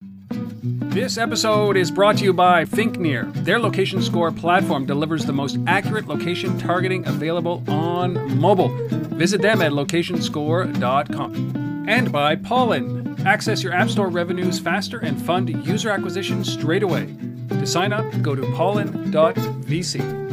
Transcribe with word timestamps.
This 0.00 1.18
episode 1.18 1.76
is 1.76 1.90
brought 1.90 2.18
to 2.18 2.24
you 2.24 2.32
by 2.32 2.64
ThinkNear. 2.64 3.32
Their 3.44 3.60
location 3.60 4.02
score 4.02 4.32
platform 4.32 4.86
delivers 4.86 5.24
the 5.24 5.32
most 5.32 5.58
accurate 5.66 6.06
location 6.06 6.58
targeting 6.58 7.06
available 7.06 7.62
on 7.68 8.38
mobile. 8.38 8.68
Visit 8.88 9.40
them 9.40 9.62
at 9.62 9.72
locationscore.com. 9.72 11.86
And 11.88 12.12
by 12.12 12.36
Pollen. 12.36 12.98
Access 13.26 13.62
your 13.62 13.72
App 13.72 13.88
Store 13.88 14.08
revenues 14.08 14.58
faster 14.58 14.98
and 14.98 15.20
fund 15.20 15.48
user 15.66 15.90
acquisition 15.90 16.44
straight 16.44 16.82
away. 16.82 17.14
To 17.50 17.66
sign 17.66 17.92
up, 17.92 18.04
go 18.20 18.34
to 18.34 18.42
pollen.vc. 18.54 20.27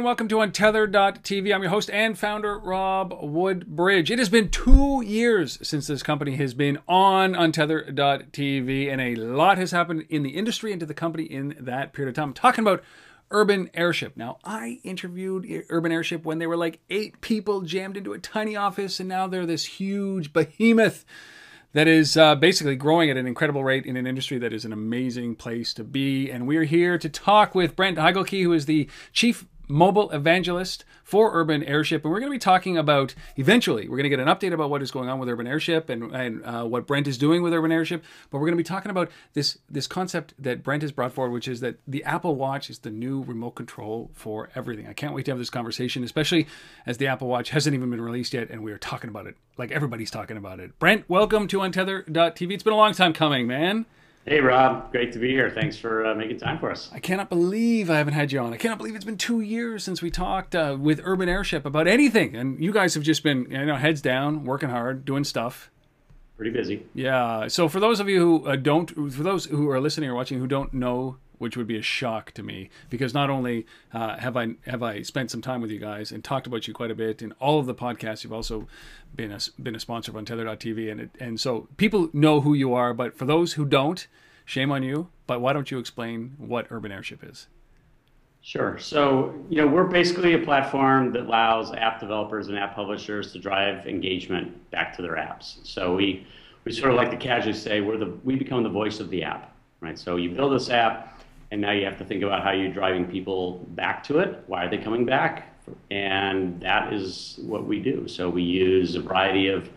and 0.00 0.04
welcome 0.06 0.28
to 0.28 0.36
Untether.tv. 0.36 1.54
I'm 1.54 1.60
your 1.60 1.70
host 1.70 1.90
and 1.90 2.18
founder, 2.18 2.58
Rob 2.58 3.12
Woodbridge. 3.20 4.10
It 4.10 4.18
has 4.18 4.30
been 4.30 4.48
two 4.48 5.02
years 5.04 5.58
since 5.60 5.88
this 5.88 6.02
company 6.02 6.36
has 6.36 6.54
been 6.54 6.78
on 6.88 7.34
Untether.tv, 7.34 8.90
and 8.90 8.98
a 8.98 9.14
lot 9.16 9.58
has 9.58 9.72
happened 9.72 10.06
in 10.08 10.22
the 10.22 10.30
industry 10.30 10.72
and 10.72 10.80
to 10.80 10.86
the 10.86 10.94
company 10.94 11.24
in 11.24 11.54
that 11.60 11.92
period 11.92 12.08
of 12.08 12.14
time. 12.14 12.28
I'm 12.28 12.32
talking 12.32 12.64
about 12.64 12.82
Urban 13.30 13.68
Airship. 13.74 14.16
Now, 14.16 14.38
I 14.42 14.80
interviewed 14.84 15.46
Urban 15.68 15.92
Airship 15.92 16.24
when 16.24 16.38
they 16.38 16.46
were 16.46 16.56
like 16.56 16.80
eight 16.88 17.20
people 17.20 17.60
jammed 17.60 17.98
into 17.98 18.14
a 18.14 18.18
tiny 18.18 18.56
office, 18.56 19.00
and 19.00 19.08
now 19.10 19.26
they're 19.26 19.44
this 19.44 19.66
huge 19.66 20.32
behemoth 20.32 21.04
that 21.74 21.86
is 21.86 22.16
uh, 22.16 22.36
basically 22.36 22.74
growing 22.74 23.10
at 23.10 23.18
an 23.18 23.26
incredible 23.26 23.64
rate 23.64 23.84
in 23.84 23.98
an 23.98 24.06
industry 24.06 24.38
that 24.38 24.54
is 24.54 24.64
an 24.64 24.72
amazing 24.72 25.36
place 25.36 25.74
to 25.74 25.84
be. 25.84 26.30
And 26.30 26.48
we're 26.48 26.64
here 26.64 26.96
to 26.96 27.08
talk 27.10 27.54
with 27.54 27.76
Brent 27.76 27.98
Hieggelke, 27.98 28.42
who 28.42 28.54
is 28.54 28.64
the 28.64 28.88
chief 29.12 29.44
mobile 29.70 30.10
evangelist 30.10 30.84
for 31.04 31.30
Urban 31.32 31.62
Airship. 31.64 32.04
And 32.04 32.12
we're 32.12 32.20
going 32.20 32.30
to 32.30 32.34
be 32.34 32.38
talking 32.38 32.76
about, 32.76 33.14
eventually, 33.36 33.88
we're 33.88 33.96
going 33.96 34.10
to 34.10 34.10
get 34.10 34.20
an 34.20 34.28
update 34.28 34.52
about 34.52 34.70
what 34.70 34.82
is 34.82 34.90
going 34.90 35.08
on 35.08 35.18
with 35.18 35.28
Urban 35.28 35.46
Airship 35.46 35.88
and, 35.88 36.14
and 36.14 36.44
uh, 36.44 36.64
what 36.64 36.86
Brent 36.86 37.08
is 37.08 37.16
doing 37.16 37.42
with 37.42 37.52
Urban 37.52 37.72
Airship. 37.72 38.04
But 38.30 38.38
we're 38.38 38.46
going 38.46 38.58
to 38.58 38.62
be 38.62 38.64
talking 38.64 38.90
about 38.90 39.10
this, 39.32 39.58
this 39.68 39.86
concept 39.86 40.34
that 40.38 40.62
Brent 40.62 40.82
has 40.82 40.92
brought 40.92 41.12
forward, 41.12 41.32
which 41.32 41.48
is 41.48 41.60
that 41.60 41.76
the 41.86 42.04
Apple 42.04 42.36
Watch 42.36 42.68
is 42.68 42.80
the 42.80 42.90
new 42.90 43.22
remote 43.22 43.52
control 43.52 44.10
for 44.14 44.50
everything. 44.54 44.86
I 44.86 44.92
can't 44.92 45.14
wait 45.14 45.24
to 45.24 45.30
have 45.30 45.38
this 45.38 45.50
conversation, 45.50 46.04
especially 46.04 46.46
as 46.86 46.98
the 46.98 47.06
Apple 47.06 47.28
Watch 47.28 47.50
hasn't 47.50 47.74
even 47.74 47.90
been 47.90 48.00
released 48.00 48.34
yet 48.34 48.50
and 48.50 48.62
we 48.62 48.72
are 48.72 48.78
talking 48.78 49.08
about 49.08 49.26
it 49.26 49.36
like 49.56 49.70
everybody's 49.70 50.10
talking 50.10 50.36
about 50.36 50.58
it. 50.58 50.78
Brent, 50.78 51.08
welcome 51.08 51.46
to 51.48 51.58
Untether.tv. 51.58 52.52
It's 52.52 52.62
been 52.62 52.72
a 52.72 52.76
long 52.76 52.94
time 52.94 53.12
coming, 53.12 53.46
man. 53.46 53.86
Hey, 54.26 54.40
Rob. 54.40 54.92
Great 54.92 55.12
to 55.12 55.18
be 55.18 55.30
here. 55.30 55.50
Thanks 55.50 55.78
for 55.78 56.06
uh, 56.06 56.14
making 56.14 56.38
time 56.38 56.58
for 56.58 56.70
us. 56.70 56.90
I 56.92 56.98
cannot 56.98 57.30
believe 57.30 57.88
I 57.88 57.96
haven't 57.96 58.12
had 58.12 58.30
you 58.30 58.38
on. 58.40 58.52
I 58.52 58.58
cannot 58.58 58.76
believe 58.76 58.94
it's 58.94 59.04
been 59.04 59.16
two 59.16 59.40
years 59.40 59.82
since 59.82 60.02
we 60.02 60.10
talked 60.10 60.54
uh, 60.54 60.76
with 60.78 61.00
Urban 61.02 61.28
Airship 61.28 61.64
about 61.64 61.88
anything. 61.88 62.36
And 62.36 62.62
you 62.62 62.70
guys 62.70 62.94
have 62.94 63.02
just 63.02 63.22
been, 63.22 63.46
you 63.50 63.64
know, 63.64 63.76
heads 63.76 64.02
down, 64.02 64.44
working 64.44 64.68
hard, 64.68 65.06
doing 65.06 65.24
stuff. 65.24 65.70
Pretty 66.36 66.52
busy. 66.52 66.86
Yeah. 66.94 67.48
So 67.48 67.66
for 67.66 67.80
those 67.80 67.98
of 67.98 68.08
you 68.10 68.20
who 68.20 68.46
uh, 68.46 68.56
don't, 68.56 68.90
for 69.10 69.22
those 69.22 69.46
who 69.46 69.70
are 69.70 69.80
listening 69.80 70.10
or 70.10 70.14
watching 70.14 70.38
who 70.38 70.46
don't 70.46 70.74
know 70.74 71.16
which 71.40 71.56
would 71.56 71.66
be 71.66 71.76
a 71.78 71.82
shock 71.82 72.32
to 72.32 72.42
me 72.42 72.68
because 72.90 73.14
not 73.14 73.30
only 73.30 73.66
uh, 73.92 74.18
have 74.18 74.36
I 74.36 74.54
have 74.66 74.82
I 74.82 75.02
spent 75.02 75.30
some 75.30 75.40
time 75.40 75.60
with 75.60 75.70
you 75.70 75.78
guys 75.78 76.12
and 76.12 76.22
talked 76.22 76.46
about 76.46 76.68
you 76.68 76.74
quite 76.74 76.90
a 76.90 76.94
bit 76.94 77.22
in 77.22 77.32
all 77.40 77.58
of 77.58 77.66
the 77.66 77.74
podcasts, 77.74 78.22
you've 78.22 78.32
also 78.32 78.68
been 79.16 79.32
a 79.32 79.38
been 79.60 79.74
a 79.74 79.80
sponsor 79.80 80.16
of 80.16 80.22
Untether.tv, 80.22 80.90
and 80.90 81.00
it, 81.00 81.10
and 81.18 81.40
so 81.40 81.66
people 81.76 82.10
know 82.12 82.42
who 82.42 82.54
you 82.54 82.74
are. 82.74 82.92
But 82.92 83.16
for 83.16 83.24
those 83.24 83.54
who 83.54 83.64
don't, 83.64 84.06
shame 84.44 84.70
on 84.70 84.82
you. 84.82 85.08
But 85.26 85.40
why 85.40 85.52
don't 85.52 85.70
you 85.70 85.78
explain 85.78 86.34
what 86.38 86.66
Urban 86.70 86.92
Airship 86.92 87.24
is? 87.24 87.46
Sure. 88.42 88.78
So, 88.78 89.34
you 89.50 89.58
know, 89.58 89.66
we're 89.66 89.84
basically 89.84 90.34
a 90.34 90.38
platform 90.38 91.12
that 91.12 91.22
allows 91.22 91.72
app 91.72 92.00
developers 92.00 92.48
and 92.48 92.58
app 92.58 92.74
publishers 92.74 93.32
to 93.32 93.38
drive 93.38 93.86
engagement 93.86 94.70
back 94.70 94.96
to 94.96 95.02
their 95.02 95.16
apps. 95.16 95.58
So 95.64 95.94
we 95.94 96.26
we 96.64 96.72
sort 96.72 96.90
of 96.90 96.96
like 96.96 97.10
to 97.10 97.16
casually 97.16 97.52
say 97.52 97.80
we're 97.80 97.98
the 97.98 98.18
we 98.24 98.36
become 98.36 98.62
the 98.62 98.70
voice 98.70 98.98
of 98.98 99.10
the 99.10 99.22
app, 99.22 99.54
right? 99.80 99.98
So 99.98 100.16
you 100.16 100.30
build 100.30 100.52
this 100.52 100.70
app, 100.70 101.19
and 101.50 101.60
now 101.60 101.72
you 101.72 101.84
have 101.84 101.98
to 101.98 102.04
think 102.04 102.22
about 102.22 102.42
how 102.42 102.52
you're 102.52 102.72
driving 102.72 103.06
people 103.06 103.64
back 103.70 104.02
to 104.04 104.18
it. 104.18 104.44
Why 104.46 104.64
are 104.64 104.70
they 104.70 104.78
coming 104.78 105.04
back? 105.04 105.46
And 105.90 106.60
that 106.60 106.92
is 106.92 107.38
what 107.42 107.64
we 107.64 107.80
do. 107.80 108.06
So 108.08 108.28
we 108.28 108.42
use 108.42 108.94
a 108.94 109.00
variety 109.00 109.48
of 109.48 109.68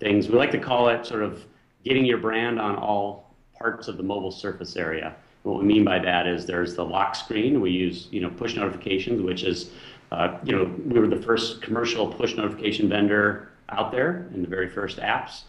things. 0.00 0.28
We 0.28 0.36
like 0.36 0.50
to 0.52 0.58
call 0.58 0.88
it 0.88 1.06
sort 1.06 1.22
of 1.22 1.44
getting 1.84 2.04
your 2.04 2.18
brand 2.18 2.60
on 2.60 2.76
all 2.76 3.34
parts 3.58 3.88
of 3.88 3.96
the 3.96 4.02
mobile 4.02 4.30
surface 4.30 4.76
area. 4.76 5.16
What 5.42 5.58
we 5.58 5.64
mean 5.64 5.84
by 5.84 5.98
that 6.00 6.26
is 6.26 6.46
there's 6.46 6.74
the 6.74 6.84
lock 6.84 7.14
screen. 7.14 7.60
We 7.60 7.70
use 7.70 8.08
you 8.10 8.20
know 8.20 8.30
push 8.30 8.54
notifications, 8.54 9.22
which 9.22 9.44
is 9.44 9.70
uh, 10.12 10.38
you 10.44 10.54
know 10.54 10.74
we 10.84 10.98
were 10.98 11.08
the 11.08 11.22
first 11.22 11.62
commercial 11.62 12.06
push 12.06 12.34
notification 12.36 12.88
vendor 12.88 13.50
out 13.70 13.92
there 13.92 14.28
in 14.34 14.42
the 14.42 14.48
very 14.48 14.68
first 14.68 14.98
apps, 14.98 15.42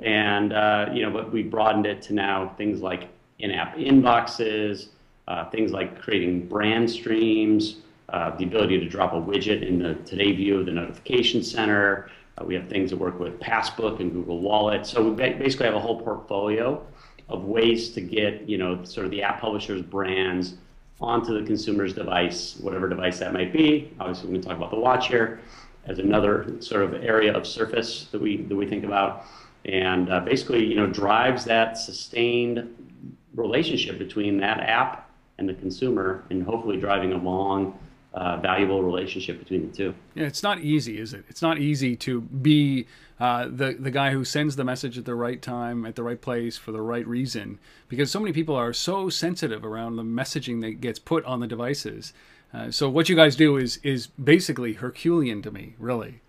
and 0.00 0.52
uh, 0.52 0.90
you 0.92 1.02
know 1.02 1.10
but 1.10 1.32
we 1.32 1.42
broadened 1.42 1.86
it 1.86 2.02
to 2.02 2.14
now 2.14 2.54
things 2.58 2.80
like 2.80 3.08
in-app 3.38 3.76
inboxes, 3.76 4.88
uh, 5.28 5.48
things 5.50 5.72
like 5.72 6.00
creating 6.00 6.46
brand 6.46 6.90
streams, 6.90 7.76
uh, 8.10 8.36
the 8.36 8.44
ability 8.44 8.78
to 8.78 8.88
drop 8.88 9.12
a 9.12 9.16
widget 9.16 9.66
in 9.66 9.78
the 9.78 9.94
Today 10.06 10.32
view 10.32 10.60
of 10.60 10.66
the 10.66 10.72
notification 10.72 11.42
center. 11.42 12.10
Uh, 12.38 12.44
we 12.44 12.54
have 12.54 12.68
things 12.68 12.90
that 12.90 12.96
work 12.96 13.18
with 13.18 13.40
Passbook 13.40 14.00
and 14.00 14.12
Google 14.12 14.40
Wallet. 14.40 14.86
So 14.86 15.02
we 15.02 15.14
basically 15.14 15.66
have 15.66 15.74
a 15.74 15.80
whole 15.80 16.00
portfolio 16.00 16.84
of 17.28 17.44
ways 17.44 17.90
to 17.90 18.00
get 18.00 18.48
you 18.48 18.58
know 18.58 18.84
sort 18.84 19.06
of 19.06 19.10
the 19.10 19.22
app 19.22 19.40
publishers 19.40 19.82
brands 19.82 20.54
onto 21.00 21.38
the 21.38 21.44
consumer's 21.44 21.92
device, 21.92 22.56
whatever 22.60 22.88
device 22.88 23.18
that 23.18 23.32
might 23.32 23.52
be. 23.52 23.92
Obviously, 24.00 24.26
we're 24.26 24.32
going 24.32 24.42
to 24.42 24.48
talk 24.48 24.56
about 24.56 24.70
the 24.70 24.78
watch 24.78 25.08
here 25.08 25.40
as 25.86 25.98
another 25.98 26.56
sort 26.60 26.82
of 26.82 26.94
area 26.94 27.32
of 27.32 27.46
surface 27.46 28.06
that 28.12 28.20
we 28.20 28.38
that 28.42 28.54
we 28.54 28.66
think 28.66 28.84
about, 28.84 29.24
and 29.64 30.10
uh, 30.10 30.20
basically 30.20 30.64
you 30.64 30.76
know 30.76 30.86
drives 30.86 31.44
that 31.44 31.76
sustained 31.76 32.72
relationship 33.34 33.98
between 33.98 34.38
that 34.38 34.60
app 34.60 35.05
and 35.38 35.48
the 35.48 35.54
consumer, 35.54 36.24
and 36.30 36.42
hopefully 36.42 36.78
driving 36.78 37.12
a 37.12 37.16
long 37.16 37.78
uh, 38.14 38.38
valuable 38.38 38.82
relationship 38.82 39.38
between 39.38 39.70
the 39.70 39.76
two. 39.76 39.94
Yeah, 40.14 40.24
it's 40.24 40.42
not 40.42 40.60
easy, 40.60 40.98
is 40.98 41.12
it? 41.12 41.24
It's 41.28 41.42
not 41.42 41.58
easy 41.58 41.96
to 41.96 42.22
be 42.22 42.86
uh, 43.20 43.48
the 43.50 43.76
the 43.78 43.90
guy 43.90 44.10
who 44.10 44.24
sends 44.24 44.56
the 44.56 44.64
message 44.64 44.96
at 44.96 45.04
the 45.04 45.14
right 45.14 45.40
time, 45.40 45.84
at 45.84 45.96
the 45.96 46.02
right 46.02 46.20
place, 46.20 46.56
for 46.56 46.72
the 46.72 46.80
right 46.80 47.06
reason, 47.06 47.58
because 47.88 48.10
so 48.10 48.18
many 48.18 48.32
people 48.32 48.54
are 48.54 48.72
so 48.72 49.10
sensitive 49.10 49.64
around 49.64 49.96
the 49.96 50.02
messaging 50.02 50.62
that 50.62 50.80
gets 50.80 50.98
put 50.98 51.24
on 51.24 51.40
the 51.40 51.46
devices. 51.46 52.14
Uh, 52.54 52.70
so 52.70 52.88
what 52.88 53.08
you 53.08 53.16
guys 53.16 53.36
do 53.36 53.56
is 53.58 53.78
is 53.82 54.06
basically 54.06 54.74
Herculean 54.74 55.42
to 55.42 55.50
me, 55.50 55.74
really. 55.78 56.20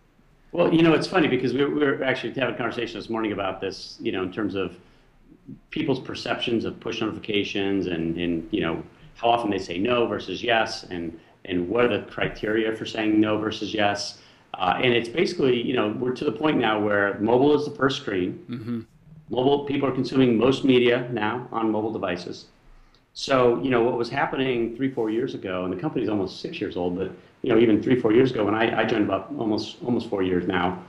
Well, 0.52 0.74
you 0.74 0.82
know, 0.82 0.94
it's 0.94 1.08
funny 1.08 1.28
because 1.28 1.54
we 1.54 1.64
were 1.64 2.04
actually 2.04 2.34
having 2.34 2.56
a 2.56 2.58
conversation 2.58 3.00
this 3.00 3.10
morning 3.10 3.32
about 3.32 3.62
this. 3.62 3.98
You 4.02 4.12
know, 4.12 4.24
in 4.24 4.34
terms 4.34 4.56
of 4.56 4.78
people's 5.70 6.00
perceptions 6.00 6.66
of 6.66 6.80
push 6.82 7.00
notifications 7.00 7.88
and 7.88 8.18
and 8.18 8.48
you 8.52 8.62
know 8.62 8.84
how 9.18 9.30
often 9.30 9.50
they 9.50 9.60
say 9.60 9.78
no 9.78 10.08
versus 10.08 10.42
yes 10.42 10.84
and 10.84 11.20
and 11.46 11.68
what 11.68 11.86
are 11.86 11.98
the 11.98 12.06
criteria 12.10 12.76
for 12.76 12.86
saying 12.86 13.20
no 13.20 13.38
versus 13.38 13.74
yes. 13.74 14.20
Uh, 14.54 14.80
and 14.84 14.94
it's 14.94 15.10
basically, 15.10 15.62
you 15.62 15.74
know, 15.74 15.96
we're 16.00 16.14
to 16.14 16.26
the 16.26 16.32
point 16.32 16.58
now 16.58 16.80
where 16.80 17.18
mobile 17.20 17.58
is 17.58 17.66
the 17.66 17.72
first 17.72 18.02
screen. 18.02 18.46
Mm-hmm. 18.50 18.82
Mobile 19.30 19.66
people 19.66 19.88
are 19.88 19.94
consuming 19.94 20.38
most 20.38 20.64
media 20.64 21.08
now 21.12 21.48
on 21.52 21.72
mobile 21.72 21.92
devices. 21.92 22.46
So, 23.14 23.62
you 23.62 23.70
know, 23.70 23.82
what 23.82 23.98
was 23.98 24.10
happening 24.10 24.76
three, 24.76 24.92
four 24.92 25.10
years 25.10 25.34
ago, 25.34 25.64
and 25.64 25.74
the 25.74 25.78
company's 25.78 26.10
almost 26.10 26.40
six 26.40 26.62
years 26.62 26.78
old, 26.78 26.98
but 26.98 27.12
you 27.42 27.54
know, 27.54 27.60
even 27.60 27.82
three, 27.82 28.00
four 28.00 28.14
years 28.14 28.32
ago, 28.32 28.46
when 28.46 28.56
I, 28.56 28.82
I 28.82 28.86
joined 28.86 29.06
about 29.06 29.32
almost 29.38 29.78
almost 29.84 30.10
four 30.10 30.22
years 30.24 30.48
now 30.48 30.84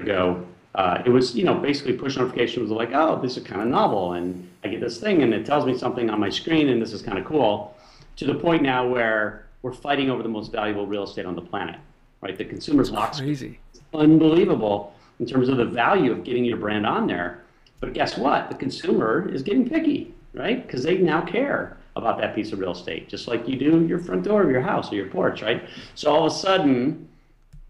ago, 0.00 0.44
uh, 0.74 1.02
it 1.04 1.10
was, 1.10 1.34
you 1.34 1.44
know, 1.44 1.54
basically 1.54 1.92
push 1.92 2.16
notifications 2.16 2.62
was 2.62 2.70
like, 2.70 2.90
oh, 2.94 3.20
this 3.20 3.36
is 3.36 3.44
kind 3.44 3.60
of 3.60 3.68
novel, 3.68 4.14
and 4.14 4.47
I 4.64 4.68
get 4.68 4.80
this 4.80 4.98
thing, 4.98 5.22
and 5.22 5.32
it 5.32 5.46
tells 5.46 5.64
me 5.64 5.76
something 5.76 6.10
on 6.10 6.18
my 6.20 6.30
screen, 6.30 6.68
and 6.68 6.82
this 6.82 6.92
is 6.92 7.02
kind 7.02 7.18
of 7.18 7.24
cool. 7.24 7.76
To 8.16 8.24
the 8.26 8.34
point 8.34 8.62
now 8.62 8.86
where 8.86 9.46
we're 9.62 9.72
fighting 9.72 10.10
over 10.10 10.22
the 10.22 10.28
most 10.28 10.52
valuable 10.52 10.86
real 10.86 11.04
estate 11.04 11.26
on 11.26 11.34
the 11.34 11.42
planet, 11.42 11.76
right? 12.20 12.36
The 12.36 12.44
consumer's 12.44 12.90
lock 12.90 13.16
crazy. 13.16 13.60
Unbelievable 13.94 14.94
in 15.20 15.26
terms 15.26 15.48
of 15.48 15.56
the 15.56 15.64
value 15.64 16.12
of 16.12 16.24
getting 16.24 16.44
your 16.44 16.56
brand 16.56 16.86
on 16.86 17.06
there. 17.06 17.42
But 17.80 17.92
guess 17.92 18.16
what? 18.16 18.48
The 18.48 18.56
consumer 18.56 19.28
is 19.28 19.42
getting 19.42 19.68
picky, 19.68 20.14
right? 20.34 20.64
Because 20.66 20.82
they 20.82 20.98
now 20.98 21.22
care 21.22 21.76
about 21.96 22.18
that 22.18 22.34
piece 22.34 22.52
of 22.52 22.58
real 22.58 22.72
estate, 22.72 23.08
just 23.08 23.26
like 23.26 23.48
you 23.48 23.56
do 23.56 23.84
your 23.86 23.98
front 23.98 24.24
door 24.24 24.42
of 24.42 24.50
your 24.50 24.60
house 24.60 24.92
or 24.92 24.96
your 24.96 25.08
porch, 25.08 25.42
right? 25.42 25.68
So 25.94 26.12
all 26.12 26.26
of 26.26 26.32
a 26.32 26.34
sudden, 26.34 27.08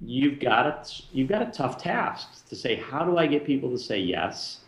you've 0.00 0.40
got 0.40 0.66
a, 0.66 0.84
you've 1.12 1.28
got 1.28 1.42
a 1.42 1.50
tough 1.50 1.82
task 1.82 2.46
to 2.48 2.56
say, 2.56 2.76
how 2.76 3.04
do 3.04 3.16
I 3.16 3.26
get 3.26 3.44
people 3.44 3.70
to 3.70 3.78
say 3.78 3.98
yes? 3.98 4.60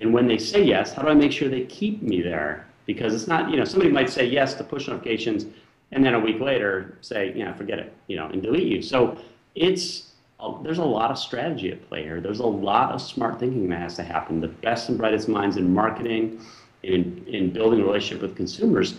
And 0.00 0.12
when 0.12 0.26
they 0.26 0.38
say 0.38 0.62
yes, 0.62 0.92
how 0.92 1.02
do 1.02 1.08
I 1.08 1.14
make 1.14 1.32
sure 1.32 1.48
they 1.48 1.64
keep 1.64 2.02
me 2.02 2.22
there? 2.22 2.66
Because 2.86 3.14
it's 3.14 3.26
not, 3.26 3.50
you 3.50 3.56
know, 3.56 3.64
somebody 3.64 3.90
might 3.90 4.08
say 4.10 4.24
yes 4.24 4.54
to 4.54 4.64
push 4.64 4.88
notifications 4.88 5.46
and 5.92 6.04
then 6.04 6.14
a 6.14 6.20
week 6.20 6.40
later 6.40 6.98
say, 7.00 7.32
yeah, 7.34 7.52
forget 7.54 7.78
it, 7.78 7.92
you 8.08 8.16
know, 8.16 8.26
and 8.26 8.42
delete 8.42 8.66
you. 8.66 8.82
So 8.82 9.16
it's 9.54 10.12
uh, 10.40 10.62
there's 10.62 10.78
a 10.78 10.84
lot 10.84 11.10
of 11.10 11.18
strategy 11.18 11.72
at 11.72 11.88
play 11.88 12.02
here. 12.02 12.20
There's 12.20 12.40
a 12.40 12.46
lot 12.46 12.92
of 12.92 13.02
smart 13.02 13.40
thinking 13.40 13.68
that 13.70 13.80
has 13.80 13.96
to 13.96 14.04
happen. 14.04 14.40
The 14.40 14.48
best 14.48 14.88
and 14.88 14.96
brightest 14.96 15.28
minds 15.28 15.56
in 15.56 15.72
marketing, 15.72 16.40
in, 16.84 17.24
in 17.26 17.50
building 17.50 17.80
a 17.80 17.84
relationship 17.84 18.22
with 18.22 18.36
consumers, 18.36 18.94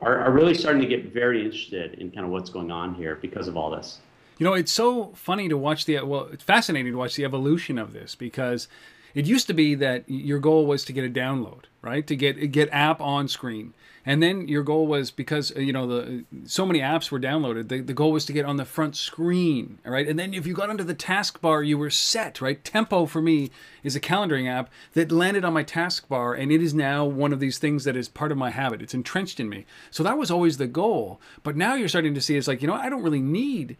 are, 0.00 0.20
are 0.20 0.30
really 0.30 0.54
starting 0.54 0.80
to 0.82 0.86
get 0.86 1.12
very 1.12 1.44
interested 1.44 1.94
in 1.94 2.10
kind 2.12 2.24
of 2.24 2.30
what's 2.30 2.50
going 2.50 2.70
on 2.70 2.94
here 2.94 3.16
because 3.16 3.48
of 3.48 3.56
all 3.56 3.70
this. 3.70 3.98
You 4.38 4.44
know, 4.44 4.54
it's 4.54 4.72
so 4.72 5.12
funny 5.14 5.48
to 5.48 5.56
watch 5.56 5.84
the 5.84 6.00
well, 6.02 6.28
it's 6.32 6.44
fascinating 6.44 6.92
to 6.92 6.98
watch 6.98 7.16
the 7.16 7.24
evolution 7.24 7.78
of 7.78 7.92
this 7.92 8.14
because 8.14 8.68
it 9.14 9.26
used 9.26 9.46
to 9.46 9.54
be 9.54 9.74
that 9.76 10.04
your 10.08 10.38
goal 10.38 10.66
was 10.66 10.84
to 10.86 10.92
get 10.92 11.04
a 11.04 11.08
download, 11.08 11.64
right? 11.82 12.06
To 12.06 12.16
get 12.16 12.50
get 12.50 12.68
app 12.72 13.00
on 13.00 13.28
screen. 13.28 13.74
And 14.06 14.22
then 14.22 14.48
your 14.48 14.62
goal 14.62 14.86
was 14.86 15.10
because 15.10 15.56
uh, 15.56 15.60
you 15.60 15.72
know 15.72 15.86
the 15.86 16.24
so 16.44 16.66
many 16.66 16.80
apps 16.80 17.10
were 17.10 17.20
downloaded. 17.20 17.68
The, 17.68 17.80
the 17.80 17.94
goal 17.94 18.12
was 18.12 18.26
to 18.26 18.32
get 18.32 18.44
on 18.44 18.56
the 18.56 18.64
front 18.64 18.96
screen, 18.96 19.78
right? 19.84 20.06
And 20.06 20.18
then 20.18 20.34
if 20.34 20.46
you 20.46 20.52
got 20.52 20.68
onto 20.68 20.84
the 20.84 20.94
taskbar, 20.94 21.66
you 21.66 21.78
were 21.78 21.90
set, 21.90 22.40
right? 22.40 22.62
Tempo 22.62 23.06
for 23.06 23.22
me 23.22 23.50
is 23.82 23.96
a 23.96 24.00
calendaring 24.00 24.48
app 24.48 24.68
that 24.92 25.10
landed 25.10 25.44
on 25.44 25.54
my 25.54 25.64
taskbar, 25.64 26.38
and 26.38 26.52
it 26.52 26.60
is 26.60 26.74
now 26.74 27.04
one 27.04 27.32
of 27.32 27.40
these 27.40 27.58
things 27.58 27.84
that 27.84 27.96
is 27.96 28.08
part 28.08 28.32
of 28.32 28.36
my 28.36 28.50
habit. 28.50 28.82
It's 28.82 28.94
entrenched 28.94 29.40
in 29.40 29.48
me. 29.48 29.64
So 29.90 30.02
that 30.02 30.18
was 30.18 30.30
always 30.30 30.58
the 30.58 30.66
goal. 30.66 31.18
But 31.42 31.56
now 31.56 31.74
you're 31.74 31.88
starting 31.88 32.14
to 32.14 32.20
see 32.20 32.36
it's 32.36 32.48
like 32.48 32.60
you 32.60 32.68
know 32.68 32.74
I 32.74 32.90
don't 32.90 33.02
really 33.02 33.22
need 33.22 33.76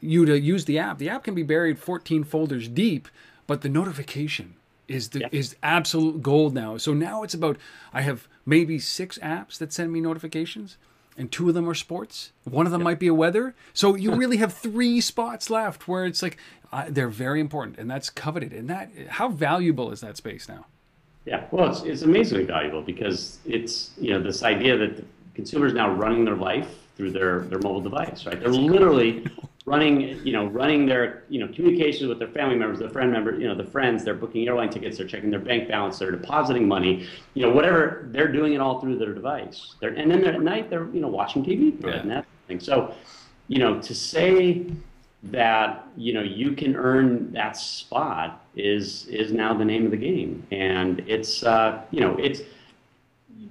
you 0.00 0.24
to 0.24 0.40
use 0.40 0.64
the 0.64 0.78
app. 0.78 0.96
The 0.96 1.10
app 1.10 1.24
can 1.24 1.34
be 1.34 1.42
buried 1.42 1.78
14 1.78 2.24
folders 2.24 2.68
deep, 2.68 3.08
but 3.46 3.60
the 3.60 3.68
notification 3.68 4.54
is 4.88 5.10
the 5.10 5.28
is 5.32 5.56
absolute 5.62 6.22
gold 6.22 6.54
now. 6.54 6.76
So 6.76 6.94
now 6.94 7.22
it's 7.22 7.34
about 7.34 7.56
I 7.92 8.02
have 8.02 8.28
maybe 8.44 8.78
six 8.78 9.18
apps 9.18 9.58
that 9.58 9.72
send 9.72 9.92
me 9.92 10.00
notifications, 10.00 10.76
and 11.16 11.30
two 11.30 11.48
of 11.48 11.54
them 11.54 11.68
are 11.68 11.74
sports. 11.74 12.32
One 12.44 12.66
of 12.66 12.72
them 12.72 12.82
might 12.82 12.98
be 12.98 13.08
a 13.08 13.14
weather. 13.14 13.54
So 13.72 13.94
you 13.94 14.14
really 14.14 14.36
have 14.38 14.52
three 14.52 15.00
spots 15.00 15.50
left 15.50 15.88
where 15.88 16.04
it's 16.04 16.22
like 16.22 16.36
uh, 16.72 16.86
they're 16.88 17.08
very 17.08 17.40
important, 17.40 17.78
and 17.78 17.90
that's 17.90 18.10
coveted. 18.10 18.52
And 18.52 18.68
that 18.70 18.90
how 19.08 19.28
valuable 19.28 19.90
is 19.90 20.00
that 20.00 20.16
space 20.16 20.48
now? 20.48 20.66
Yeah, 21.24 21.44
well, 21.50 21.70
it's, 21.70 21.82
it's 21.82 22.02
amazingly 22.02 22.44
valuable 22.44 22.82
because 22.82 23.38
it's 23.44 23.90
you 23.98 24.12
know 24.12 24.22
this 24.22 24.42
idea 24.42 24.76
that 24.76 25.04
consumers 25.34 25.74
now 25.74 25.92
running 25.92 26.24
their 26.24 26.36
life 26.36 26.68
through 26.96 27.10
their 27.10 27.40
their 27.40 27.58
mobile 27.58 27.80
device, 27.80 28.26
right? 28.26 28.38
They're 28.38 28.48
literally 28.48 29.26
running, 29.66 30.24
you 30.24 30.32
know, 30.32 30.46
running 30.46 30.86
their, 30.86 31.24
you 31.28 31.40
know, 31.40 31.52
communications 31.52 32.08
with 32.08 32.20
their 32.20 32.28
family 32.28 32.54
members, 32.54 32.78
their 32.78 32.88
friend 32.88 33.12
members, 33.12 33.40
you 33.40 33.48
know, 33.48 33.54
the 33.54 33.64
friends, 33.64 34.04
they're 34.04 34.14
booking 34.14 34.46
airline 34.46 34.70
tickets, 34.70 34.96
they're 34.96 35.06
checking 35.06 35.28
their 35.28 35.40
bank 35.40 35.68
balance, 35.68 35.98
they're 35.98 36.12
depositing 36.12 36.68
money, 36.68 37.06
you 37.34 37.42
know, 37.42 37.50
whatever, 37.50 38.06
they're 38.12 38.30
doing 38.30 38.54
it 38.54 38.60
all 38.60 38.80
through 38.80 38.96
their 38.96 39.12
device. 39.12 39.74
They're, 39.80 39.90
and 39.90 40.08
then 40.08 40.24
at 40.24 40.40
night, 40.40 40.70
they're, 40.70 40.88
you 40.94 41.00
know, 41.00 41.08
watching 41.08 41.44
TV 41.44 41.82
yeah. 41.82 41.96
and 41.96 42.10
that 42.12 42.24
thing. 42.46 42.60
So, 42.60 42.94
you 43.48 43.58
know, 43.58 43.82
to 43.82 43.94
say 43.94 44.66
that, 45.24 45.88
you 45.96 46.12
know, 46.12 46.22
you 46.22 46.52
can 46.52 46.76
earn 46.76 47.32
that 47.32 47.56
spot 47.56 48.46
is, 48.54 49.06
is 49.08 49.32
now 49.32 49.52
the 49.52 49.64
name 49.64 49.84
of 49.84 49.90
the 49.90 49.96
game. 49.96 50.46
And 50.52 51.00
it's, 51.08 51.42
uh, 51.42 51.82
you 51.90 52.00
know, 52.00 52.16
it's, 52.18 52.40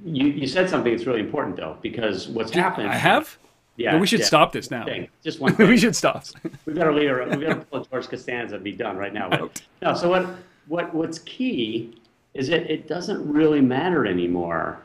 you, 0.05 0.27
you 0.27 0.47
said 0.47 0.69
something 0.69 0.93
that's 0.95 1.05
really 1.05 1.19
important 1.19 1.57
though, 1.57 1.77
because 1.81 2.29
what's 2.29 2.51
happened. 2.51 2.87
I 2.87 2.95
have? 2.95 3.37
Yeah, 3.77 3.99
we 3.99 4.07
should 4.07 4.21
yeah. 4.21 4.25
stop 4.25 4.51
this 4.51 4.71
now. 4.71 4.85
Thing. 4.85 5.09
Just 5.23 5.39
one. 5.39 5.55
We 5.57 5.77
should 5.77 5.95
stop. 5.95 6.25
We've 6.65 6.75
got 6.75 6.85
to 6.85 6.91
leave. 6.91 7.11
We've 7.37 7.47
got 7.47 7.59
to 7.59 7.65
pull 7.69 7.85
George 7.85 8.07
Costanza 8.07 8.55
and 8.55 8.63
be 8.63 8.71
done 8.71 8.97
right 8.97 9.13
now. 9.13 9.29
But, 9.29 9.61
no. 9.81 9.93
So 9.93 10.09
what? 10.09 10.27
What? 10.67 10.93
What's 10.93 11.19
key 11.19 11.97
is 12.33 12.47
that 12.47 12.71
it 12.71 12.87
doesn't 12.87 13.31
really 13.31 13.61
matter 13.61 14.05
anymore, 14.05 14.79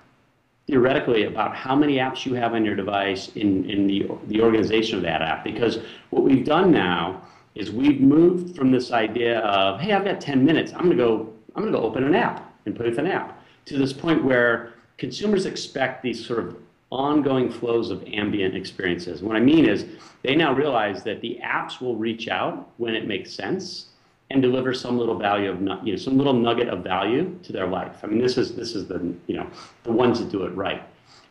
theoretically, 0.66 1.24
about 1.24 1.54
how 1.54 1.76
many 1.76 1.96
apps 1.96 2.26
you 2.26 2.34
have 2.34 2.54
on 2.54 2.64
your 2.64 2.74
device 2.74 3.28
in 3.36 3.68
in 3.70 3.86
the 3.86 4.08
the 4.26 4.40
organization 4.40 4.96
of 4.96 5.02
that 5.02 5.22
app. 5.22 5.44
Because 5.44 5.78
what 6.10 6.24
we've 6.24 6.44
done 6.44 6.72
now 6.72 7.22
is 7.54 7.70
we've 7.70 8.00
moved 8.00 8.56
from 8.56 8.72
this 8.72 8.90
idea 8.90 9.38
of 9.40 9.80
hey, 9.80 9.92
I've 9.92 10.04
got 10.04 10.20
10 10.20 10.44
minutes. 10.44 10.72
I'm 10.72 10.82
gonna 10.82 10.96
go. 10.96 11.32
I'm 11.54 11.62
gonna 11.62 11.76
go 11.76 11.84
open 11.84 12.04
an 12.04 12.14
app 12.14 12.52
and 12.66 12.74
play 12.74 12.88
with 12.88 12.98
an 12.98 13.06
app 13.06 13.40
to 13.66 13.78
this 13.78 13.92
point 13.92 14.24
where 14.24 14.74
consumers 14.98 15.46
expect 15.46 16.02
these 16.02 16.24
sort 16.24 16.40
of 16.40 16.56
ongoing 16.90 17.50
flows 17.50 17.90
of 17.90 18.02
ambient 18.04 18.56
experiences. 18.56 19.22
What 19.22 19.36
I 19.36 19.40
mean 19.40 19.66
is 19.66 19.86
they 20.22 20.34
now 20.34 20.52
realize 20.52 21.02
that 21.04 21.20
the 21.20 21.38
apps 21.42 21.80
will 21.80 21.96
reach 21.96 22.28
out 22.28 22.70
when 22.78 22.94
it 22.94 23.06
makes 23.06 23.32
sense 23.32 23.86
and 24.30 24.40
deliver 24.40 24.72
some 24.72 24.98
little 24.98 25.18
value 25.18 25.50
of 25.50 25.60
you 25.84 25.92
know 25.92 25.96
some 25.96 26.16
little 26.16 26.32
nugget 26.32 26.68
of 26.68 26.82
value 26.82 27.38
to 27.42 27.52
their 27.52 27.66
life. 27.66 27.98
I 28.02 28.06
mean 28.06 28.20
this 28.20 28.36
is 28.36 28.54
this 28.54 28.74
is 28.74 28.86
the 28.86 29.14
you 29.26 29.36
know 29.36 29.48
the 29.84 29.92
ones 29.92 30.20
that 30.20 30.30
do 30.30 30.44
it 30.44 30.50
right. 30.50 30.82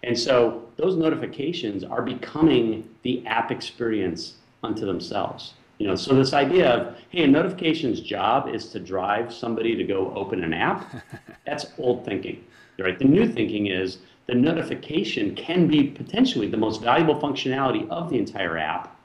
And 0.03 0.17
so 0.17 0.63
those 0.77 0.95
notifications 0.95 1.83
are 1.83 2.01
becoming 2.01 2.89
the 3.03 3.25
app 3.27 3.51
experience 3.51 4.35
unto 4.63 4.85
themselves. 4.85 5.53
You 5.77 5.88
know, 5.88 5.95
so 5.95 6.13
this 6.13 6.33
idea 6.33 6.69
of 6.69 6.97
hey, 7.09 7.23
a 7.23 7.27
notification's 7.27 8.01
job 8.01 8.50
is 8.53 8.69
to 8.69 8.79
drive 8.79 9.33
somebody 9.33 9.75
to 9.75 9.83
go 9.83 10.13
open 10.15 10.44
an 10.44 10.53
app, 10.53 10.94
that's 11.45 11.67
old 11.77 12.05
thinking. 12.05 12.44
Right? 12.77 12.97
The 12.97 13.05
new 13.05 13.27
thinking 13.27 13.67
is 13.67 13.97
the 14.29 14.35
notification 14.35 15.33
can 15.33 15.65
be 15.65 15.85
potentially 15.85 16.47
the 16.47 16.55
most 16.55 16.83
valuable 16.83 17.19
functionality 17.19 17.89
of 17.89 18.11
the 18.11 18.17
entire 18.19 18.59
app, 18.59 18.95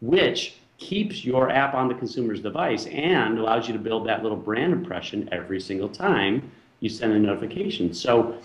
which 0.00 0.54
keeps 0.78 1.26
your 1.26 1.50
app 1.50 1.74
on 1.74 1.88
the 1.88 1.94
consumer's 1.94 2.40
device 2.40 2.86
and 2.86 3.38
allows 3.38 3.68
you 3.68 3.74
to 3.74 3.78
build 3.78 4.06
that 4.06 4.22
little 4.22 4.38
brand 4.38 4.72
impression 4.72 5.28
every 5.30 5.60
single 5.60 5.90
time 5.90 6.50
you 6.80 6.88
send 6.88 7.12
a 7.12 7.18
notification. 7.18 7.92
So 7.92 8.38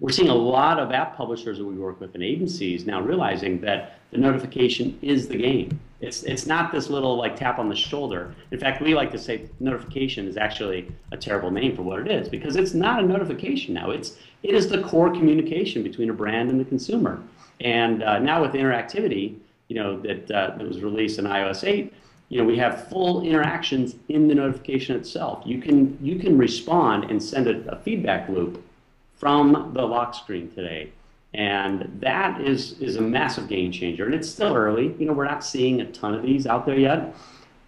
we're 0.00 0.10
seeing 0.10 0.30
a 0.30 0.34
lot 0.34 0.80
of 0.80 0.92
app 0.92 1.14
publishers 1.14 1.58
that 1.58 1.64
we 1.64 1.74
work 1.74 2.00
with 2.00 2.14
and 2.14 2.24
agencies 2.24 2.86
now 2.86 3.00
realizing 3.00 3.60
that 3.60 3.98
the 4.10 4.18
notification 4.18 4.98
is 5.02 5.28
the 5.28 5.36
game. 5.36 5.78
It's, 6.00 6.22
it's 6.22 6.46
not 6.46 6.72
this 6.72 6.88
little 6.88 7.16
like 7.16 7.36
tap 7.36 7.58
on 7.58 7.68
the 7.68 7.76
shoulder. 7.76 8.34
In 8.50 8.58
fact, 8.58 8.80
we 8.80 8.94
like 8.94 9.10
to 9.12 9.18
say 9.18 9.48
notification 9.60 10.26
is 10.26 10.38
actually 10.38 10.90
a 11.12 11.18
terrible 11.18 11.50
name 11.50 11.76
for 11.76 11.82
what 11.82 12.00
it 12.00 12.10
is 12.10 12.28
because 12.28 12.56
it's 12.56 12.72
not 12.72 13.04
a 13.04 13.06
notification 13.06 13.74
now. 13.74 13.90
It's, 13.90 14.16
it 14.42 14.54
is 14.54 14.68
the 14.68 14.80
core 14.82 15.10
communication 15.10 15.82
between 15.82 16.08
a 16.08 16.14
brand 16.14 16.48
and 16.48 16.58
the 16.58 16.64
consumer. 16.64 17.22
And 17.60 18.02
uh, 18.02 18.18
now 18.18 18.40
with 18.40 18.52
interactivity, 18.52 19.36
you 19.68 19.76
know, 19.76 20.00
that, 20.00 20.30
uh, 20.30 20.56
that 20.56 20.66
was 20.66 20.80
released 20.80 21.18
in 21.18 21.26
iOS 21.26 21.62
8, 21.62 21.92
you 22.30 22.38
know, 22.38 22.44
we 22.44 22.56
have 22.56 22.88
full 22.88 23.22
interactions 23.22 23.96
in 24.08 24.28
the 24.28 24.34
notification 24.34 24.96
itself. 24.96 25.42
You 25.44 25.60
can, 25.60 25.98
you 26.00 26.18
can 26.18 26.38
respond 26.38 27.10
and 27.10 27.22
send 27.22 27.48
a, 27.48 27.70
a 27.70 27.76
feedback 27.76 28.28
loop 28.30 28.64
from 29.20 29.72
the 29.74 29.82
lock 29.82 30.14
screen 30.14 30.50
today. 30.50 30.90
And 31.34 32.00
that 32.00 32.40
is, 32.40 32.80
is 32.80 32.96
a 32.96 33.02
massive 33.02 33.48
game 33.48 33.70
changer. 33.70 34.06
And 34.06 34.14
it's 34.14 34.28
still 34.28 34.56
early. 34.56 34.96
You 34.98 35.06
know, 35.06 35.12
we're 35.12 35.26
not 35.26 35.44
seeing 35.44 35.82
a 35.82 35.92
ton 35.92 36.14
of 36.14 36.22
these 36.22 36.46
out 36.46 36.64
there 36.64 36.78
yet. 36.78 37.14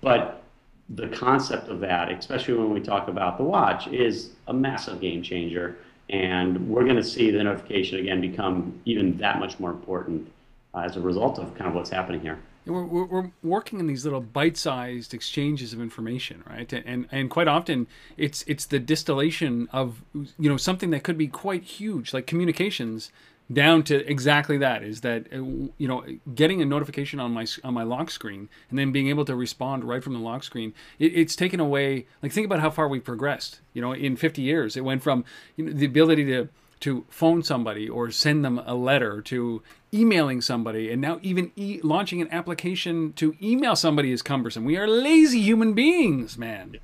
But 0.01 0.43
the 0.89 1.09
concept 1.09 1.69
of 1.69 1.79
that, 1.81 2.11
especially 2.11 2.55
when 2.55 2.71
we 2.71 2.81
talk 2.81 3.07
about 3.09 3.37
the 3.37 3.45
watch, 3.45 3.87
is 3.89 4.31
a 4.49 4.53
massive 4.55 5.01
game 5.01 5.23
changer. 5.23 5.77
And 6.09 6.69
we're 6.69 6.85
going 6.85 6.97
to 6.97 7.05
see 7.05 7.31
the 7.31 7.45
notification 7.45 7.99
again 7.99 8.23
become 8.23 8.81
even 8.87 9.19
that 9.19 9.39
much 9.39 9.61
more 9.61 9.71
important 9.71 10.33
uh, 10.75 10.79
as 10.81 10.97
a 10.97 11.01
result 11.01 11.39
of 11.39 11.55
kind 11.55 11.69
of 11.69 11.75
what's 11.75 11.91
happening 11.91 12.23
here. 12.23 12.39
We're, 12.65 12.85
we're, 12.85 13.05
we're, 13.05 13.31
working 13.43 13.81
in 13.81 13.89
these 13.89 14.05
little 14.05 14.21
bite-sized 14.21 15.15
exchanges 15.15 15.73
of 15.73 15.81
information, 15.81 16.45
right? 16.49 16.73
And 16.73 17.09
and 17.11 17.29
quite 17.29 17.49
often 17.49 17.89
it's 18.17 18.45
it's 18.47 18.67
the 18.67 18.79
distillation 18.79 19.69
of 19.73 20.03
you 20.15 20.49
know 20.49 20.57
something 20.57 20.91
that 20.91 21.03
could 21.03 21.19
be 21.19 21.27
quite 21.27 21.65
huge, 21.65 22.15
like 22.15 22.27
communications 22.27 23.11
down 23.53 23.83
to 23.83 24.09
exactly 24.11 24.57
that 24.59 24.83
is 24.83 25.01
that 25.01 25.27
uh, 25.33 25.37
you 25.37 25.89
know 25.89 26.05
getting 26.35 26.63
a 26.63 26.65
notification 26.65 27.19
on 27.21 27.33
my 27.33 27.47
on 27.65 27.75
my 27.75 27.83
lock 27.83 28.11
screen 28.11 28.49
and 28.71 28.79
then 28.79 28.93
being 28.93 29.09
able 29.09 29.25
to 29.25 29.35
respond 29.35 29.85
right 29.85 30.03
from 30.03 30.13
the 30.13 30.19
lock 30.19 30.43
screen 30.43 30.73
it, 30.99 31.13
it's 31.15 31.37
taken 31.37 31.61
away 31.61 32.07
like 32.23 32.33
think 32.33 32.45
about 32.45 32.61
how 32.61 32.71
far 32.71 32.89
we've 32.89 33.05
progressed 33.05 33.61
you 33.75 33.83
know 33.83 33.93
in 33.93 34.17
50 34.17 34.43
years 34.43 34.77
it 34.77 34.85
went 34.85 35.03
from 35.03 35.25
you 35.57 35.67
know, 35.67 35.73
the 35.73 35.87
ability 35.87 36.25
to 36.27 36.49
to 36.81 37.05
phone 37.11 37.43
somebody 37.43 37.89
or 37.89 38.11
send 38.11 38.45
them 38.45 38.61
a 38.65 38.75
letter 38.75 39.21
to 39.23 39.63
emailing 39.95 40.41
somebody 40.41 40.91
and 40.91 41.01
now 41.01 41.19
even 41.23 41.51
e- 41.57 41.81
launching 41.83 42.21
an 42.23 42.29
application 42.33 43.13
to 43.13 43.35
email 43.43 43.77
somebody 43.77 44.11
is 44.11 44.23
cumbersome 44.23 44.65
we 44.65 44.77
are 44.77 44.89
lazy 44.89 45.41
human 45.41 45.75
beings 45.75 46.39
man 46.39 46.77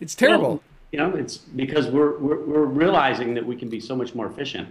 it's 0.00 0.14
terrible 0.14 0.62
you 0.92 0.98
know 0.98 1.14
it's 1.14 1.36
because 1.36 1.86
we're, 1.88 2.18
we're 2.18 2.44
we're 2.44 2.64
realizing 2.64 3.34
that 3.34 3.44
we 3.44 3.54
can 3.56 3.68
be 3.68 3.80
so 3.80 3.94
much 3.94 4.14
more 4.14 4.26
efficient 4.26 4.68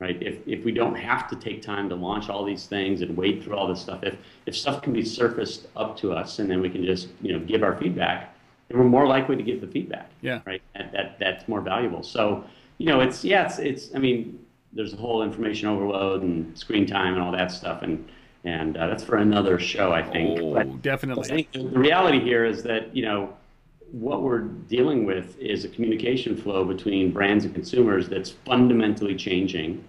right? 0.00 0.20
If, 0.20 0.38
if 0.48 0.64
we 0.64 0.72
don't 0.72 0.94
have 0.96 1.28
to 1.28 1.36
take 1.36 1.62
time 1.62 1.88
to 1.90 1.94
launch 1.94 2.28
all 2.28 2.44
these 2.44 2.66
things 2.66 3.02
and 3.02 3.16
wait 3.16 3.44
through 3.44 3.54
all 3.54 3.68
this 3.68 3.80
stuff, 3.80 4.02
if, 4.02 4.16
if 4.46 4.56
stuff 4.56 4.82
can 4.82 4.92
be 4.92 5.04
surfaced 5.04 5.68
up 5.76 5.96
to 5.98 6.12
us 6.12 6.38
and 6.38 6.50
then 6.50 6.60
we 6.60 6.70
can 6.70 6.84
just, 6.84 7.08
you 7.20 7.34
know, 7.34 7.44
give 7.44 7.62
our 7.62 7.76
feedback, 7.76 8.34
then 8.68 8.78
we're 8.78 8.84
more 8.84 9.06
likely 9.06 9.36
to 9.36 9.42
give 9.42 9.60
the 9.60 9.66
feedback. 9.66 10.10
Yeah. 10.22 10.40
Right. 10.46 10.62
That, 10.74 10.92
that, 10.92 11.18
that's 11.20 11.46
more 11.46 11.60
valuable. 11.60 12.02
So, 12.02 12.44
you 12.78 12.86
know, 12.86 13.00
it's, 13.00 13.24
yeah, 13.24 13.44
it's, 13.44 13.58
it's, 13.58 13.94
I 13.94 13.98
mean, 13.98 14.38
there's 14.72 14.92
a 14.92 14.96
whole 14.96 15.22
information 15.22 15.68
overload 15.68 16.22
and 16.22 16.56
screen 16.56 16.86
time 16.86 17.14
and 17.14 17.22
all 17.22 17.32
that 17.32 17.50
stuff. 17.50 17.82
And, 17.82 18.08
and 18.44 18.76
uh, 18.76 18.86
that's 18.86 19.04
for 19.04 19.16
another 19.16 19.58
show, 19.58 19.92
I 19.92 20.02
think. 20.02 20.40
Oh, 20.40 20.54
but 20.54 20.82
definitely. 20.82 21.24
I 21.24 21.34
think 21.34 21.52
the 21.52 21.78
reality 21.78 22.20
here 22.20 22.44
is 22.44 22.62
that, 22.62 22.94
you 22.94 23.04
know, 23.04 23.34
what 23.90 24.22
we're 24.22 24.42
dealing 24.42 25.04
with 25.04 25.36
is 25.38 25.64
a 25.64 25.68
communication 25.68 26.36
flow 26.36 26.64
between 26.64 27.10
brands 27.10 27.44
and 27.44 27.52
consumers 27.52 28.08
that's 28.08 28.30
fundamentally 28.30 29.16
changing 29.16 29.84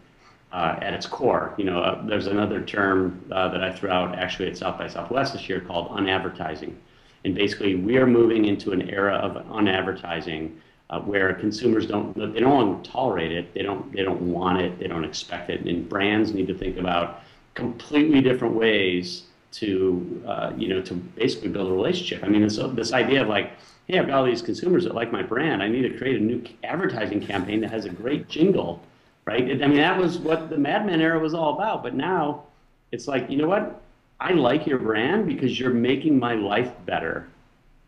uh, 0.51 0.75
at 0.81 0.93
its 0.93 1.05
core. 1.05 1.53
You 1.57 1.65
know, 1.65 1.79
uh, 1.79 2.05
there's 2.05 2.27
another 2.27 2.61
term 2.61 3.23
uh, 3.31 3.49
that 3.49 3.63
I 3.63 3.71
threw 3.71 3.89
out 3.89 4.17
actually 4.17 4.49
at 4.49 4.57
South 4.57 4.77
by 4.77 4.87
Southwest 4.87 5.33
this 5.33 5.47
year 5.47 5.61
called 5.61 5.89
unadvertising. 5.89 6.75
And 7.23 7.35
basically, 7.35 7.75
we 7.75 7.97
are 7.97 8.07
moving 8.07 8.45
into 8.45 8.71
an 8.71 8.89
era 8.89 9.15
of 9.17 9.45
unadvertising 9.45 10.59
uh, 10.91 10.99
where 10.99 11.33
consumers 11.33 11.85
don't 11.85 12.13
they 12.33 12.39
don't 12.39 12.83
tolerate 12.83 13.31
it, 13.31 13.53
they 13.53 13.63
don't 13.63 13.91
they 13.93 14.03
don't 14.03 14.21
want 14.21 14.59
it, 14.59 14.77
they 14.77 14.87
don't 14.87 15.05
expect 15.05 15.49
it, 15.49 15.61
and 15.61 15.87
brands 15.87 16.33
need 16.33 16.47
to 16.47 16.53
think 16.53 16.77
about 16.77 17.21
completely 17.53 18.21
different 18.21 18.53
ways 18.53 19.23
to 19.51 20.23
uh, 20.27 20.51
you 20.57 20.67
know 20.67 20.81
to 20.81 20.93
basically 20.93 21.49
build 21.49 21.69
a 21.69 21.73
relationship. 21.73 22.23
I 22.23 22.27
mean, 22.27 22.41
this 22.41 22.59
this 22.73 22.91
idea 22.91 23.21
of 23.21 23.29
like, 23.29 23.53
hey, 23.87 23.99
I've 23.99 24.07
got 24.07 24.19
all 24.19 24.25
these 24.25 24.41
consumers 24.41 24.83
that 24.83 24.93
like 24.93 25.11
my 25.11 25.23
brand. 25.23 25.63
I 25.63 25.69
need 25.69 25.83
to 25.83 25.97
create 25.97 26.17
a 26.17 26.23
new 26.23 26.43
advertising 26.63 27.25
campaign 27.25 27.61
that 27.61 27.71
has 27.71 27.85
a 27.85 27.89
great 27.89 28.27
jingle, 28.27 28.81
right? 29.25 29.43
I 29.43 29.67
mean, 29.67 29.77
that 29.77 29.97
was 29.97 30.17
what 30.17 30.49
the 30.49 30.57
Mad 30.57 30.85
Men 30.85 30.99
era 30.99 31.19
was 31.19 31.33
all 31.33 31.55
about. 31.55 31.83
But 31.83 31.95
now, 31.95 32.43
it's 32.91 33.07
like, 33.07 33.29
you 33.29 33.37
know 33.37 33.47
what? 33.47 33.81
I 34.19 34.33
like 34.33 34.67
your 34.67 34.77
brand 34.77 35.25
because 35.25 35.59
you're 35.59 35.73
making 35.73 36.19
my 36.19 36.35
life 36.35 36.73
better, 36.85 37.29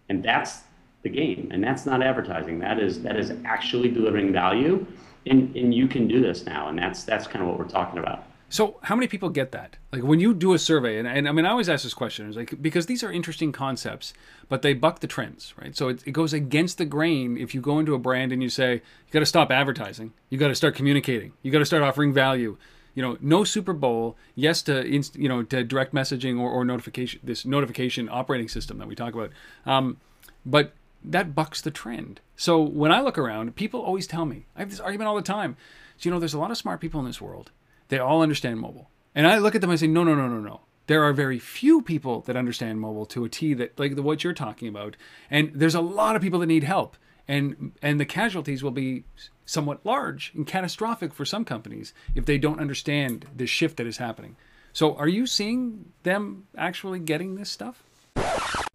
and 0.07 0.23
that's 0.23 0.61
the 1.03 1.09
game. 1.09 1.49
And 1.51 1.63
that's 1.63 1.85
not 1.85 2.01
advertising. 2.01 2.59
That 2.59 2.79
is 2.79 3.01
that 3.03 3.15
is 3.15 3.33
actually 3.45 3.91
delivering 3.91 4.33
value, 4.33 4.85
and 5.25 5.55
and 5.55 5.73
you 5.73 5.87
can 5.87 6.07
do 6.07 6.21
this 6.21 6.45
now. 6.45 6.69
And 6.69 6.77
that's 6.77 7.03
that's 7.03 7.27
kind 7.27 7.41
of 7.43 7.49
what 7.49 7.59
we're 7.59 7.67
talking 7.67 7.99
about. 7.99 8.25
So, 8.53 8.77
how 8.83 8.95
many 8.95 9.07
people 9.07 9.29
get 9.29 9.51
that? 9.53 9.77
Like 9.91 10.03
when 10.03 10.19
you 10.19 10.31
do 10.31 10.53
a 10.53 10.59
survey, 10.59 10.99
and, 10.99 11.07
and 11.07 11.27
I 11.27 11.31
mean, 11.31 11.43
I 11.43 11.49
always 11.49 11.67
ask 11.67 11.81
this 11.81 11.95
question, 11.95 12.29
is 12.29 12.35
like 12.35 12.61
because 12.61 12.85
these 12.85 13.03
are 13.03 13.11
interesting 13.11 13.51
concepts, 13.51 14.13
but 14.47 14.61
they 14.61 14.75
buck 14.75 14.99
the 14.99 15.07
trends, 15.07 15.55
right? 15.59 15.75
So 15.75 15.87
it, 15.87 16.03
it 16.05 16.11
goes 16.11 16.33
against 16.33 16.77
the 16.77 16.85
grain 16.85 17.35
if 17.35 17.55
you 17.55 17.61
go 17.61 17.79
into 17.79 17.95
a 17.95 17.97
brand 17.97 18.31
and 18.31 18.43
you 18.43 18.49
say 18.49 18.73
you 18.73 19.11
got 19.11 19.21
to 19.21 19.25
stop 19.25 19.49
advertising, 19.49 20.13
you 20.29 20.37
got 20.37 20.49
to 20.49 20.55
start 20.55 20.75
communicating, 20.75 21.33
you 21.41 21.51
got 21.51 21.59
to 21.59 21.65
start 21.65 21.81
offering 21.81 22.13
value. 22.13 22.57
You 22.93 23.01
know, 23.01 23.17
no 23.21 23.43
Super 23.43 23.73
Bowl, 23.73 24.17
yes 24.35 24.61
to 24.63 24.85
inst, 24.85 25.15
you 25.15 25.27
know 25.27 25.41
to 25.41 25.63
direct 25.63 25.95
messaging 25.95 26.39
or, 26.39 26.47
or 26.51 26.63
notification, 26.63 27.21
this 27.23 27.45
notification 27.45 28.07
operating 28.07 28.47
system 28.47 28.77
that 28.77 28.87
we 28.87 28.93
talk 28.93 29.15
about, 29.15 29.31
um, 29.65 29.97
but 30.45 30.73
that 31.03 31.35
bucks 31.35 31.61
the 31.61 31.71
trend. 31.71 32.21
So 32.35 32.61
when 32.61 32.91
I 32.91 33.01
look 33.01 33.17
around, 33.17 33.55
people 33.55 33.81
always 33.81 34.07
tell 34.07 34.25
me 34.25 34.45
I 34.55 34.59
have 34.59 34.69
this 34.69 34.79
argument 34.79 35.07
all 35.07 35.15
the 35.15 35.21
time. 35.21 35.57
So 35.97 36.07
you 36.07 36.11
know, 36.11 36.19
there's 36.19 36.33
a 36.33 36.39
lot 36.39 36.51
of 36.51 36.57
smart 36.57 36.81
people 36.81 36.99
in 36.99 37.05
this 37.05 37.21
world 37.21 37.51
they 37.93 37.99
all 37.99 38.23
understand 38.23 38.59
mobile. 38.59 38.89
And 39.13 39.27
I 39.27 39.37
look 39.37 39.53
at 39.53 39.61
them 39.61 39.69
and 39.69 39.79
say, 39.79 39.85
no, 39.85 40.03
no, 40.03 40.15
no, 40.15 40.27
no, 40.27 40.39
no. 40.39 40.61
There 40.87 41.03
are 41.03 41.13
very 41.13 41.37
few 41.37 41.81
people 41.83 42.21
that 42.21 42.35
understand 42.35 42.81
mobile 42.81 43.05
to 43.07 43.23
a 43.23 43.29
T 43.29 43.53
that 43.53 43.77
like 43.79 43.95
the, 43.95 44.01
what 44.01 44.23
you're 44.23 44.33
talking 44.33 44.67
about. 44.67 44.97
And 45.29 45.51
there's 45.53 45.75
a 45.75 45.81
lot 45.81 46.15
of 46.15 46.21
people 46.21 46.39
that 46.39 46.47
need 46.47 46.63
help. 46.63 46.97
And 47.27 47.73
and 47.81 47.99
the 47.99 48.05
casualties 48.05 48.63
will 48.63 48.71
be 48.71 49.03
somewhat 49.45 49.85
large 49.85 50.31
and 50.35 50.47
catastrophic 50.47 51.13
for 51.13 51.23
some 51.23 51.45
companies 51.45 51.93
if 52.15 52.25
they 52.25 52.37
don't 52.37 52.59
understand 52.59 53.27
the 53.35 53.45
shift 53.45 53.77
that 53.77 53.87
is 53.87 53.97
happening. 53.97 54.35
So 54.73 54.95
are 54.95 55.07
you 55.07 55.27
seeing 55.27 55.93
them 56.01 56.47
actually 56.57 56.99
getting 56.99 57.35
this 57.35 57.49
stuff? 57.49 57.83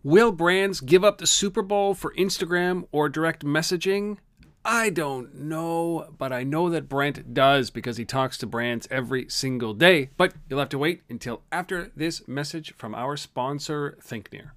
Will 0.09 0.33
brands 0.33 0.81
give 0.81 1.05
up 1.05 1.19
the 1.19 1.27
Super 1.27 1.61
Bowl 1.61 1.93
for 1.93 2.15
Instagram 2.15 2.87
or 2.93 3.11
direct 3.11 3.45
messaging? 3.45 4.17
I 4.65 4.89
don't 4.89 5.35
know, 5.35 6.15
but 6.17 6.33
I 6.33 6.45
know 6.45 6.71
that 6.71 6.89
Brent 6.89 7.35
does 7.35 7.69
because 7.69 7.99
he 7.99 8.07
talks 8.07 8.39
to 8.39 8.47
brands 8.47 8.89
every 8.91 9.29
single 9.29 9.75
day. 9.75 10.09
But 10.17 10.33
you'll 10.49 10.61
have 10.61 10.71
to 10.71 10.79
wait 10.79 11.03
until 11.11 11.43
after 11.53 11.93
this 11.95 12.27
message 12.27 12.73
from 12.79 12.95
our 12.95 13.19
sponsor, 13.19 13.99
ThinkNear. 14.03 14.53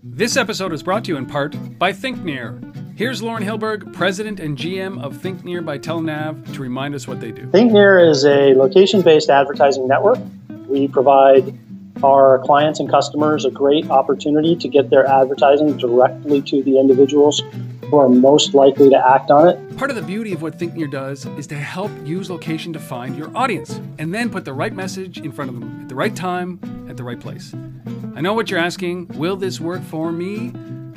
This 0.00 0.36
episode 0.36 0.72
is 0.72 0.84
brought 0.84 1.06
to 1.06 1.10
you 1.10 1.16
in 1.16 1.26
part 1.26 1.56
by 1.76 1.92
ThinkNear. 1.92 2.96
Here's 2.96 3.20
Loren 3.20 3.42
Hillberg, 3.42 3.92
President 3.92 4.38
and 4.38 4.56
GM 4.56 5.02
of 5.02 5.16
ThinkNear 5.16 5.64
by 5.64 5.80
Telenav, 5.80 6.54
to 6.54 6.62
remind 6.62 6.94
us 6.94 7.08
what 7.08 7.20
they 7.20 7.32
do. 7.32 7.48
ThinkNear 7.48 8.08
is 8.08 8.24
a 8.24 8.54
location 8.54 9.02
based 9.02 9.28
advertising 9.28 9.88
network. 9.88 10.20
We 10.68 10.86
provide 10.86 11.58
our 12.04 12.38
clients 12.40 12.80
and 12.80 12.90
customers 12.90 13.44
a 13.44 13.50
great 13.50 13.90
opportunity 13.90 14.56
to 14.56 14.68
get 14.68 14.90
their 14.90 15.06
advertising 15.06 15.76
directly 15.76 16.42
to 16.42 16.62
the 16.62 16.78
individuals 16.78 17.42
who 17.90 17.96
are 17.96 18.08
most 18.08 18.54
likely 18.54 18.90
to 18.90 18.96
act 18.96 19.30
on 19.30 19.48
it. 19.48 19.76
Part 19.76 19.90
of 19.90 19.96
the 19.96 20.02
beauty 20.02 20.32
of 20.32 20.42
what 20.42 20.58
ThinkNear 20.58 20.90
does 20.90 21.26
is 21.38 21.46
to 21.48 21.54
help 21.54 21.90
use 22.04 22.30
location 22.30 22.72
to 22.72 22.78
find 22.78 23.16
your 23.16 23.34
audience 23.36 23.80
and 23.98 24.14
then 24.14 24.30
put 24.30 24.44
the 24.44 24.52
right 24.52 24.72
message 24.72 25.18
in 25.18 25.32
front 25.32 25.50
of 25.50 25.58
them 25.58 25.82
at 25.82 25.88
the 25.88 25.94
right 25.94 26.14
time, 26.14 26.60
at 26.88 26.96
the 26.96 27.04
right 27.04 27.18
place. 27.18 27.54
I 28.14 28.20
know 28.20 28.34
what 28.34 28.50
you're 28.50 28.60
asking 28.60 29.08
will 29.18 29.36
this 29.36 29.60
work 29.60 29.82
for 29.82 30.12
me? 30.12 30.52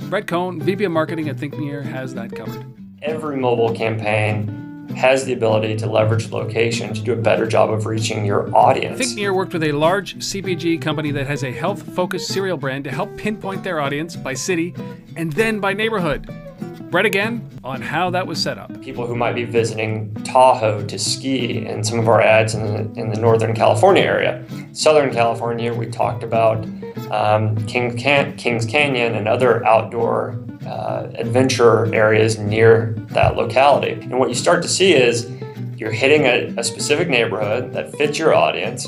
Brett 0.09 0.27
Cohn, 0.27 0.61
VP 0.61 0.83
of 0.83 0.91
Marketing 0.91 1.29
at 1.29 1.37
ThinkNear, 1.37 1.83
has 1.83 2.13
that 2.15 2.35
covered. 2.35 2.65
Every 3.01 3.37
mobile 3.37 3.73
campaign 3.73 4.70
has 5.01 5.25
the 5.25 5.33
ability 5.33 5.75
to 5.75 5.87
leverage 5.87 6.29
location 6.29 6.93
to 6.93 7.01
do 7.01 7.13
a 7.13 7.15
better 7.15 7.47
job 7.47 7.71
of 7.71 7.87
reaching 7.87 8.23
your 8.23 8.55
audience. 8.55 9.01
ThinkNear 9.01 9.33
worked 9.35 9.51
with 9.51 9.63
a 9.63 9.71
large 9.71 10.15
CPG 10.19 10.79
company 10.79 11.09
that 11.09 11.25
has 11.25 11.43
a 11.43 11.51
health 11.51 11.81
focused 11.95 12.27
cereal 12.27 12.55
brand 12.55 12.83
to 12.83 12.91
help 12.91 13.17
pinpoint 13.17 13.63
their 13.63 13.81
audience 13.81 14.15
by 14.15 14.35
city 14.35 14.75
and 15.15 15.33
then 15.33 15.59
by 15.59 15.73
neighborhood. 15.73 16.29
Brett 16.91 17.07
again 17.07 17.49
on 17.63 17.81
how 17.81 18.11
that 18.11 18.27
was 18.27 18.39
set 18.39 18.59
up. 18.59 18.79
People 18.81 19.07
who 19.07 19.15
might 19.15 19.33
be 19.33 19.43
visiting 19.43 20.13
Tahoe 20.23 20.85
to 20.85 20.99
ski 20.99 21.65
in 21.65 21.83
some 21.83 21.97
of 21.97 22.07
our 22.07 22.21
ads 22.21 22.53
in 22.53 22.63
the, 22.63 22.99
in 22.99 23.09
the 23.09 23.19
Northern 23.19 23.55
California 23.55 24.03
area. 24.03 24.45
Southern 24.71 25.11
California, 25.11 25.73
we 25.73 25.87
talked 25.87 26.21
about 26.21 26.63
um, 27.09 27.55
King 27.65 27.97
Can- 27.97 28.37
Kings 28.37 28.67
Canyon 28.67 29.15
and 29.15 29.27
other 29.27 29.65
outdoor 29.65 30.45
uh, 30.65 31.07
adventure 31.15 31.93
areas 31.93 32.37
near 32.37 32.93
that 33.09 33.35
locality. 33.35 33.93
And 33.93 34.19
what 34.19 34.29
you 34.29 34.35
start 34.35 34.61
to 34.63 34.69
see 34.69 34.93
is 34.93 35.29
you're 35.75 35.91
hitting 35.91 36.25
a, 36.25 36.53
a 36.57 36.63
specific 36.63 37.09
neighborhood 37.09 37.73
that 37.73 37.95
fits 37.95 38.19
your 38.19 38.33
audience. 38.33 38.87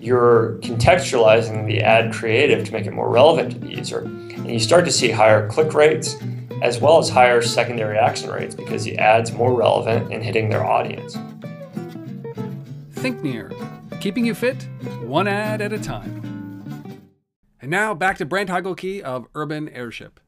You're 0.00 0.58
contextualizing 0.62 1.66
the 1.66 1.82
ad 1.82 2.12
creative 2.12 2.64
to 2.66 2.72
make 2.72 2.86
it 2.86 2.92
more 2.92 3.08
relevant 3.08 3.52
to 3.52 3.58
the 3.58 3.68
user. 3.68 4.00
And 4.00 4.50
you 4.50 4.58
start 4.58 4.84
to 4.86 4.92
see 4.92 5.10
higher 5.10 5.48
click 5.48 5.74
rates 5.74 6.16
as 6.62 6.80
well 6.80 6.98
as 6.98 7.08
higher 7.08 7.42
secondary 7.42 7.98
action 7.98 8.30
rates 8.30 8.54
because 8.54 8.84
the 8.84 8.98
ad's 8.98 9.32
more 9.32 9.54
relevant 9.54 10.12
in 10.12 10.22
hitting 10.22 10.48
their 10.48 10.64
audience. 10.64 11.16
ThinkNear, 12.94 14.00
keeping 14.00 14.24
you 14.24 14.34
fit 14.34 14.66
one 15.02 15.28
ad 15.28 15.60
at 15.60 15.72
a 15.72 15.78
time. 15.78 16.22
And 17.60 17.70
now 17.70 17.94
back 17.94 18.18
to 18.18 18.24
Brent 18.24 18.50
Hieggelke 18.50 19.00
of 19.00 19.26
Urban 19.34 19.68
Airship. 19.68 20.20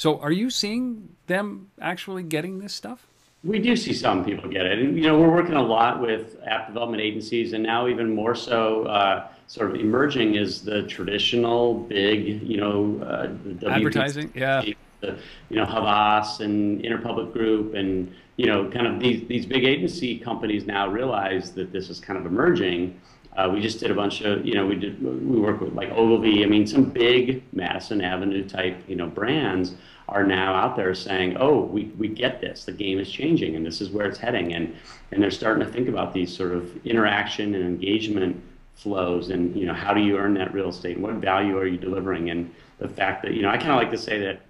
So, 0.00 0.18
are 0.20 0.32
you 0.32 0.48
seeing 0.48 1.10
them 1.26 1.72
actually 1.78 2.22
getting 2.22 2.58
this 2.58 2.72
stuff? 2.72 3.06
We 3.44 3.58
do 3.58 3.76
see 3.76 3.92
some 3.92 4.24
people 4.24 4.48
get 4.48 4.64
it, 4.64 4.78
and 4.78 4.96
you 4.96 5.02
know 5.02 5.20
we're 5.20 5.30
working 5.30 5.56
a 5.56 5.62
lot 5.62 6.00
with 6.00 6.38
app 6.46 6.68
development 6.68 7.02
agencies, 7.02 7.52
and 7.52 7.62
now 7.62 7.86
even 7.86 8.14
more 8.14 8.34
so, 8.34 8.84
uh, 8.84 9.28
sort 9.46 9.68
of 9.68 9.76
emerging 9.76 10.36
is 10.36 10.62
the 10.62 10.84
traditional 10.84 11.74
big, 11.74 12.42
you 12.42 12.56
know, 12.56 12.98
uh, 13.04 13.68
advertising, 13.68 14.32
yeah 14.34 14.62
the, 15.00 15.18
you 15.48 15.56
know, 15.56 15.64
Havas 15.64 16.40
and 16.40 16.82
Interpublic 16.82 17.32
Group 17.32 17.74
and, 17.74 18.14
you 18.36 18.46
know, 18.46 18.70
kind 18.70 18.86
of 18.86 19.00
these, 19.00 19.26
these 19.28 19.46
big 19.46 19.64
agency 19.64 20.18
companies 20.18 20.66
now 20.66 20.88
realize 20.88 21.52
that 21.52 21.72
this 21.72 21.90
is 21.90 22.00
kind 22.00 22.18
of 22.18 22.26
emerging. 22.26 23.00
Uh, 23.36 23.48
we 23.52 23.60
just 23.60 23.78
did 23.78 23.90
a 23.90 23.94
bunch 23.94 24.22
of, 24.22 24.44
you 24.44 24.54
know, 24.54 24.66
we 24.66 24.74
did, 24.74 25.00
we 25.02 25.40
work 25.40 25.60
with 25.60 25.72
like 25.74 25.90
Ogilvy. 25.90 26.42
I 26.42 26.46
mean, 26.46 26.66
some 26.66 26.84
big 26.84 27.42
Madison 27.52 28.00
Avenue 28.00 28.46
type, 28.48 28.82
you 28.88 28.96
know, 28.96 29.06
brands 29.06 29.74
are 30.08 30.24
now 30.24 30.54
out 30.54 30.74
there 30.76 30.94
saying, 30.94 31.36
oh, 31.38 31.60
we, 31.60 31.84
we 31.96 32.08
get 32.08 32.40
this. 32.40 32.64
The 32.64 32.72
game 32.72 32.98
is 32.98 33.10
changing 33.10 33.54
and 33.54 33.64
this 33.64 33.80
is 33.80 33.90
where 33.90 34.06
it's 34.06 34.18
heading. 34.18 34.54
And, 34.54 34.74
and 35.12 35.22
they're 35.22 35.30
starting 35.30 35.64
to 35.64 35.72
think 35.72 35.88
about 35.88 36.12
these 36.12 36.36
sort 36.36 36.52
of 36.52 36.84
interaction 36.84 37.54
and 37.54 37.64
engagement 37.64 38.42
flows 38.74 39.30
and, 39.30 39.54
you 39.54 39.66
know, 39.66 39.74
how 39.74 39.94
do 39.94 40.00
you 40.00 40.16
earn 40.16 40.34
that 40.34 40.52
real 40.52 40.70
estate? 40.70 40.98
What 40.98 41.14
value 41.14 41.56
are 41.56 41.66
you 41.66 41.78
delivering? 41.78 42.30
And 42.30 42.52
the 42.78 42.88
fact 42.88 43.22
that, 43.22 43.34
you 43.34 43.42
know, 43.42 43.50
I 43.50 43.58
kind 43.58 43.70
of 43.70 43.76
like 43.76 43.90
to 43.92 43.98
say 43.98 44.18
that 44.20 44.40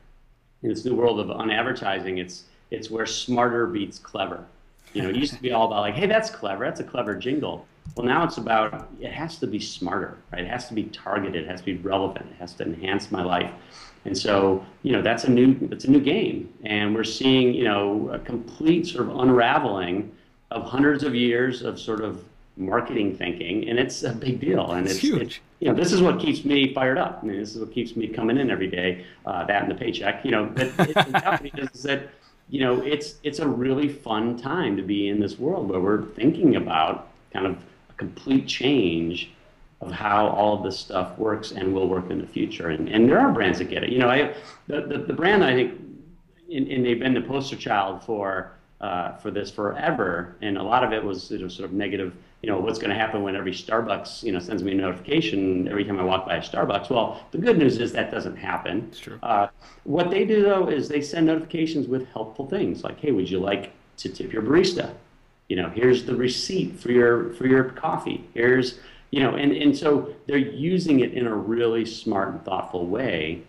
in 0.62 0.68
this 0.68 0.84
new 0.84 0.94
world 0.94 1.20
of 1.20 1.28
unadvertising, 1.28 2.18
it's 2.18 2.44
it's 2.70 2.90
where 2.90 3.06
smarter 3.06 3.66
beats 3.66 3.98
clever. 3.98 4.44
You 4.92 5.02
know, 5.02 5.08
it 5.08 5.16
used 5.16 5.34
to 5.34 5.42
be 5.42 5.52
all 5.52 5.66
about 5.66 5.80
like, 5.80 5.94
hey, 5.94 6.06
that's 6.06 6.30
clever, 6.30 6.64
that's 6.64 6.80
a 6.80 6.84
clever 6.84 7.14
jingle. 7.14 7.66
Well, 7.96 8.06
now 8.06 8.24
it's 8.24 8.38
about 8.38 8.88
it 9.00 9.12
has 9.12 9.38
to 9.38 9.46
be 9.46 9.58
smarter, 9.58 10.16
right? 10.32 10.42
It 10.42 10.48
has 10.48 10.68
to 10.68 10.74
be 10.74 10.84
targeted, 10.84 11.44
it 11.44 11.48
has 11.48 11.60
to 11.60 11.66
be 11.66 11.76
relevant, 11.76 12.26
it 12.30 12.36
has 12.38 12.54
to 12.54 12.64
enhance 12.64 13.10
my 13.10 13.22
life. 13.22 13.50
And 14.04 14.16
so, 14.16 14.64
you 14.82 14.92
know, 14.92 15.02
that's 15.02 15.24
a 15.24 15.30
new 15.30 15.54
that's 15.68 15.84
a 15.84 15.90
new 15.90 16.00
game, 16.00 16.52
and 16.64 16.94
we're 16.94 17.04
seeing 17.04 17.52
you 17.52 17.64
know 17.64 18.08
a 18.10 18.18
complete 18.18 18.86
sort 18.86 19.08
of 19.08 19.18
unraveling 19.18 20.12
of 20.50 20.64
hundreds 20.64 21.04
of 21.04 21.14
years 21.14 21.62
of 21.62 21.78
sort 21.78 22.00
of 22.00 22.24
marketing 22.56 23.16
thinking, 23.16 23.68
and 23.68 23.78
it's 23.78 24.02
a 24.02 24.12
big 24.12 24.40
deal. 24.40 24.72
And 24.72 24.86
it's, 24.86 24.94
it's 24.94 25.02
huge. 25.02 25.22
It's, 25.22 25.40
you 25.60 25.68
know, 25.68 25.74
this 25.74 25.92
is 25.92 26.00
what 26.00 26.18
keeps 26.18 26.44
me 26.44 26.72
fired 26.72 26.98
up. 26.98 27.20
I 27.22 27.26
mean, 27.26 27.38
this 27.38 27.54
is 27.54 27.60
what 27.60 27.72
keeps 27.72 27.94
me 27.96 28.08
coming 28.08 28.38
in 28.38 28.50
every 28.50 28.68
day. 28.68 29.04
Uh, 29.26 29.44
that 29.44 29.62
and 29.62 29.70
the 29.70 29.74
paycheck. 29.74 30.24
You 30.24 30.30
know, 30.30 30.46
but 30.46 30.72
it's 30.78 31.74
is 31.74 31.82
that 31.82 32.08
you 32.48 32.60
know 32.60 32.80
it's 32.80 33.16
it's 33.22 33.38
a 33.38 33.48
really 33.48 33.88
fun 33.88 34.38
time 34.38 34.76
to 34.76 34.82
be 34.82 35.08
in 35.08 35.20
this 35.20 35.38
world 35.38 35.68
where 35.68 35.80
we're 35.80 36.04
thinking 36.04 36.56
about 36.56 37.08
kind 37.32 37.46
of 37.46 37.58
complete 38.00 38.46
change 38.48 39.30
of 39.82 39.90
how 39.92 40.28
all 40.28 40.52
of 40.56 40.62
this 40.62 40.78
stuff 40.78 41.16
works 41.18 41.52
and 41.52 41.72
will 41.74 41.88
work 41.88 42.10
in 42.10 42.18
the 42.18 42.26
future. 42.26 42.68
And, 42.68 42.88
and 42.88 43.08
there 43.08 43.18
are 43.18 43.30
brands 43.32 43.58
that 43.58 43.68
get 43.74 43.84
it. 43.84 43.90
You 43.90 43.98
know, 43.98 44.08
I 44.08 44.34
the, 44.66 44.80
the, 44.90 44.98
the 45.10 45.12
brand 45.12 45.44
I 45.44 45.52
think, 45.54 45.80
and, 46.54 46.66
and 46.68 46.84
they've 46.84 46.98
been 46.98 47.14
the 47.14 47.26
poster 47.34 47.56
child 47.56 48.02
for 48.02 48.52
uh, 48.80 49.14
for 49.16 49.30
this 49.30 49.50
forever, 49.50 50.36
and 50.40 50.56
a 50.56 50.62
lot 50.62 50.82
of 50.82 50.90
it 50.92 51.04
was, 51.04 51.30
it 51.30 51.42
was 51.42 51.54
sort 51.54 51.68
of 51.68 51.74
negative. 51.74 52.14
You 52.42 52.48
know, 52.48 52.58
what's 52.58 52.78
going 52.78 52.88
to 52.88 52.96
happen 52.96 53.22
when 53.22 53.36
every 53.36 53.52
Starbucks, 53.52 54.22
you 54.22 54.32
know, 54.32 54.38
sends 54.38 54.62
me 54.62 54.72
a 54.72 54.74
notification 54.74 55.68
every 55.68 55.84
time 55.84 56.00
I 56.00 56.02
walk 56.02 56.24
by 56.24 56.36
a 56.36 56.40
Starbucks? 56.40 56.88
Well, 56.88 57.22
the 57.32 57.36
good 57.36 57.58
news 57.58 57.78
is 57.78 57.92
that 57.92 58.10
doesn't 58.10 58.36
happen. 58.36 58.88
It's 58.88 58.98
true. 58.98 59.18
Uh, 59.22 59.48
what 59.84 60.08
they 60.10 60.24
do 60.24 60.42
though 60.42 60.68
is 60.68 60.88
they 60.88 61.02
send 61.02 61.26
notifications 61.26 61.86
with 61.86 62.08
helpful 62.08 62.46
things 62.48 62.82
like, 62.82 62.98
"Hey, 62.98 63.12
would 63.12 63.28
you 63.30 63.40
like 63.40 63.72
to 63.98 64.08
tip 64.08 64.32
your 64.32 64.42
barista?" 64.42 64.94
You 65.50 65.56
know, 65.56 65.68
here's 65.68 66.04
the 66.04 66.16
receipt 66.26 66.78
for 66.80 66.90
your 66.92 67.34
for 67.34 67.46
your 67.54 67.64
coffee. 67.64 68.18
Here's 68.34 68.78
you 69.10 69.20
know, 69.22 69.32
and 69.34 69.50
and 69.64 69.72
so 69.82 70.14
they're 70.26 70.46
using 70.70 71.00
it 71.00 71.12
in 71.12 71.26
a 71.26 71.34
really 71.34 71.84
smart 71.84 72.28
and 72.32 72.40
thoughtful 72.44 72.86
way, 72.86 73.42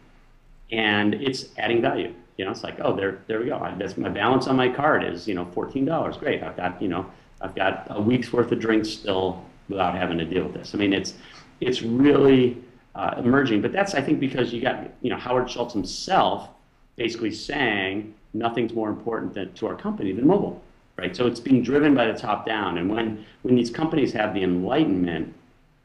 and 0.72 1.14
it's 1.14 1.42
adding 1.58 1.82
value. 1.90 2.12
You 2.38 2.46
know, 2.46 2.52
it's 2.56 2.64
like, 2.64 2.78
oh, 2.86 2.96
there, 2.96 3.20
there 3.28 3.40
we 3.40 3.48
go. 3.54 3.76
That's 3.78 3.98
my 3.98 4.10
balance 4.10 4.48
on 4.48 4.56
my 4.56 4.70
card 4.70 5.04
is, 5.04 5.28
you 5.28 5.36
know, 5.36 5.46
fourteen 5.54 5.86
dollars. 5.86 6.18
Great. 6.18 6.42
I've 6.42 6.58
got, 6.58 6.82
you 6.82 6.88
know, 6.88 7.06
I've 7.40 7.54
got 7.54 7.86
a 7.92 8.02
week's 8.02 8.34
worth 8.34 8.52
of 8.52 8.60
drinks 8.60 8.90
still 8.90 9.46
without 9.70 9.94
having 9.94 10.18
to 10.18 10.26
deal 10.26 10.46
with 10.46 10.54
this. 10.54 10.74
I 10.74 10.80
mean, 10.80 10.94
it's, 10.94 11.14
it's 11.60 11.84
really 11.84 12.58
uh, 12.96 13.14
emerging. 13.20 13.62
But 13.62 13.74
that's, 13.74 13.94
I 13.94 14.02
think, 14.02 14.20
because 14.20 14.52
you 14.52 14.60
got, 14.60 14.90
you 15.02 15.12
know, 15.12 15.18
Howard 15.18 15.52
Schultz 15.52 15.74
himself 15.74 16.50
basically 16.96 17.32
saying 17.32 18.16
nothing's 18.34 18.74
more 18.74 18.90
important 18.90 19.36
than, 19.36 19.54
to 19.54 19.68
our 19.68 19.76
company 19.76 20.12
than 20.12 20.26
mobile, 20.26 20.64
right? 20.98 21.16
So 21.16 21.28
it's 21.28 21.40
being 21.40 21.64
driven 21.64 21.96
by 21.96 22.06
the 22.12 22.18
top 22.18 22.46
down. 22.46 22.78
And 22.78 22.90
when 22.90 23.26
when 23.42 23.56
these 23.56 23.70
companies 23.70 24.14
have 24.14 24.34
the 24.34 24.44
enlightenment 24.44 25.34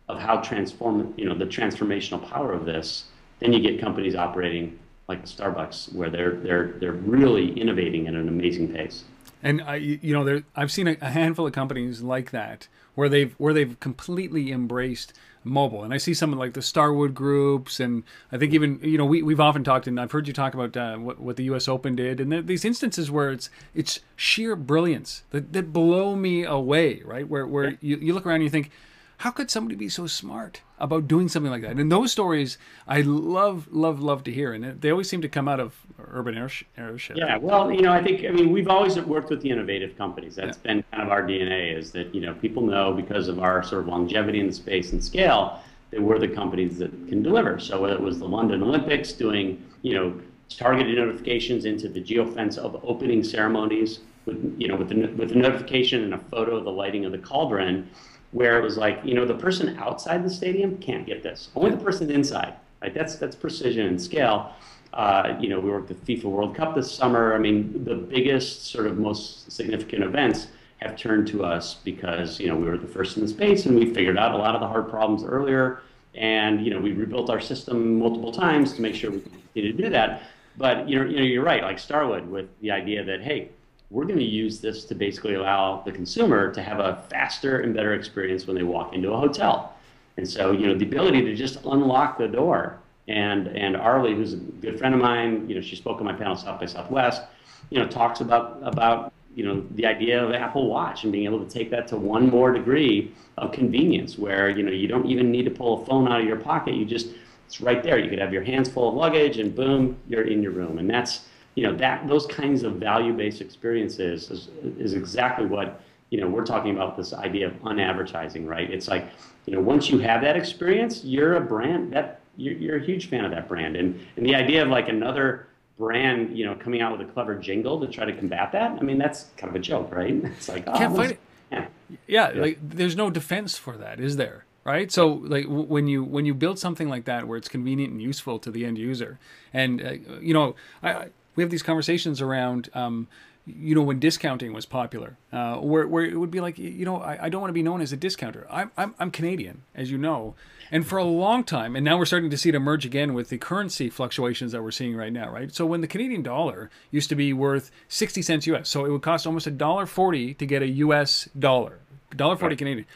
of 0.09 0.19
how 0.19 0.39
transform, 0.39 1.13
you 1.17 1.25
know, 1.25 1.35
the 1.35 1.47
transformational 1.47 2.29
power 2.29 2.53
of 2.53 2.65
this, 2.65 3.05
then 3.41 3.53
you 3.53 3.61
get 3.61 3.81
companies 3.81 4.15
operating 4.15 4.79
like 5.09 5.25
Starbucks, 5.25 5.95
where 5.95 6.11
they're 6.11 6.33
they're 6.33 6.75
they're 6.79 6.93
really 6.93 7.53
innovating 7.53 8.09
at 8.09 8.15
an 8.15 8.29
amazing 8.29 8.73
pace. 8.73 9.05
And 9.43 9.63
I, 9.63 9.77
you 9.77 10.13
know, 10.13 10.25
there 10.25 10.43
I've 10.55 10.73
seen 10.73 10.89
a, 10.89 10.97
a 11.01 11.11
handful 11.11 11.47
of 11.47 11.53
companies 11.53 12.03
like 12.03 12.31
that 12.31 12.69
where 12.95 13.09
they've 13.09 13.35
where 13.35 13.53
they've 13.53 13.79
completely 13.81 14.51
embraced 14.51 15.13
mobile. 15.47 15.85
And 15.85 15.95
I 15.95 15.97
see 15.97 16.13
some 16.13 16.33
of 16.33 16.39
like 16.39 16.55
the 16.55 16.63
Starwood 16.63 17.15
groups, 17.15 17.81
and 17.81 18.03
I 18.33 18.37
think 18.37 18.53
even 18.53 18.81
you 18.83 18.99
know 18.99 19.07
we 19.07 19.23
we've 19.23 19.41
often 19.41 19.65
talked, 19.65 19.87
and 19.87 19.99
I've 19.99 20.13
heard 20.13 20.27
you 20.27 20.35
talk 20.35 20.55
about 20.55 20.77
uh, 20.77 20.97
what 20.97 21.19
what 21.21 21.37
the 21.37 21.45
U.S. 21.45 21.69
Open 21.69 21.95
did, 21.95 22.21
and 22.21 22.47
these 22.47 22.65
instances 22.65 23.11
where 23.11 23.31
it's 23.31 23.49
it's 23.75 24.01
sheer 24.17 24.57
brilliance 24.57 25.23
that, 25.31 25.53
that 25.53 25.73
blow 25.73 26.17
me 26.17 26.45
away, 26.45 27.03
right? 27.05 27.29
Where 27.29 27.47
where 27.47 27.71
yeah. 27.71 27.77
you, 27.81 27.97
you 27.99 28.15
look 28.15 28.27
around 28.27 28.37
and 28.37 28.45
you 28.45 28.51
think 28.51 28.71
how 29.19 29.31
could 29.31 29.51
somebody 29.51 29.77
be 29.77 29.89
so 29.89 30.07
smart 30.07 30.61
about 30.79 31.09
doing 31.09 31.29
something 31.29 31.51
like 31.51 31.63
that? 31.63 31.77
And 31.77 31.91
those 31.91 32.13
stories 32.13 32.59
I 32.87 33.01
love, 33.01 33.69
love, 33.71 34.01
love 34.01 34.25
to 34.25 34.33
hear. 34.33 34.53
And 34.53 34.81
they 34.81 34.91
always 34.91 35.09
seem 35.09 35.23
to 35.23 35.29
come 35.29 35.49
out 35.49 35.59
of 35.59 35.75
urban 35.99 36.37
airship. 36.37 37.17
Yeah, 37.17 37.37
well, 37.39 37.73
you 37.73 37.83
know, 37.83 37.93
I 37.93 38.03
think, 38.03 38.27
I 38.27 38.31
mean, 38.31 38.53
we've 38.53 38.69
always 38.69 38.99
worked 39.01 39.31
with 39.31 39.41
the 39.41 39.51
innovative 39.51 39.97
companies. 39.97 40.37
That's 40.37 40.59
yeah. 40.59 40.75
been 40.75 40.85
kind 40.93 41.03
of 41.03 41.11
our 41.11 41.23
DNA 41.23 41.77
is 41.77 41.93
that, 41.93 42.15
you 42.15 42.21
know, 42.21 42.35
people 42.35 42.63
know 42.63 42.93
because 42.93 43.29
of 43.29 43.39
our 43.39 43.63
sort 43.63 43.83
of 43.83 43.89
longevity 43.89 44.41
in 44.41 44.49
the 44.49 44.53
space 44.53 44.93
and 44.93 45.03
scale 45.03 45.61
that 45.91 46.03
we're 46.03 46.19
the 46.19 46.29
companies 46.29 46.79
that 46.79 46.91
can 47.09 47.23
deliver. 47.23 47.59
So 47.59 47.81
whether 47.81 47.95
it 47.95 48.03
was 48.03 48.19
the 48.19 48.29
London 48.29 48.63
Olympics 48.63 49.13
doing, 49.13 49.65
you 49.83 49.95
know, 49.95 50.21
targeted 50.49 50.97
notifications 50.97 51.65
into 51.65 51.89
the 51.89 52.03
geofence 52.03 52.59
of 52.59 52.79
opening 52.85 53.25
ceremonies 53.25 54.01
with, 54.27 54.55
you 54.59 54.69
know, 54.69 54.77
with 54.77 54.89
the, 54.89 55.07
with 55.17 55.31
the 55.31 55.35
notification 55.37 56.03
and 56.05 56.15
a 56.15 56.19
photo 56.19 56.57
of 56.57 56.65
the 56.65 56.71
lighting 56.71 57.05
of 57.05 57.13
the 57.13 57.19
cauldron, 57.19 57.89
where 58.33 58.59
it 58.59 58.63
was 58.63 58.77
like, 58.77 59.01
you 59.05 59.15
know, 59.15 59.25
the 59.25 59.35
person 59.35 59.77
outside 59.79 60.25
the 60.25 60.31
stadium 60.31 60.79
can't 60.79 61.07
get 61.07 61.23
this. 61.23 61.49
Only 61.55 61.71
the 61.71 61.83
person 61.83 62.11
inside. 62.11 62.55
Right? 62.83 62.93
That's 62.93 63.17
that's 63.17 63.37
precision 63.37 63.87
and 63.87 64.01
scale. 64.01 64.53
Uh, 64.93 65.37
you 65.41 65.49
know, 65.49 65.61
we 65.61 65.71
worked 65.71 65.89
the 65.89 65.95
FIFA 65.95 66.25
World 66.25 66.55
Cup 66.55 66.75
this 66.75 66.91
summer. 66.91 67.35
I 67.35 67.39
mean, 67.39 67.85
the 67.85 67.95
biggest 67.95 68.67
sort 68.67 68.87
of 68.87 68.99
most 68.99 69.51
significant 69.53 70.03
events 70.03 70.49
have 70.79 70.97
turned 70.97 71.27
to 71.29 71.45
us 71.45 71.75
because 71.75 72.39
you 72.39 72.49
know 72.49 72.57
we 72.57 72.67
were 72.67 72.77
the 72.77 72.87
first 72.87 73.17
in 73.17 73.23
the 73.23 73.29
space 73.29 73.67
and 73.67 73.79
we 73.79 73.93
figured 73.95 74.19
out 74.19 74.33
a 74.33 74.37
lot 74.37 74.55
of 74.55 74.61
the 74.61 74.69
hard 74.69 74.89
problems 74.89 75.25
earlier. 75.25 75.81
And 76.15 76.65
you 76.65 76.71
know, 76.71 76.81
we 76.81 76.93
rebuilt 76.93 77.29
our 77.31 77.41
system 77.41 77.99
multiple 77.99 78.33
times 78.33 78.73
to 78.75 78.81
make 78.81 78.95
sure 78.95 79.11
we 79.11 79.21
could 79.21 79.33
continue 79.33 79.73
to 79.73 79.83
do 79.83 79.91
that. 79.91 80.23
But 80.57 80.89
you 80.89 80.99
know, 80.99 81.05
you 81.11 81.17
know, 81.17 81.23
you're 81.23 81.45
right. 81.45 81.63
Like 81.63 81.79
Starwood, 81.79 82.29
with 82.29 82.49
the 82.61 82.71
idea 82.71 83.05
that 83.05 83.23
hey, 83.23 83.51
we're 83.91 84.05
going 84.05 84.19
to 84.19 84.25
use 84.25 84.61
this 84.61 84.85
to 84.85 84.95
basically 84.95 85.35
allow 85.35 85.83
the 85.85 85.93
consumer 85.93 86.53
to 86.53 86.63
have 86.63 86.81
a 86.81 87.03
faster 87.09 87.61
and 87.61 87.75
better 87.75 87.95
experience 87.95 88.47
when 88.47 88.57
they 88.57 88.63
walk 88.63 88.95
into 88.95 89.13
a 89.13 89.17
hotel. 89.17 89.75
And 90.17 90.29
so, 90.29 90.53
you 90.53 90.67
know, 90.67 90.75
the 90.75 90.85
ability 90.85 91.23
to 91.23 91.35
just 91.35 91.65
unlock 91.65 92.19
the 92.19 92.29
door. 92.29 92.79
And 93.09 93.47
and 93.49 93.77
Arlie, 93.77 94.15
who's 94.15 94.33
a 94.33 94.37
good 94.37 94.79
friend 94.79 94.95
of 94.95 95.01
mine, 95.01 95.49
you 95.49 95.55
know, 95.55 95.61
she 95.61 95.77
spoke 95.77 95.99
on 95.99 96.05
my 96.05 96.13
panel 96.13 96.35
South 96.35 96.59
by 96.59 96.67
Southwest, 96.67 97.23
you 97.71 97.79
know, 97.79 97.87
talks 97.87 98.21
about 98.21 98.59
about 98.63 99.13
you 99.37 99.45
know 99.45 99.65
the 99.73 99.87
idea 99.87 100.25
of 100.25 100.33
Apple 100.33 100.69
Watch 100.69 101.05
and 101.05 101.13
being 101.13 101.25
able 101.25 101.45
to 101.45 101.49
take 101.49 101.71
that 101.71 101.87
to 101.89 101.97
one 101.97 102.29
more 102.29 102.53
degree 102.53 103.13
of 103.37 103.53
convenience, 103.53 104.19
where 104.19 104.49
you 104.49 104.65
know 104.65 104.73
you 104.73 104.89
don't 104.89 105.07
even 105.07 105.31
need 105.31 105.45
to 105.45 105.53
pull 105.53 105.83
a 105.83 105.87
phone 105.87 106.11
out 106.11 106.21
of 106.21 106.27
your 106.27 106.37
pocket. 106.39 106.75
You 106.75 106.85
just 106.85 107.11
it's 107.47 107.61
right 107.61 107.83
there. 107.83 107.99
You 107.99 108.11
could 108.11 108.19
have 108.19 108.33
your 108.33 108.43
hands 108.43 108.69
full 108.69 108.89
of 108.89 108.95
luggage, 108.97 109.39
and 109.39 109.55
boom, 109.55 109.97
you're 110.09 110.27
in 110.27 110.43
your 110.43 110.53
room. 110.53 110.79
And 110.79 110.91
that's 110.91 111.27
you 111.57 111.63
know 111.65 111.75
that 111.75 112.07
those 112.07 112.27
kinds 112.27 112.63
of 112.63 112.75
value-based 112.75 113.41
experiences 113.41 114.31
is, 114.31 114.49
is 114.79 114.93
exactly 114.93 115.47
what 115.47 115.81
you 116.11 116.21
know 116.21 116.29
we're 116.29 116.47
talking 116.47 116.71
about 116.71 116.97
this 116.97 117.13
idea 117.13 117.49
of 117.49 117.55
unadvertising 117.65 118.47
right? 118.47 118.71
It's 118.71 118.87
like 118.87 119.09
you 119.47 119.55
know 119.55 119.61
once 119.61 119.91
you 119.91 119.99
have 119.99 120.21
that 120.23 120.37
experience 120.37 121.03
you're 121.03 121.35
a 121.37 121.41
brand 121.41 121.93
that 121.93 122.21
you're, 122.37 122.55
you're 122.55 122.77
a 122.77 122.85
huge 122.85 123.09
fan 123.09 123.25
of 123.25 123.33
that 123.33 123.49
brand. 123.49 123.75
And 123.75 123.99
and 124.17 124.25
the 124.25 124.35
idea 124.35 124.63
of 124.63 124.69
like 124.69 124.89
another 124.89 125.49
brand 125.79 126.37
you 126.37 126.45
know 126.45 126.55
coming 126.55 126.81
out 126.81 126.97
with 126.97 127.07
a 127.07 127.13
clever 127.13 127.35
jingle 127.35 127.81
to 127.81 127.87
try 127.87 128.07
to 128.07 128.13
combat 128.15 128.51
that 128.51 128.71
i 128.71 128.83
mean 128.83 128.97
that's 128.97 129.27
kind 129.37 129.51
of 129.51 129.57
a 129.57 129.59
joke 129.59 129.93
right? 129.93 130.15
It's 130.25 130.49
like 130.49 130.65
oh, 130.67 130.79
can't 130.79 130.97
fight 130.97 131.11
it. 131.13 131.21
yeah. 131.53 131.67
yeah 132.07 132.29
like 132.35 132.59
there's 132.63 132.97
no 132.97 133.11
defense 133.11 133.59
for 133.59 133.77
that 133.79 133.99
is 133.99 134.17
there 134.17 134.45
right? 134.65 134.91
So 134.91 135.07
like 135.07 135.45
w- 135.45 135.65
when 135.65 135.87
you 135.87 136.03
when 136.03 136.27
you 136.27 136.35
build 136.35 136.59
something 136.59 136.89
like 136.89 137.05
that 137.05 137.29
where 137.29 137.39
it's 137.39 137.49
convenient 137.49 137.93
and 137.93 138.03
useful 138.03 138.39
to 138.41 138.51
the 138.51 138.67
end 138.67 138.79
user 138.79 139.19
and 139.55 139.81
uh, 139.81 139.93
you 140.21 140.35
know 140.35 140.57
I, 140.83 141.07
we 141.37 141.43
have 141.43 141.51
these 141.51 141.63
conversations 141.63 142.21
around 142.21 142.69
um, 142.75 143.07
you 143.47 143.75
know 143.75 143.83
when 143.83 144.01
discounting 144.01 144.53
was 144.53 144.67
popular 144.67 145.17
uh, 145.33 145.57
where, 145.57 145.87
where 145.87 146.05
it 146.05 146.19
would 146.19 146.31
be 146.31 146.41
like 146.41 146.59
you 146.59 146.85
know 146.85 146.97
I, 146.97 147.27
I 147.27 147.29
don't 147.29 147.41
want 147.41 147.51
to 147.51 147.55
be 147.55 147.63
known 147.63 147.81
as 147.81 147.93
a 147.93 147.97
discounter. 147.97 148.47
I'm, 148.51 148.73
I'm, 148.77 148.95
I'm 148.99 149.11
canadian 149.11 149.63
as 149.75 149.91
you 149.91 149.99
know. 149.99 150.35
And 150.73 150.85
for 150.85 150.99
a 150.99 151.05
long 151.05 151.45
time 151.45 151.77
and 151.77 151.85
now 151.85 151.97
we're 151.97 152.07
starting 152.07 152.31
to 152.31 152.37
see 152.37 152.49
it 152.49 152.57
emerge 152.57 152.85
again 152.85 153.15
with 153.15 153.29
the 153.29 153.39
currency 153.39 153.89
fluctuations 153.89 154.51
that 154.51 154.63
we're 154.63 154.73
seeing 154.73 154.97
right 154.97 155.13
now 155.13 155.31
right? 155.31 155.55
So 155.55 155.65
when 155.65 155.81
the 155.81 155.87
canadian 155.87 156.23
dollar 156.23 156.71
used 156.91 157.09
to 157.11 157.15
be 157.15 157.33
worth 157.33 157.71
60 157.89 158.21
cents 158.23 158.49
us 158.49 158.69
so 158.69 158.85
it 158.85 158.91
would 158.91 159.03
cost 159.03 159.27
almost 159.27 159.47
a 159.47 159.53
dollar 159.53 159.87
40 159.87 160.35
to 160.35 160.47
get 160.47 160.63
a 160.63 160.69
us 160.69 161.29
dollar 161.39 161.79
dollar 162.17 162.37
40 162.37 162.53
right. 162.53 162.59
canadian 162.59 162.87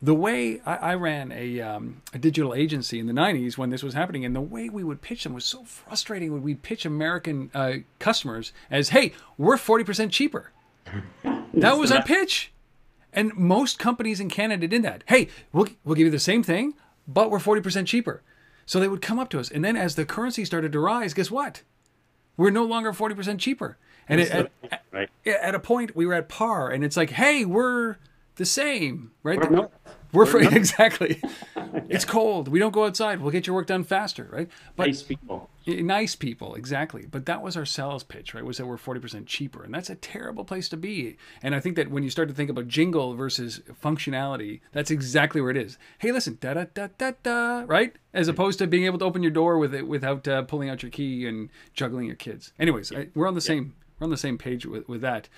the 0.00 0.14
way 0.14 0.60
I, 0.64 0.76
I 0.76 0.94
ran 0.94 1.32
a, 1.32 1.60
um, 1.60 2.02
a 2.14 2.18
digital 2.18 2.54
agency 2.54 2.98
in 2.98 3.06
the 3.06 3.12
90s 3.12 3.58
when 3.58 3.70
this 3.70 3.82
was 3.82 3.94
happening, 3.94 4.24
and 4.24 4.34
the 4.34 4.40
way 4.40 4.68
we 4.68 4.84
would 4.84 5.02
pitch 5.02 5.24
them 5.24 5.34
was 5.34 5.44
so 5.44 5.64
frustrating 5.64 6.32
when 6.32 6.42
we'd 6.42 6.62
pitch 6.62 6.84
American 6.84 7.50
uh, 7.54 7.74
customers 7.98 8.52
as, 8.70 8.90
hey, 8.90 9.12
we're 9.36 9.56
40% 9.56 10.10
cheaper. 10.10 10.52
that 11.54 11.76
was 11.76 11.90
our 11.90 12.02
pitch. 12.02 12.52
And 13.12 13.34
most 13.34 13.78
companies 13.78 14.20
in 14.20 14.28
Canada 14.28 14.68
did 14.68 14.82
that. 14.82 15.02
Hey, 15.06 15.28
we'll, 15.52 15.66
we'll 15.84 15.96
give 15.96 16.04
you 16.04 16.10
the 16.10 16.18
same 16.18 16.42
thing, 16.42 16.74
but 17.06 17.30
we're 17.30 17.38
40% 17.38 17.86
cheaper. 17.86 18.22
So 18.66 18.78
they 18.78 18.88
would 18.88 19.02
come 19.02 19.18
up 19.18 19.30
to 19.30 19.40
us. 19.40 19.50
And 19.50 19.64
then 19.64 19.76
as 19.76 19.94
the 19.94 20.04
currency 20.04 20.44
started 20.44 20.72
to 20.72 20.80
rise, 20.80 21.14
guess 21.14 21.30
what? 21.30 21.62
We're 22.36 22.50
no 22.50 22.64
longer 22.64 22.92
40% 22.92 23.38
cheaper. 23.38 23.78
And 24.08 24.20
it, 24.20 24.30
at, 24.30 24.50
right. 24.92 25.08
at, 25.26 25.54
a 25.54 25.58
point, 25.58 25.96
we 25.96 26.06
were 26.06 26.14
at 26.14 26.28
par. 26.28 26.70
And 26.70 26.84
it's 26.84 26.96
like, 26.96 27.10
hey, 27.10 27.44
we're 27.44 27.96
the 28.38 28.46
same, 28.46 29.10
right? 29.22 29.38
We're, 29.38 29.60
we're, 29.60 29.68
we're 30.12 30.26
free, 30.26 30.48
exactly. 30.48 31.20
yeah. 31.56 31.80
It's 31.88 32.04
cold. 32.04 32.48
We 32.48 32.58
don't 32.58 32.72
go 32.72 32.84
outside. 32.86 33.20
We'll 33.20 33.30
get 33.30 33.46
your 33.46 33.54
work 33.54 33.66
done 33.66 33.84
faster, 33.84 34.28
right? 34.32 34.48
But 34.74 34.86
nice 34.86 35.02
people. 35.02 35.50
Nice 35.66 36.14
people, 36.14 36.54
exactly. 36.54 37.04
But 37.04 37.26
that 37.26 37.42
was 37.42 37.56
our 37.56 37.66
sales 37.66 38.02
pitch, 38.02 38.32
right? 38.32 38.44
Was 38.44 38.56
that 38.56 38.64
we're 38.64 38.78
forty 38.78 39.00
percent 39.00 39.26
cheaper, 39.26 39.62
and 39.62 39.74
that's 39.74 39.90
a 39.90 39.96
terrible 39.96 40.44
place 40.44 40.68
to 40.70 40.78
be. 40.78 41.18
And 41.42 41.54
I 41.54 41.60
think 41.60 41.76
that 41.76 41.90
when 41.90 42.02
you 42.02 42.10
start 42.10 42.28
to 42.28 42.34
think 42.34 42.48
about 42.48 42.68
jingle 42.68 43.14
versus 43.14 43.60
functionality, 43.84 44.60
that's 44.72 44.90
exactly 44.90 45.42
where 45.42 45.50
it 45.50 45.58
is. 45.58 45.76
Hey, 45.98 46.10
listen, 46.10 46.38
da 46.40 46.54
da 46.54 46.64
da 46.72 46.88
da 46.96 47.12
da, 47.22 47.64
right? 47.66 47.94
As 48.14 48.28
opposed 48.28 48.58
to 48.60 48.66
being 48.66 48.86
able 48.86 48.98
to 49.00 49.04
open 49.04 49.22
your 49.22 49.32
door 49.32 49.58
with 49.58 49.74
it 49.74 49.86
without 49.86 50.26
uh, 50.26 50.42
pulling 50.42 50.70
out 50.70 50.82
your 50.82 50.90
key 50.90 51.26
and 51.26 51.50
juggling 51.74 52.06
your 52.06 52.16
kids. 52.16 52.54
Anyways, 52.58 52.92
I, 52.92 53.08
we're 53.14 53.28
on 53.28 53.34
the 53.34 53.42
yeah. 53.42 53.46
same 53.46 53.74
we're 53.98 54.06
on 54.06 54.10
the 54.10 54.16
same 54.16 54.38
page 54.38 54.64
with 54.64 54.88
with 54.88 55.02
that. 55.02 55.28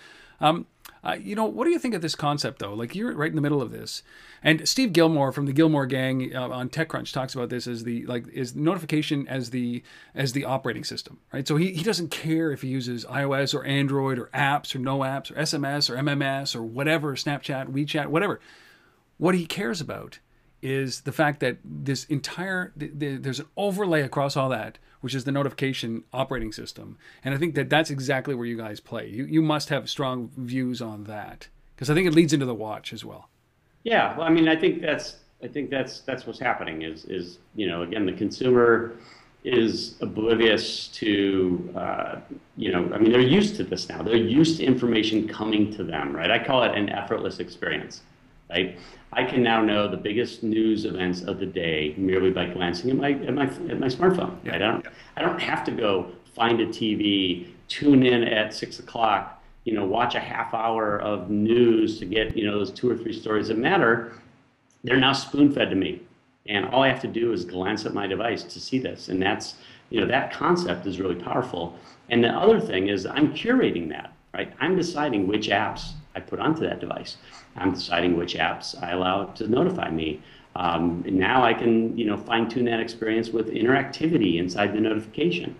Um, 0.41 0.67
uh, 1.03 1.17
you 1.21 1.35
know, 1.35 1.47
what 1.47 1.65
do 1.65 1.71
you 1.71 1.79
think 1.79 1.95
of 1.95 2.03
this 2.03 2.15
concept 2.15 2.59
though? 2.59 2.75
Like 2.75 2.95
you're 2.95 3.15
right 3.15 3.31
in 3.31 3.37
the 3.37 3.41
middle 3.41 3.63
of 3.63 3.71
this, 3.71 4.03
and 4.43 4.69
Steve 4.69 4.91
Gillmor 4.91 5.33
from 5.33 5.47
the 5.47 5.53
Gillmor 5.53 5.89
Gang 5.89 6.35
uh, 6.35 6.49
on 6.49 6.69
TechCrunch 6.69 7.13
talks 7.13 7.35
about 7.35 7.49
this 7.49 7.67
as 7.67 7.85
the 7.85 8.05
like 8.07 8.29
is 8.29 8.55
notification 8.55 9.27
as 9.27 9.51
the 9.51 9.83
as 10.15 10.33
the 10.33 10.45
operating 10.45 10.85
system, 10.85 11.19
right? 11.33 11.49
So 11.49 11.57
he, 11.57 11.73
he 11.73 11.83
doesn't 11.83 12.11
care 12.11 12.53
if 12.53 12.63
he 12.63 12.69
uses 12.69 13.07
iOS 13.07 13.55
or 13.55 13.65
Android 13.65 14.19
or 14.19 14.27
apps 14.35 14.75
or 14.75 14.79
no 14.79 14.99
apps 14.99 15.31
or 15.31 15.35
SMS 15.35 15.89
or 15.89 15.97
MMS 15.97 16.55
or 16.55 16.63
whatever, 16.63 17.15
Snapchat, 17.17 17.69
WeChat, 17.69 18.09
whatever. 18.09 18.39
What 19.17 19.35
he 19.35 19.47
cares 19.47 19.81
about 19.81 20.19
is 20.63 21.03
the 21.03 21.13
fact 21.13 21.41
that 21.41 21.57
this 21.65 22.05
entire 22.05 22.73
the, 22.77 22.91
the, 22.95 23.17
there's 23.17 23.41
an 23.41 23.47
overlay 23.57 24.03
across 24.03 24.37
all 24.37 24.51
that 24.51 24.79
which 25.01 25.15
is 25.15 25.25
the 25.25 25.33
notification 25.33 26.05
operating 26.13 26.53
system. 26.53 26.99
And 27.25 27.35
I 27.35 27.39
think 27.39 27.55
that 27.55 27.71
that's 27.71 27.91
exactly 27.91 28.35
where 28.35 28.47
you 28.47 28.57
guys 28.57 28.81
play. 28.81 29.09
You 29.09 29.25
you 29.25 29.43
must 29.43 29.69
have 29.69 29.89
strong 29.89 30.31
views 30.37 30.81
on 30.83 31.05
that 31.05 31.49
because 31.75 31.91
I 31.91 31.95
think 31.95 32.07
it 32.07 32.15
leads 32.15 32.33
into 32.33 32.47
the 32.47 32.55
watch 32.55 32.93
as 32.93 33.05
well. 33.05 33.29
Yeah, 33.83 34.17
well, 34.17 34.27
I 34.27 34.31
mean, 34.31 34.49
I 34.49 34.57
think 34.57 34.83
that's 34.83 35.17
I 35.43 35.49
think 35.49 35.71
that's 35.71 36.01
that's 36.01 36.27
what's 36.27 36.39
happening. 36.39 36.83
Is 36.83 37.05
is 37.07 37.39
you 37.55 37.67
know 37.67 37.83
again 37.83 38.07
the 38.07 38.13
consumer 38.13 38.97
is 39.43 39.97
oblivious 40.03 40.89
to 40.89 41.73
uh, 41.75 42.17
you 42.57 42.71
know 42.73 42.91
I 42.93 42.99
mean 42.99 43.11
they're 43.11 43.21
used 43.21 43.57
to 43.57 43.65
this 43.65 43.89
now. 43.89 44.03
They're 44.03 44.17
used 44.17 44.59
to 44.59 44.65
information 44.65 45.27
coming 45.27 45.73
to 45.75 45.85
them, 45.85 46.15
right? 46.15 46.31
I 46.31 46.39
call 46.39 46.63
it 46.63 46.77
an 46.77 46.91
effortless 46.91 47.39
experience, 47.39 48.03
right? 48.51 48.79
I 49.13 49.25
can 49.25 49.43
now 49.43 49.61
know 49.61 49.89
the 49.89 49.97
biggest 49.97 50.43
news 50.43 50.85
events 50.85 51.23
of 51.23 51.41
the 51.41 51.47
day 51.47 51.95
merely 51.97 52.31
by 52.31 52.47
glancing 52.47 52.91
at 52.91 52.97
my 52.97 53.13
at 53.13 53.35
my 53.35 53.45
at 53.45 53.81
my 53.81 53.89
smartphone. 53.89 54.37
Right? 54.45 54.55
I 54.55 54.59
don't 54.59 54.87
I 55.17 55.23
don't 55.23 55.41
have 55.41 55.65
to 55.65 55.73
go 55.73 56.13
find 56.35 56.61
a 56.61 56.67
TV, 56.67 57.49
tune 57.69 58.07
in 58.07 58.23
at 58.23 58.55
six 58.55 58.79
o'clock, 58.79 59.43
you 59.65 59.75
know, 59.75 59.85
watch 59.85 60.15
a 60.15 60.21
half 60.21 60.55
hour 60.55 61.01
of 61.01 61.29
news 61.29 61.99
to 61.99 62.05
get 62.07 62.37
you 62.37 62.47
know 62.47 62.59
those 62.59 62.71
two 62.71 62.89
or 62.89 62.97
three 62.97 63.13
stories 63.13 63.49
that 63.49 63.59
matter. 63.59 64.13
They're 64.85 64.97
now 64.97 65.13
spoon 65.13 65.53
fed 65.53 65.71
to 65.71 65.77
me, 65.77 66.01
and 66.47 66.67
all 66.67 66.83
I 66.83 66.89
have 66.89 67.03
to 67.03 67.09
do 67.09 67.33
is 67.33 67.45
glance 67.45 67.85
at 67.85 67.93
my 67.93 68.07
device 68.07 68.43
to 68.45 68.61
see 68.61 68.79
this, 68.79 69.09
and 69.09 69.21
that's 69.21 69.57
you 69.91 70.01
know 70.01 70.07
that 70.07 70.33
concept 70.33 70.87
is 70.87 71.01
really 71.01 71.17
powerful. 71.17 71.77
And 72.11 72.23
the 72.23 72.29
other 72.29 72.61
thing 72.61 72.89
is 72.89 73.07
I'm 73.07 73.35
curating 73.35 73.89
that, 73.91 74.13
right? 74.33 74.53
I'm 74.61 74.77
deciding 74.77 75.27
which 75.27 75.49
apps 75.49 75.93
I 76.15 76.21
put 76.21 76.41
onto 76.41 76.61
that 76.63 76.81
device. 76.81 77.17
I'm 77.57 77.73
deciding 77.73 78.17
which 78.17 78.35
apps 78.35 78.81
I 78.83 78.93
allow 78.93 79.25
to 79.25 79.49
notify 79.49 79.91
me. 79.91 80.23
Um, 80.57 81.05
now 81.07 81.45
I 81.45 81.55
can, 81.55 81.97
you 81.97 82.07
know, 82.07 82.17
fine 82.17 82.49
tune 82.49 82.65
that 82.67 82.81
experience 82.81 83.31
with 83.31 83.49
interactivity 83.51 84.39
inside 84.39 84.73
the 84.73 84.81
notification. 84.81 85.55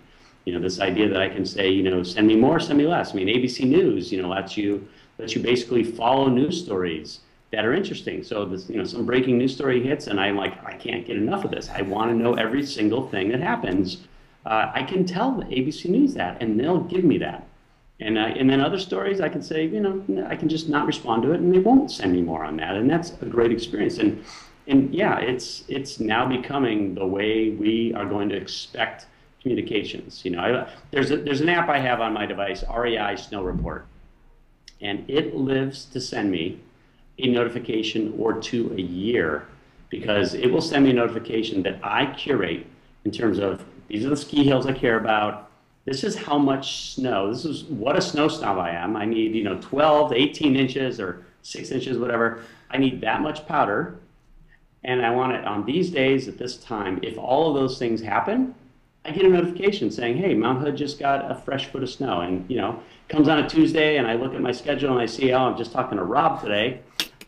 You 0.45 0.53
know, 0.53 0.59
this 0.59 0.79
idea 0.79 1.07
that 1.09 1.21
I 1.21 1.29
can 1.29 1.45
say, 1.45 1.69
you 1.69 1.83
know, 1.83 2.03
send 2.03 2.27
me 2.27 2.35
more, 2.35 2.59
send 2.59 2.77
me 2.77 2.87
less. 2.87 3.11
I 3.11 3.15
mean, 3.15 3.27
ABC 3.27 3.67
News, 3.67 4.11
you 4.11 4.21
know, 4.21 4.29
lets 4.29 4.57
you 4.57 4.87
lets 5.17 5.35
you 5.35 5.41
basically 5.41 5.83
follow 5.83 6.27
news 6.27 6.63
stories 6.63 7.19
that 7.51 7.65
are 7.65 7.73
interesting. 7.73 8.23
So 8.23 8.45
this, 8.45 8.69
you 8.69 8.77
know, 8.77 8.83
some 8.83 9.05
breaking 9.05 9.37
news 9.37 9.53
story 9.53 9.83
hits, 9.83 10.07
and 10.07 10.19
I'm 10.19 10.35
like, 10.35 10.63
I 10.65 10.73
can't 10.73 11.05
get 11.05 11.17
enough 11.17 11.45
of 11.45 11.51
this. 11.51 11.69
I 11.69 11.81
want 11.81 12.11
to 12.11 12.17
know 12.17 12.33
every 12.33 12.65
single 12.65 13.07
thing 13.07 13.29
that 13.29 13.41
happens. 13.41 13.97
Uh, 14.45 14.71
I 14.73 14.83
can 14.83 15.05
tell 15.05 15.31
the 15.31 15.45
ABC 15.45 15.89
News 15.89 16.13
that, 16.15 16.41
and 16.41 16.59
they'll 16.59 16.79
give 16.79 17.03
me 17.03 17.17
that. 17.19 17.47
And, 18.01 18.17
uh, 18.17 18.21
and 18.21 18.49
then 18.49 18.61
other 18.61 18.79
stories, 18.79 19.21
I 19.21 19.29
can 19.29 19.43
say, 19.43 19.67
you 19.67 19.79
know, 19.79 20.25
I 20.27 20.35
can 20.35 20.49
just 20.49 20.67
not 20.67 20.87
respond 20.87 21.21
to 21.23 21.33
it, 21.33 21.39
and 21.39 21.53
they 21.53 21.59
won't 21.59 21.91
send 21.91 22.11
me 22.11 22.21
more 22.21 22.43
on 22.43 22.57
that, 22.57 22.75
and 22.75 22.89
that's 22.89 23.11
a 23.21 23.25
great 23.25 23.51
experience. 23.51 23.99
And 23.99 24.25
and 24.67 24.93
yeah, 24.93 25.19
it's 25.19 25.63
it's 25.67 25.99
now 25.99 26.27
becoming 26.27 26.95
the 26.95 27.05
way 27.05 27.51
we 27.51 27.93
are 27.93 28.05
going 28.05 28.29
to 28.29 28.35
expect 28.35 29.05
communications. 29.41 30.25
You 30.25 30.31
know, 30.31 30.39
I, 30.39 30.73
there's 30.89 31.11
a, 31.11 31.17
there's 31.17 31.41
an 31.41 31.49
app 31.49 31.69
I 31.69 31.77
have 31.77 32.01
on 32.01 32.13
my 32.13 32.25
device, 32.25 32.63
REI 32.75 33.15
Snow 33.17 33.43
Report, 33.43 33.85
and 34.81 35.07
it 35.07 35.35
lives 35.35 35.85
to 35.85 36.01
send 36.01 36.31
me 36.31 36.59
a 37.19 37.27
notification 37.27 38.15
or 38.17 38.39
two 38.39 38.73
a 38.73 38.81
year 38.81 39.47
because 39.89 40.33
it 40.33 40.47
will 40.47 40.61
send 40.61 40.85
me 40.85 40.89
a 40.89 40.93
notification 40.93 41.61
that 41.63 41.79
I 41.83 42.07
curate 42.07 42.65
in 43.05 43.11
terms 43.11 43.37
of 43.37 43.63
these 43.89 44.05
are 44.05 44.09
the 44.09 44.17
ski 44.17 44.43
hills 44.43 44.65
I 44.65 44.73
care 44.73 44.97
about 44.97 45.50
this 45.85 46.03
is 46.03 46.15
how 46.15 46.37
much 46.37 46.93
snow, 46.93 47.31
this 47.31 47.45
is 47.45 47.63
what 47.63 47.97
a 47.97 48.01
snow 48.01 48.27
snob 48.27 48.57
I 48.57 48.71
am. 48.71 48.95
I 48.95 49.05
need, 49.05 49.33
you 49.33 49.43
know, 49.43 49.59
12 49.61 50.11
to 50.11 50.15
18 50.15 50.55
inches 50.55 50.99
or 50.99 51.25
six 51.41 51.71
inches, 51.71 51.97
whatever. 51.97 52.43
I 52.69 52.77
need 52.77 53.01
that 53.01 53.21
much 53.21 53.47
powder. 53.47 53.97
And 54.83 55.05
I 55.05 55.11
want 55.11 55.33
it 55.33 55.45
on 55.45 55.65
these 55.65 55.91
days 55.91 56.27
at 56.27 56.37
this 56.37 56.57
time. 56.57 56.99
If 57.03 57.17
all 57.17 57.49
of 57.49 57.55
those 57.55 57.77
things 57.77 58.01
happen, 58.01 58.55
I 59.05 59.11
get 59.11 59.25
a 59.25 59.29
notification 59.29 59.91
saying, 59.91 60.17
hey, 60.17 60.33
Mount 60.33 60.61
Hood 60.61 60.75
just 60.75 60.99
got 60.99 61.29
a 61.29 61.35
fresh 61.35 61.67
foot 61.67 61.83
of 61.83 61.89
snow. 61.89 62.21
And, 62.21 62.49
you 62.49 62.57
know, 62.57 62.81
comes 63.09 63.27
on 63.27 63.39
a 63.39 63.49
Tuesday 63.49 63.97
and 63.97 64.07
I 64.07 64.13
look 64.13 64.33
at 64.33 64.41
my 64.41 64.51
schedule 64.51 64.91
and 64.91 65.01
I 65.01 65.05
see, 65.07 65.33
oh, 65.33 65.39
I'm 65.39 65.57
just 65.57 65.71
talking 65.71 65.97
to 65.97 66.03
Rob 66.03 66.41
today. 66.41 66.81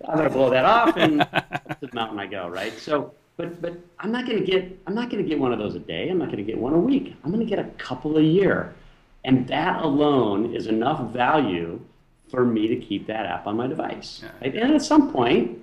I'm 0.08 0.18
going 0.18 0.30
to 0.30 0.34
blow 0.34 0.50
that 0.50 0.66
off 0.66 0.98
and 0.98 1.20
to 1.32 1.78
the 1.82 1.90
mountain 1.94 2.20
I 2.20 2.28
go, 2.28 2.48
right? 2.48 2.74
So 2.74 3.14
but 3.44 3.62
but 3.62 3.78
I'm 4.00 4.12
not 4.12 4.26
going 4.26 4.40
to 4.40 4.46
get 4.46 4.80
I'm 4.88 4.96
not 4.96 5.10
going 5.10 5.22
to 5.22 5.28
get 5.28 5.40
one 5.40 5.52
of 5.52 5.60
those 5.60 5.76
a 5.76 5.80
day. 5.80 6.10
I'm 6.10 6.18
not 6.18 6.28
going 6.28 6.38
to 6.38 6.44
get 6.44 6.58
one 6.58 6.74
a 6.74 6.80
week. 6.80 7.16
I'm 7.24 7.32
going 7.32 7.46
to 7.46 7.50
get 7.50 7.60
a 7.60 7.70
couple 7.78 8.18
a 8.18 8.22
year, 8.22 8.74
and 9.26 9.48
that 9.48 9.82
alone 9.82 10.54
is 10.56 10.68
enough 10.68 11.12
value 11.12 11.80
for 12.30 12.46
me 12.46 12.68
to 12.68 12.76
keep 12.78 13.06
that 13.08 13.26
app 13.26 13.46
on 13.46 13.58
my 13.58 13.68
device. 13.68 14.22
Yeah. 14.24 14.32
Right? 14.42 14.56
And 14.56 14.74
at 14.74 14.82
some 14.82 15.12
point, 15.12 15.60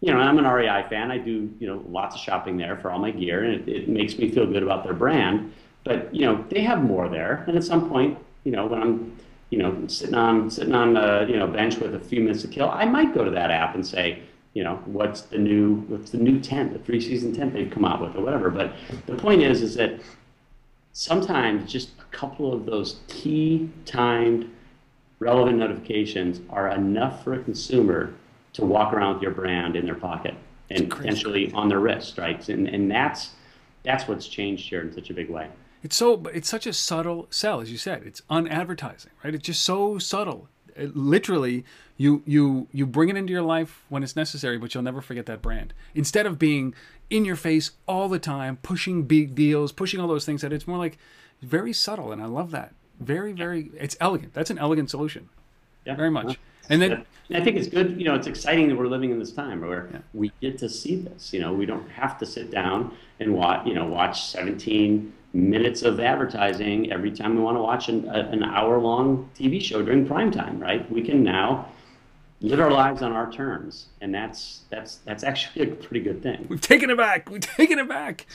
you 0.00 0.12
know, 0.12 0.18
I'm 0.18 0.38
an 0.38 0.46
REI 0.46 0.86
fan. 0.88 1.10
I 1.10 1.18
do 1.18 1.52
you 1.58 1.66
know 1.66 1.84
lots 1.88 2.14
of 2.14 2.20
shopping 2.20 2.56
there 2.56 2.76
for 2.76 2.90
all 2.90 2.98
my 2.98 3.10
gear, 3.10 3.44
and 3.44 3.54
it, 3.54 3.68
it 3.68 3.88
makes 3.88 4.16
me 4.18 4.30
feel 4.30 4.46
good 4.46 4.62
about 4.62 4.84
their 4.84 4.94
brand. 4.94 5.52
But 5.84 6.14
you 6.14 6.24
know, 6.26 6.44
they 6.48 6.62
have 6.62 6.82
more 6.82 7.08
there, 7.08 7.44
and 7.46 7.56
at 7.56 7.64
some 7.64 7.88
point, 7.88 8.18
you 8.44 8.52
know, 8.52 8.66
when 8.66 8.80
I'm 8.80 9.16
you 9.50 9.58
know 9.58 9.86
sitting 9.86 10.14
on 10.14 10.50
sitting 10.50 10.74
on 10.74 10.96
a 10.96 11.26
you 11.28 11.36
know 11.36 11.46
bench 11.46 11.76
with 11.78 11.94
a 11.94 12.00
few 12.00 12.20
minutes 12.20 12.42
to 12.42 12.48
kill, 12.48 12.70
I 12.70 12.84
might 12.84 13.14
go 13.14 13.24
to 13.24 13.30
that 13.32 13.50
app 13.50 13.74
and 13.74 13.86
say 13.86 14.22
you 14.54 14.62
know 14.62 14.76
what's 14.86 15.22
the 15.22 15.38
new 15.38 15.76
what's 15.88 16.10
the 16.10 16.16
new 16.16 16.40
tent 16.40 16.72
the 16.72 16.78
three 16.78 17.00
season 17.00 17.34
tent 17.34 17.52
they've 17.52 17.70
come 17.70 17.84
out 17.84 18.00
with 18.00 18.16
or 18.16 18.22
whatever. 18.22 18.50
But 18.50 18.72
the 19.06 19.16
point 19.16 19.42
is 19.42 19.60
is 19.60 19.74
that 19.74 20.00
sometimes 20.92 21.70
just 21.70 21.90
a 21.98 22.16
couple 22.16 22.52
of 22.52 22.64
those 22.64 23.00
key 23.08 23.68
timed 23.84 24.50
relevant 25.18 25.58
notifications 25.58 26.40
are 26.50 26.70
enough 26.70 27.24
for 27.24 27.34
a 27.34 27.42
consumer 27.42 28.14
to 28.52 28.64
walk 28.64 28.92
around 28.92 29.14
with 29.14 29.22
your 29.22 29.32
brand 29.32 29.74
in 29.74 29.84
their 29.84 29.96
pocket 29.96 30.34
and 30.70 30.88
potentially 30.88 31.52
on 31.52 31.68
their 31.68 31.80
wrist 31.80 32.16
right? 32.16 32.48
And, 32.48 32.68
and 32.68 32.90
that's 32.90 33.30
that's 33.82 34.08
what's 34.08 34.28
changed 34.28 34.70
here 34.70 34.80
in 34.80 34.92
such 34.94 35.10
a 35.10 35.14
big 35.14 35.28
way. 35.28 35.48
It's 35.82 35.96
so 35.96 36.22
it's 36.32 36.48
such 36.48 36.66
a 36.66 36.72
subtle 36.72 37.26
sell 37.28 37.60
as 37.60 37.72
you 37.72 37.76
said. 37.76 38.04
It's 38.06 38.22
unadvertising 38.30 39.10
right? 39.24 39.34
It's 39.34 39.44
just 39.44 39.62
so 39.62 39.98
subtle 39.98 40.48
it, 40.76 40.96
literally 40.96 41.64
you 41.96 42.22
you 42.26 42.68
you 42.72 42.86
bring 42.86 43.08
it 43.08 43.16
into 43.16 43.32
your 43.32 43.42
life 43.42 43.84
when 43.88 44.02
it's 44.02 44.16
necessary 44.16 44.58
but 44.58 44.74
you'll 44.74 44.82
never 44.82 45.00
forget 45.00 45.26
that 45.26 45.42
brand. 45.42 45.74
Instead 45.94 46.26
of 46.26 46.38
being 46.38 46.74
in 47.10 47.24
your 47.24 47.36
face 47.36 47.72
all 47.86 48.08
the 48.08 48.18
time 48.18 48.58
pushing 48.62 49.04
big 49.04 49.34
deals 49.34 49.72
pushing 49.72 50.00
all 50.00 50.08
those 50.08 50.24
things 50.24 50.42
that 50.42 50.52
it's 50.52 50.66
more 50.66 50.78
like 50.78 50.98
very 51.42 51.72
subtle 51.72 52.12
and 52.12 52.22
i 52.22 52.26
love 52.26 52.50
that. 52.50 52.74
Very 53.00 53.32
very 53.32 53.70
it's 53.78 53.96
elegant. 54.00 54.34
That's 54.34 54.50
an 54.50 54.58
elegant 54.58 54.90
solution. 54.90 55.28
Yeah. 55.84 55.96
Very 55.96 56.10
much. 56.10 56.38
And 56.70 56.80
then 56.80 57.04
I 57.32 57.42
think 57.42 57.56
it's 57.56 57.68
good, 57.68 57.98
you 57.98 58.04
know, 58.04 58.14
it's 58.14 58.26
exciting 58.26 58.68
that 58.68 58.76
we're 58.76 58.86
living 58.86 59.10
in 59.10 59.18
this 59.18 59.32
time 59.32 59.60
where 59.60 59.88
yeah. 59.92 59.98
we 60.12 60.32
get 60.40 60.58
to 60.58 60.68
see 60.68 60.96
this. 60.96 61.32
You 61.32 61.40
know, 61.40 61.52
we 61.52 61.66
don't 61.66 61.88
have 61.90 62.18
to 62.18 62.26
sit 62.26 62.50
down 62.50 62.96
and 63.20 63.34
watch, 63.34 63.66
you 63.66 63.74
know, 63.74 63.84
watch 63.84 64.24
17 64.26 65.12
minutes 65.34 65.82
of 65.82 65.98
advertising 65.98 66.92
every 66.92 67.10
time 67.10 67.34
we 67.34 67.42
want 67.42 67.56
to 67.56 67.60
watch 67.60 67.88
an, 67.88 68.08
a, 68.08 68.20
an 68.30 68.44
hour 68.44 68.78
long 68.78 69.28
TV 69.36 69.60
show 69.60 69.82
during 69.82 70.06
prime 70.06 70.30
time, 70.30 70.58
right? 70.60 70.90
We 70.90 71.02
can 71.02 71.24
now 71.24 71.68
live 72.40 72.60
our 72.60 72.70
lives 72.70 73.02
on 73.02 73.12
our 73.12 73.30
terms, 73.30 73.86
and 74.00 74.14
that's 74.14 74.60
that's 74.70 74.96
that's 75.04 75.24
actually 75.24 75.70
a 75.70 75.74
pretty 75.74 76.04
good 76.04 76.22
thing. 76.22 76.46
We've 76.48 76.60
taken 76.60 76.88
it 76.88 76.96
back. 76.96 77.28
We've 77.28 77.40
taken 77.40 77.78
it 77.78 77.88
back. 77.88 78.26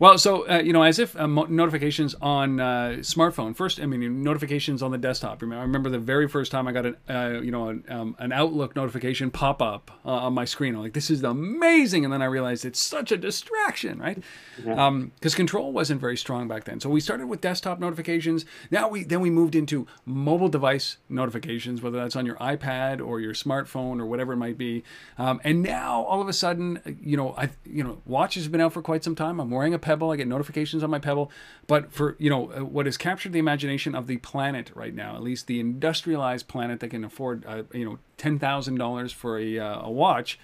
Well, 0.00 0.16
so 0.16 0.48
uh, 0.48 0.58
you 0.58 0.72
know, 0.72 0.82
as 0.82 1.00
if 1.00 1.16
uh, 1.16 1.26
notifications 1.26 2.14
on 2.20 2.60
uh, 2.60 2.96
smartphone. 3.00 3.56
First, 3.56 3.80
I 3.80 3.86
mean, 3.86 4.22
notifications 4.22 4.80
on 4.80 4.92
the 4.92 4.98
desktop. 4.98 5.42
I 5.42 5.46
remember 5.46 5.90
the 5.90 5.98
very 5.98 6.28
first 6.28 6.52
time 6.52 6.68
I 6.68 6.72
got 6.72 6.86
an, 6.86 6.96
uh, 7.08 7.40
you 7.42 7.50
know, 7.50 7.70
an, 7.70 7.84
um, 7.88 8.16
an, 8.18 8.32
Outlook 8.38 8.76
notification 8.76 9.32
pop 9.32 9.60
up 9.60 9.90
uh, 10.04 10.10
on 10.10 10.34
my 10.34 10.44
screen. 10.44 10.76
I'm 10.76 10.82
like, 10.82 10.92
this 10.92 11.10
is 11.10 11.24
amazing, 11.24 12.04
and 12.04 12.12
then 12.12 12.22
I 12.22 12.26
realized 12.26 12.64
it's 12.64 12.80
such 12.80 13.10
a 13.10 13.16
distraction, 13.16 13.98
right? 13.98 14.22
Because 14.56 14.76
yeah. 14.76 14.86
um, 14.86 15.12
control 15.20 15.72
wasn't 15.72 16.00
very 16.00 16.16
strong 16.16 16.46
back 16.46 16.62
then. 16.62 16.78
So 16.78 16.88
we 16.88 17.00
started 17.00 17.26
with 17.26 17.40
desktop 17.40 17.80
notifications. 17.80 18.44
Now 18.70 18.88
we 18.88 19.02
then 19.02 19.20
we 19.20 19.30
moved 19.30 19.56
into 19.56 19.88
mobile 20.06 20.48
device 20.48 20.98
notifications, 21.08 21.82
whether 21.82 21.98
that's 21.98 22.14
on 22.14 22.24
your 22.24 22.36
iPad 22.36 23.04
or 23.04 23.18
your 23.18 23.34
smartphone 23.34 24.00
or 24.00 24.06
whatever 24.06 24.34
it 24.34 24.36
might 24.36 24.58
be. 24.58 24.84
Um, 25.16 25.40
and 25.42 25.60
now 25.60 26.02
all 26.02 26.20
of 26.20 26.28
a 26.28 26.32
sudden, 26.32 26.80
you 27.02 27.16
know, 27.16 27.34
I 27.36 27.50
you 27.64 27.82
know, 27.82 28.00
watch 28.06 28.36
has 28.36 28.46
been 28.46 28.60
out 28.60 28.72
for 28.72 28.82
quite 28.82 29.02
some 29.02 29.16
time. 29.16 29.40
I'm 29.40 29.50
wearing 29.50 29.74
a 29.74 29.78
Pebble. 29.88 30.10
I 30.10 30.16
get 30.16 30.28
notifications 30.28 30.82
on 30.82 30.90
my 30.90 30.98
Pebble. 30.98 31.30
But 31.66 31.90
for 31.92 32.14
you 32.18 32.28
know 32.28 32.52
uh, 32.52 32.64
what 32.64 32.84
has 32.84 32.98
captured 32.98 33.32
the 33.32 33.38
imagination 33.38 33.94
of 33.94 34.06
the 34.06 34.18
planet 34.18 34.70
right 34.74 34.94
now, 34.94 35.16
at 35.16 35.22
least 35.22 35.46
the 35.46 35.60
industrialized 35.60 36.46
planet 36.46 36.80
that 36.80 36.88
can 36.88 37.04
afford 37.04 37.46
uh, 37.46 37.62
you 37.72 37.86
know 37.86 37.98
ten 38.18 38.38
thousand 38.38 38.76
dollars 38.76 39.12
for 39.12 39.38
a, 39.38 39.58
uh, 39.58 39.86
a 39.86 39.90
watch 39.90 40.38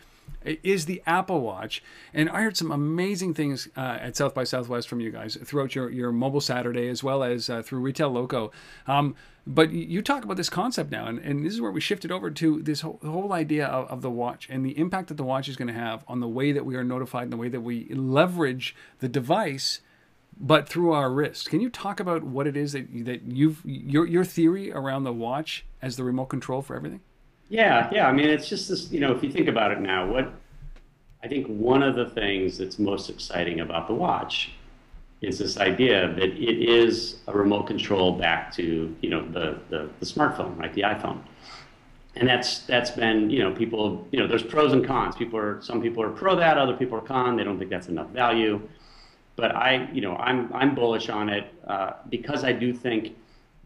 is 0.45 0.87
the 0.87 1.03
Apple 1.07 1.41
Watch. 1.41 1.83
And 2.13 2.29
I 2.29 2.43
heard 2.43 2.57
some 2.57 2.71
amazing 2.71 3.35
things 3.35 3.69
uh, 3.77 3.99
at 4.01 4.17
South 4.17 4.35
by 4.35 4.45
Southwest 4.45 4.89
from 4.89 5.01
you 5.01 5.11
guys 5.11 5.37
throughout 5.43 5.75
your, 5.75 5.91
your 5.91 6.13
mobile 6.13 6.41
Saturday 6.41 6.89
as 6.89 7.03
well 7.03 7.23
as 7.23 7.49
uh, 7.49 7.63
through 7.63 7.81
Retail 7.81 8.11
Loco. 8.11 8.53
Um, 8.87 9.15
but 9.47 9.73
you 9.73 10.01
talk 10.01 10.25
about 10.25 10.39
this 10.39 10.49
concept 10.49 10.91
now, 10.91 11.07
and, 11.07 11.19
and 11.19 11.45
this 11.45 11.53
is 11.53 11.61
where 11.61 11.71
we 11.71 11.81
shifted 11.81 12.11
over 12.11 12.31
to 12.31 12.63
this 12.63 12.81
whole, 12.81 12.99
whole 13.05 13.33
idea 13.35 13.67
of, 13.67 13.91
of 13.91 14.01
the 14.01 14.11
watch 14.11 14.49
and 14.49 14.65
the 14.65 14.79
impact 14.79 15.09
that 15.09 15.19
the 15.19 15.25
watch 15.25 15.49
is 15.49 15.57
going 15.57 15.69
to 15.69 15.75
have 15.75 16.03
on 16.09 16.21
the 16.21 16.29
way 16.29 16.53
that 16.53 16.65
we 16.65 16.77
are 16.77 16.85
notified 16.85 17.25
and 17.25 17.33
the 17.33 17.37
way 17.37 17.49
that 17.49 17.61
we 17.61 17.87
leverage 17.91 18.75
the 19.01 19.09
device 19.09 19.81
but 20.41 20.69
through 20.69 20.93
our 20.93 21.13
wrist. 21.13 21.51
Can 21.51 21.61
you 21.61 21.71
talk 21.71 22.01
about 22.01 22.25
what 22.25 22.47
it 22.47 22.57
is 22.57 22.73
that 22.73 22.87
that 23.05 23.23
you've 23.23 23.61
your 23.65 24.07
your 24.07 24.25
theory 24.25 24.73
around 24.73 25.05
the 25.05 25.13
watch 25.13 25.65
as 25.81 25.97
the 25.97 26.05
remote 26.05 26.27
control 26.27 26.61
for 26.63 26.75
everything? 26.75 27.01
Yeah, 27.48 27.90
yeah. 27.92 28.09
I 28.09 28.12
mean, 28.12 28.28
it's 28.28 28.48
just 28.48 28.68
this. 28.68 28.90
You 28.90 29.00
know, 29.00 29.12
if 29.12 29.22
you 29.22 29.30
think 29.30 29.48
about 29.48 29.72
it 29.72 29.80
now, 29.80 30.11
what 30.11 30.33
I 31.22 31.28
think 31.28 31.46
one 31.46 31.83
of 31.83 31.94
the 31.94 32.07
things 32.11 32.59
that's 32.59 32.78
most 32.78 33.11
exciting 33.11 33.61
about 33.61 33.87
the 33.87 33.94
watch 33.94 34.52
is 35.20 35.38
this 35.38 35.57
idea 35.59 36.12
that 36.14 36.22
it 36.22 36.68
is 36.68 37.16
a 37.28 37.33
remote 37.33 37.64
control 37.66 38.12
back 38.12 38.52
to 38.54 38.94
you 39.00 39.11
know 39.11 39.26
the, 39.30 39.59
the, 39.70 39.88
the 40.00 40.07
smartphone, 40.07 40.59
right, 40.59 40.72
the 40.74 40.83
iPhone, 40.83 41.20
and 42.16 42.28
that's 42.28 42.61
that's 42.61 42.90
been 42.90 43.30
you 43.30 43.42
know 43.42 43.52
people 43.52 44.07
you 44.11 44.18
know 44.18 44.26
there's 44.26 44.42
pros 44.42 44.72
and 44.72 44.87
cons. 44.87 45.16
People 45.16 45.38
are 45.38 45.61
some 45.62 45.80
people 45.80 46.02
are 46.02 46.11
pro 46.11 46.37
that, 46.37 46.59
other 46.59 46.74
people 46.76 46.98
are 46.98 47.02
con. 47.02 47.37
They 47.37 47.44
don't 47.44 47.59
think 47.59 47.70
that's 47.70 47.88
enough 47.88 48.11
value, 48.11 48.61
but 49.37 49.54
I 49.54 49.88
you 49.92 50.00
know 50.00 50.16
I'm 50.16 50.52
I'm 50.52 50.74
bullish 50.74 51.09
on 51.09 51.28
it 51.28 51.52
uh, 51.66 51.92
because 52.09 52.44
I 52.44 52.52
do 52.52 52.72
think 52.72 53.16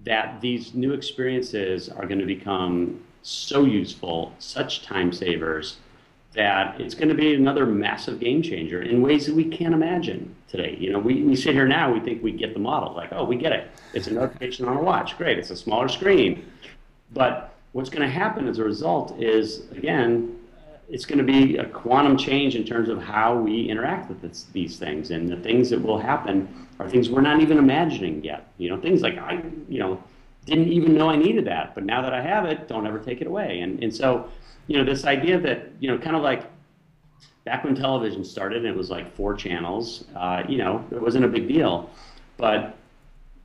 that 0.04 0.40
these 0.40 0.74
new 0.74 0.92
experiences 0.92 1.88
are 1.88 2.06
going 2.06 2.20
to 2.20 2.26
become 2.26 3.02
so 3.22 3.64
useful, 3.64 4.32
such 4.38 4.82
time 4.82 5.12
savers 5.12 5.76
that 6.34 6.80
it's 6.80 6.94
going 6.94 7.08
to 7.08 7.14
be 7.14 7.34
another 7.34 7.66
massive 7.66 8.20
game 8.20 8.42
changer 8.42 8.82
in 8.82 9.02
ways 9.02 9.26
that 9.26 9.34
we 9.34 9.44
can't 9.44 9.74
imagine 9.74 10.34
today. 10.46 10.76
You 10.78 10.92
know, 10.92 10.98
we, 10.98 11.22
we 11.22 11.34
sit 11.34 11.54
here 11.54 11.66
now, 11.66 11.92
we 11.92 12.00
think 12.00 12.22
we 12.22 12.32
get 12.32 12.52
the 12.52 12.60
model, 12.60 12.94
like, 12.94 13.08
oh, 13.12 13.24
we 13.24 13.36
get 13.36 13.52
it. 13.52 13.70
It's 13.94 14.06
a 14.06 14.12
notification 14.12 14.68
on 14.68 14.76
a 14.76 14.82
watch. 14.82 15.16
Great, 15.16 15.38
it's 15.38 15.50
a 15.50 15.56
smaller 15.56 15.88
screen. 15.88 16.50
But 17.12 17.54
what's 17.72 17.88
going 17.90 18.02
to 18.02 18.12
happen 18.12 18.46
as 18.46 18.58
a 18.58 18.64
result 18.64 19.18
is, 19.18 19.70
again, 19.70 20.38
it's 20.90 21.04
going 21.04 21.18
to 21.18 21.24
be 21.24 21.56
a 21.56 21.66
quantum 21.66 22.16
change 22.16 22.56
in 22.56 22.64
terms 22.64 22.88
of 22.88 23.02
how 23.02 23.36
we 23.36 23.68
interact 23.68 24.08
with 24.08 24.22
this, 24.22 24.46
these 24.52 24.78
things. 24.78 25.10
And 25.10 25.28
the 25.28 25.36
things 25.36 25.70
that 25.70 25.82
will 25.82 25.98
happen 25.98 26.66
are 26.78 26.88
things 26.88 27.10
we're 27.10 27.20
not 27.20 27.40
even 27.40 27.58
imagining 27.58 28.22
yet. 28.22 28.52
You 28.58 28.70
know, 28.70 28.80
things 28.80 29.02
like 29.02 29.18
I, 29.18 29.42
you 29.68 29.78
know, 29.78 30.02
didn't 30.48 30.68
even 30.68 30.96
know 30.96 31.08
I 31.10 31.16
needed 31.16 31.46
that, 31.46 31.74
but 31.74 31.84
now 31.84 32.02
that 32.02 32.14
I 32.14 32.22
have 32.22 32.44
it, 32.46 32.68
don't 32.68 32.86
ever 32.86 32.98
take 32.98 33.20
it 33.20 33.26
away. 33.26 33.60
And, 33.60 33.82
and 33.82 33.94
so, 33.94 34.28
you 34.66 34.78
know, 34.78 34.84
this 34.84 35.04
idea 35.04 35.38
that, 35.40 35.70
you 35.78 35.90
know, 35.90 35.98
kind 35.98 36.16
of 36.16 36.22
like 36.22 36.44
back 37.44 37.64
when 37.64 37.74
television 37.74 38.24
started, 38.24 38.64
it 38.64 38.74
was 38.74 38.90
like 38.90 39.14
four 39.14 39.34
channels, 39.34 40.04
uh, 40.16 40.42
you 40.48 40.58
know, 40.58 40.84
it 40.90 41.00
wasn't 41.00 41.24
a 41.24 41.28
big 41.28 41.48
deal. 41.48 41.90
But 42.36 42.76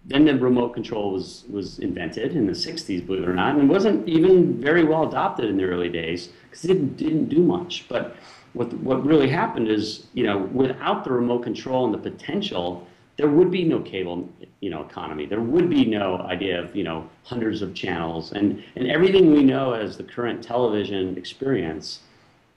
then 0.06 0.26
the 0.26 0.38
remote 0.38 0.74
control 0.74 1.14
was, 1.14 1.46
was 1.50 1.80
invented 1.80 2.36
in 2.36 2.46
the 2.46 2.54
60s, 2.54 3.06
believe 3.06 3.24
it 3.24 3.30
or 3.30 3.34
not, 3.34 3.56
and 3.56 3.64
it 3.64 3.74
wasn't 3.74 4.08
even 4.08 4.62
very 4.62 4.84
well 4.84 5.08
adopted 5.08 5.50
in 5.50 5.58
the 5.58 5.64
early 5.64 5.90
days 5.90 6.30
because 6.44 6.66
it 6.66 6.68
didn't, 6.68 6.98
didn't 6.98 7.30
do 7.30 7.40
much. 7.40 7.86
But 7.88 8.16
what, 8.54 8.74
what 8.74 9.06
really 9.06 9.30
happened 9.30 9.70
is, 9.70 10.08
you 10.14 10.26
know, 10.26 10.38
without 10.54 11.04
the 11.04 11.12
remote 11.12 11.44
control 11.44 11.86
and 11.86 11.94
the 11.94 11.98
potential, 12.10 12.88
there 13.24 13.32
would 13.32 13.52
be 13.52 13.64
no 13.64 13.80
cable, 13.80 14.28
you 14.60 14.70
know, 14.70 14.82
economy. 14.82 15.26
There 15.26 15.40
would 15.40 15.70
be 15.70 15.86
no 15.86 16.18
idea 16.18 16.62
of, 16.62 16.76
you 16.76 16.84
know, 16.84 17.10
hundreds 17.24 17.62
of 17.62 17.74
channels. 17.74 18.34
And, 18.34 18.62
and 18.76 18.92
everything 18.92 19.32
we 19.32 19.44
know 19.44 19.72
as 19.72 19.96
the 19.96 20.04
current 20.04 20.44
television 20.44 21.18
experience, 21.18 22.02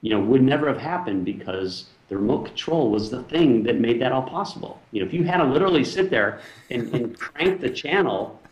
you 0.00 0.10
know, 0.10 0.18
would 0.18 0.42
never 0.42 0.66
have 0.66 0.78
happened 0.78 1.24
because 1.24 1.84
the 2.08 2.16
remote 2.16 2.46
control 2.46 2.90
was 2.90 3.12
the 3.12 3.22
thing 3.22 3.62
that 3.62 3.78
made 3.78 4.00
that 4.00 4.10
all 4.10 4.24
possible. 4.24 4.80
You 4.90 5.02
know, 5.02 5.06
if 5.06 5.14
you 5.14 5.22
had 5.22 5.36
to 5.36 5.44
literally 5.44 5.84
sit 5.84 6.10
there 6.10 6.40
and, 6.68 6.92
and 6.92 7.16
crank 7.16 7.60
the 7.60 7.70
channel 7.70 8.42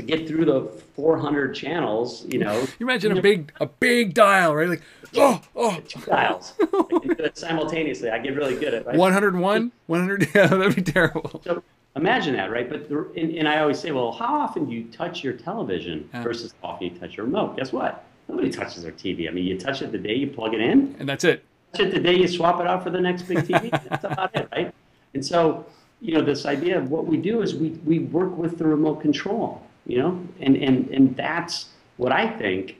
to 0.00 0.06
get 0.06 0.26
through 0.26 0.44
the 0.44 0.62
400 0.94 1.54
channels, 1.54 2.24
you 2.26 2.38
know. 2.38 2.66
You 2.78 2.86
imagine 2.86 3.16
a 3.16 3.20
big 3.22 3.52
a 3.60 3.66
big 3.66 4.14
dial, 4.14 4.54
right? 4.54 4.68
Like, 4.68 4.82
oh, 5.16 5.40
oh. 5.54 5.80
Two 5.86 6.00
dials. 6.00 6.54
simultaneously. 7.34 8.10
I 8.10 8.18
get 8.18 8.34
really 8.36 8.56
good 8.56 8.74
at 8.74 8.86
right? 8.86 8.96
101? 8.96 9.72
100? 9.86 10.28
Yeah, 10.34 10.46
that'd 10.46 10.76
be 10.76 10.82
terrible. 10.82 11.42
So 11.44 11.62
imagine 11.96 12.34
that, 12.36 12.50
right? 12.50 12.68
But 12.68 12.88
the, 12.88 13.10
and, 13.16 13.34
and, 13.36 13.48
I 13.48 13.60
always 13.60 13.78
say, 13.78 13.90
well, 13.90 14.12
how 14.12 14.34
often 14.34 14.66
do 14.66 14.72
you 14.72 14.84
touch 14.84 15.22
your 15.22 15.34
television 15.34 16.08
yeah. 16.12 16.22
versus 16.22 16.54
how 16.62 16.70
often 16.70 16.88
you 16.88 16.98
touch 16.98 17.16
your 17.16 17.26
remote? 17.26 17.56
Guess 17.56 17.72
what? 17.72 18.04
Nobody 18.28 18.50
touches 18.50 18.82
their 18.82 18.92
TV. 18.92 19.28
I 19.28 19.32
mean, 19.32 19.44
you 19.44 19.58
touch 19.58 19.82
it 19.82 19.92
the 19.92 19.98
day 19.98 20.14
you 20.14 20.28
plug 20.28 20.54
it 20.54 20.60
in. 20.60 20.94
And 20.98 21.08
that's 21.08 21.24
it. 21.24 21.44
Touch 21.72 21.86
it 21.86 21.92
the 21.92 22.00
day 22.00 22.16
you 22.16 22.28
swap 22.28 22.60
it 22.60 22.66
out 22.66 22.82
for 22.82 22.90
the 22.90 23.00
next 23.00 23.22
big 23.22 23.38
TV. 23.38 23.70
that's 23.88 24.04
about 24.04 24.34
it, 24.34 24.48
right? 24.52 24.72
And 25.14 25.24
so, 25.24 25.66
you 26.00 26.14
know, 26.14 26.22
this 26.22 26.46
idea 26.46 26.78
of 26.78 26.90
what 26.90 27.06
we 27.06 27.16
do 27.16 27.42
is 27.42 27.54
we, 27.54 27.70
we 27.84 27.98
work 27.98 28.36
with 28.36 28.56
the 28.56 28.64
remote 28.64 29.00
control 29.00 29.66
you 29.86 29.98
know, 29.98 30.26
and, 30.40 30.56
and, 30.56 30.88
and 30.88 31.16
that's 31.16 31.70
what 31.96 32.12
I 32.12 32.28
think 32.38 32.76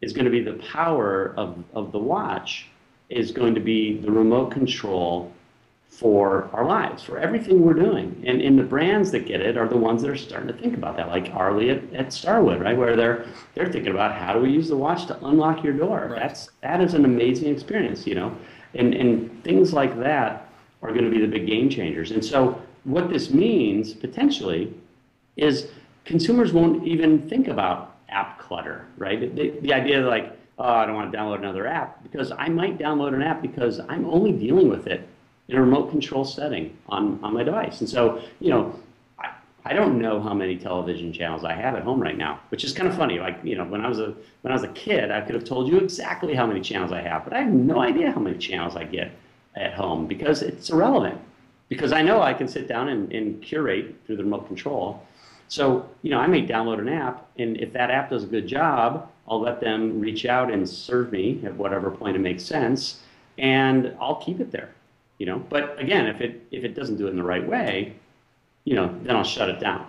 is 0.00 0.12
going 0.12 0.24
to 0.24 0.30
be 0.30 0.42
the 0.42 0.54
power 0.54 1.34
of, 1.36 1.62
of 1.72 1.92
the 1.92 1.98
watch 1.98 2.66
is 3.08 3.32
going 3.32 3.54
to 3.54 3.60
be 3.60 3.98
the 3.98 4.10
remote 4.10 4.50
control 4.50 5.32
for 5.88 6.50
our 6.52 6.64
lives, 6.64 7.04
for 7.04 7.18
everything 7.18 7.62
we're 7.62 7.72
doing. 7.72 8.20
And, 8.26 8.42
and 8.42 8.58
the 8.58 8.64
brands 8.64 9.12
that 9.12 9.26
get 9.26 9.40
it 9.40 9.56
are 9.56 9.68
the 9.68 9.76
ones 9.76 10.02
that 10.02 10.10
are 10.10 10.16
starting 10.16 10.48
to 10.48 10.54
think 10.54 10.74
about 10.74 10.96
that, 10.96 11.06
like 11.08 11.30
Arlie 11.32 11.70
at, 11.70 11.94
at 11.94 12.12
Starwood, 12.12 12.60
right? 12.60 12.76
Where 12.76 12.96
they're 12.96 13.26
they're 13.54 13.70
thinking 13.70 13.92
about 13.92 14.12
how 14.12 14.32
do 14.32 14.40
we 14.40 14.50
use 14.50 14.68
the 14.68 14.76
watch 14.76 15.06
to 15.06 15.24
unlock 15.24 15.62
your 15.62 15.72
door. 15.72 16.08
Right. 16.10 16.20
That's 16.20 16.50
that 16.62 16.80
is 16.80 16.94
an 16.94 17.04
amazing 17.04 17.52
experience, 17.52 18.08
you 18.08 18.16
know. 18.16 18.36
And 18.74 18.92
and 18.92 19.44
things 19.44 19.72
like 19.72 19.96
that 20.00 20.48
are 20.82 20.90
going 20.90 21.04
to 21.04 21.10
be 21.10 21.20
the 21.20 21.28
big 21.28 21.46
game 21.46 21.70
changers. 21.70 22.10
And 22.10 22.24
so 22.24 22.60
what 22.82 23.08
this 23.08 23.30
means 23.30 23.94
potentially 23.94 24.74
is 25.36 25.68
consumers 26.04 26.52
won't 26.52 26.86
even 26.86 27.28
think 27.28 27.48
about 27.48 27.96
app 28.08 28.38
clutter, 28.38 28.86
right? 28.96 29.34
The, 29.34 29.72
idea 29.72 30.00
like, 30.00 30.36
oh, 30.58 30.64
I 30.64 30.86
don't 30.86 30.94
want 30.94 31.10
to 31.10 31.18
download 31.18 31.38
another 31.38 31.66
app 31.66 32.02
because 32.02 32.32
I 32.32 32.48
might 32.48 32.78
download 32.78 33.14
an 33.14 33.22
app 33.22 33.42
because 33.42 33.80
I'm 33.80 34.06
only 34.06 34.32
dealing 34.32 34.68
with 34.68 34.86
it 34.86 35.06
in 35.48 35.56
a 35.56 35.60
remote 35.60 35.90
control 35.90 36.24
setting 36.24 36.76
on, 36.88 37.18
on 37.22 37.34
my 37.34 37.42
device. 37.42 37.80
And 37.80 37.88
so, 37.88 38.22
you 38.40 38.50
know, 38.50 38.78
I, 39.18 39.32
I 39.64 39.72
don't 39.72 40.00
know 40.00 40.20
how 40.20 40.32
many 40.32 40.56
television 40.56 41.12
channels 41.12 41.44
I 41.44 41.54
have 41.54 41.74
at 41.74 41.82
home 41.82 42.00
right 42.00 42.16
now, 42.16 42.40
which 42.50 42.64
is 42.64 42.72
kind 42.72 42.88
of 42.88 42.96
funny. 42.96 43.18
Like, 43.18 43.38
you 43.42 43.56
know, 43.56 43.64
when 43.64 43.84
I 43.84 43.88
was 43.88 43.98
a 43.98 44.14
when 44.42 44.52
I 44.52 44.54
was 44.54 44.62
a 44.62 44.68
kid, 44.68 45.10
I 45.10 45.20
could 45.22 45.34
have 45.34 45.44
told 45.44 45.68
you 45.68 45.78
exactly 45.78 46.34
how 46.34 46.46
many 46.46 46.60
channels 46.60 46.92
I 46.92 47.00
have, 47.00 47.24
but 47.24 47.32
I 47.32 47.40
have 47.40 47.52
no 47.52 47.80
idea 47.80 48.12
how 48.12 48.20
many 48.20 48.38
channels 48.38 48.76
I 48.76 48.84
get 48.84 49.10
at 49.56 49.74
home 49.74 50.06
because 50.06 50.42
it's 50.42 50.70
irrelevant. 50.70 51.20
Because 51.68 51.92
I 51.92 52.02
know 52.02 52.20
I 52.20 52.34
can 52.34 52.46
sit 52.46 52.68
down 52.68 52.88
and, 52.88 53.10
and 53.12 53.42
curate 53.42 53.94
through 54.06 54.16
the 54.16 54.22
remote 54.22 54.46
control 54.46 55.02
so, 55.54 55.88
you 56.02 56.10
know, 56.10 56.18
I 56.18 56.26
may 56.26 56.44
download 56.44 56.80
an 56.80 56.88
app, 56.88 57.28
and 57.38 57.56
if 57.58 57.72
that 57.74 57.88
app 57.88 58.10
does 58.10 58.24
a 58.24 58.26
good 58.26 58.48
job, 58.48 59.08
I'll 59.28 59.40
let 59.40 59.60
them 59.60 60.00
reach 60.00 60.26
out 60.26 60.50
and 60.50 60.68
serve 60.68 61.12
me 61.12 61.40
at 61.44 61.54
whatever 61.54 61.92
point 61.92 62.16
it 62.16 62.18
makes 62.18 62.42
sense, 62.42 63.02
and 63.38 63.94
I'll 64.00 64.16
keep 64.16 64.40
it 64.40 64.50
there. 64.50 64.74
You 65.18 65.26
know, 65.26 65.38
but 65.38 65.80
again, 65.80 66.06
if 66.06 66.20
it 66.20 66.44
if 66.50 66.64
it 66.64 66.74
doesn't 66.74 66.96
do 66.96 67.06
it 67.06 67.10
in 67.10 67.16
the 67.16 67.22
right 67.22 67.46
way, 67.46 67.94
you 68.64 68.74
know, 68.74 68.92
then 69.04 69.14
I'll 69.14 69.22
shut 69.22 69.48
it 69.48 69.60
down. 69.60 69.86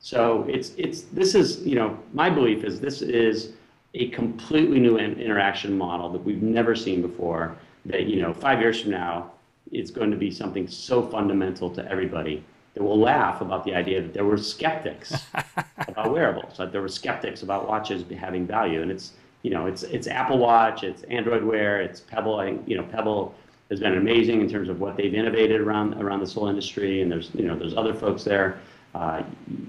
So 0.00 0.44
it's 0.48 0.72
it's 0.76 1.02
this 1.02 1.36
is 1.36 1.64
you 1.64 1.76
know 1.76 1.96
my 2.12 2.28
belief 2.28 2.64
is 2.64 2.80
this 2.80 3.00
is 3.00 3.52
a 3.94 4.08
completely 4.08 4.80
new 4.80 4.98
interaction 4.98 5.78
model 5.78 6.10
that 6.10 6.24
we've 6.24 6.42
never 6.42 6.74
seen 6.74 7.00
before. 7.00 7.56
That 7.84 8.06
you 8.06 8.20
know, 8.20 8.34
five 8.34 8.60
years 8.60 8.80
from 8.80 8.90
now, 8.90 9.30
it's 9.70 9.92
going 9.92 10.10
to 10.10 10.16
be 10.16 10.32
something 10.32 10.66
so 10.66 11.00
fundamental 11.00 11.70
to 11.70 11.88
everybody 11.88 12.42
that 12.76 12.82
will 12.82 13.00
laugh 13.00 13.40
about 13.40 13.64
the 13.64 13.74
idea 13.74 14.02
that 14.02 14.12
there 14.12 14.26
were 14.26 14.36
skeptics 14.36 15.24
about 15.88 16.12
wearables. 16.12 16.58
That 16.58 16.72
there 16.72 16.82
were 16.82 16.88
skeptics 16.88 17.42
about 17.42 17.66
watches 17.66 18.04
having 18.18 18.46
value, 18.46 18.82
and 18.82 18.90
it's 18.90 19.14
you 19.42 19.50
know 19.50 19.64
it's 19.66 19.82
it's 19.82 20.06
Apple 20.06 20.36
Watch, 20.36 20.82
it's 20.82 21.02
Android 21.04 21.42
Wear, 21.42 21.80
it's 21.80 22.00
Pebble. 22.00 22.38
I, 22.38 22.58
you 22.66 22.76
know 22.76 22.82
Pebble 22.82 23.34
has 23.70 23.80
been 23.80 23.96
amazing 23.96 24.42
in 24.42 24.48
terms 24.50 24.68
of 24.68 24.78
what 24.78 24.98
they've 24.98 25.14
innovated 25.14 25.62
around 25.62 25.94
around 25.94 26.20
this 26.20 26.34
whole 26.34 26.48
industry, 26.48 27.00
and 27.00 27.10
there's 27.10 27.30
you 27.34 27.46
know 27.46 27.56
there's 27.56 27.74
other 27.74 27.94
folks 27.94 28.24
there. 28.24 28.60
Uh, 28.94 29.22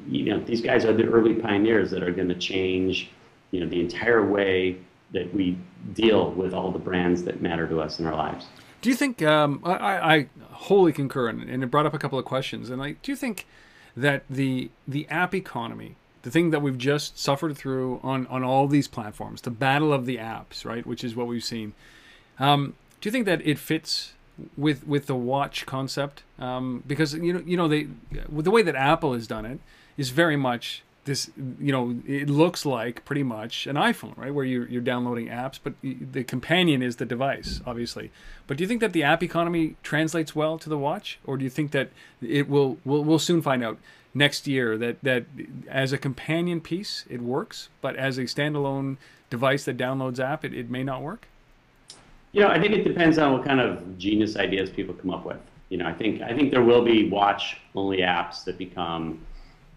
you 0.10 0.26
know 0.26 0.42
these 0.42 0.62
guys 0.62 0.84
are 0.84 0.94
the 0.94 1.06
early 1.06 1.36
pioneers 1.36 1.90
that 1.92 2.04
are 2.04 2.12
going 2.12 2.30
to 2.30 2.36
change 2.36 3.10
you 3.52 3.62
know 3.62 3.68
the 3.68 3.80
entire 3.80 4.26
way 4.26 4.78
that 5.14 5.34
we 5.34 5.58
deal 5.94 6.32
with 6.32 6.54
all 6.54 6.72
the 6.72 6.80
brands 6.80 7.24
that 7.24 7.42
matter 7.42 7.66
to 7.70 7.80
us 7.80 8.00
in 8.00 8.06
our 8.06 8.16
lives. 8.16 8.48
Do 8.88 8.92
you 8.92 8.96
think 8.96 9.22
um, 9.22 9.60
I, 9.66 10.16
I 10.16 10.28
wholly 10.52 10.94
concur, 10.94 11.28
and 11.28 11.62
it 11.62 11.68
brought 11.68 11.86
up 11.86 11.94
a 11.94 12.00
couple 12.00 12.18
of 12.18 12.24
questions. 12.24 12.70
And 12.70 12.80
like, 12.80 13.02
do 13.02 13.12
you 13.12 13.18
think 13.18 13.46
that 13.98 14.24
the 14.30 14.72
the 14.88 15.06
app 15.10 15.36
economy, 15.36 15.98
the 16.22 16.32
thing 16.32 16.52
that 16.52 16.62
we've 16.62 16.78
just 16.78 17.20
suffered 17.20 17.58
through 17.58 18.00
on 18.02 18.26
on 18.28 18.46
all 18.46 18.66
these 18.66 18.88
platforms, 18.88 19.42
the 19.42 19.52
battle 19.52 19.92
of 19.92 20.06
the 20.06 20.16
apps, 20.16 20.64
right, 20.64 20.88
which 20.88 21.04
is 21.04 21.18
what 21.18 21.28
we've 21.28 21.44
seen, 21.44 21.74
um, 22.40 22.76
do 23.02 23.10
you 23.10 23.12
think 23.12 23.26
that 23.26 23.46
it 23.46 23.60
fits 23.60 24.14
with 24.56 24.88
with 24.88 25.08
the 25.08 25.16
watch 25.18 25.66
concept? 25.66 26.24
Um, 26.40 26.82
because 26.88 27.14
you 27.14 27.34
know 27.34 27.44
you 27.46 27.58
know 27.58 27.68
they 27.68 27.90
the 28.30 28.52
way 28.52 28.62
that 28.62 28.76
Apple 28.78 29.12
has 29.16 29.28
done 29.28 29.46
it 29.46 29.60
is 29.98 30.12
very 30.12 30.38
much 30.38 30.82
this 31.08 31.32
you 31.38 31.72
know 31.72 31.98
it 32.06 32.30
looks 32.30 32.66
like 32.66 33.04
pretty 33.06 33.24
much 33.24 33.66
an 33.66 33.76
iphone 33.78 34.16
right 34.18 34.34
where 34.34 34.46
you're, 34.46 34.68
you're 34.68 34.82
downloading 34.82 35.28
apps 35.28 35.58
but 35.64 35.74
the 35.82 36.24
companion 36.24 36.84
is 36.84 36.98
the 36.98 37.06
device 37.06 37.62
obviously. 37.66 38.12
But 38.46 38.58
do 38.58 38.64
you 38.64 38.68
think 38.68 38.82
that 38.82 38.94
the 38.94 39.04
app 39.04 39.24
economy 39.24 39.76
translates 39.84 40.36
well 40.36 40.58
to 40.60 40.70
the 40.70 40.78
watch? 40.78 41.20
Or 41.26 41.38
do 41.38 41.44
you 41.44 41.50
think 41.50 41.72
that 41.72 41.90
it 42.22 42.48
will 42.48 42.78
we'll, 42.86 43.04
we'll 43.04 43.20
soon 43.20 43.42
find 43.42 43.64
out 43.64 43.80
next 44.14 44.48
year 44.48 44.78
that 44.78 45.02
that 45.04 45.26
as 45.68 45.92
a 45.92 45.98
companion 45.98 46.62
piece 46.62 47.06
it 47.10 47.22
works 47.22 47.70
but 47.82 47.96
as 47.96 48.18
a 48.18 48.24
standalone 48.24 48.98
device 49.30 49.66
that 49.66 49.78
downloads 49.78 50.20
app 50.20 50.46
it, 50.46 50.54
it 50.54 50.70
may 50.70 50.84
not 50.84 51.02
work? 51.02 51.28
You 52.34 52.42
know 52.42 52.50
i 52.50 52.60
think 52.60 52.74
it 52.74 52.84
depends 52.84 53.18
on 53.18 53.34
what 53.34 53.46
kind 53.46 53.60
of 53.60 53.98
genius 53.98 54.36
ideas 54.36 54.70
people 54.70 54.94
come 54.94 55.12
up 55.12 55.26
with. 55.26 55.40
You 55.70 55.78
know 55.78 55.88
i 55.88 55.94
think 55.94 56.22
i 56.22 56.34
think 56.34 56.52
there 56.52 56.64
will 56.64 56.84
be 56.84 57.10
watch 57.10 57.58
only 57.76 58.00
apps 58.00 58.44
that 58.46 58.58
become 58.58 59.20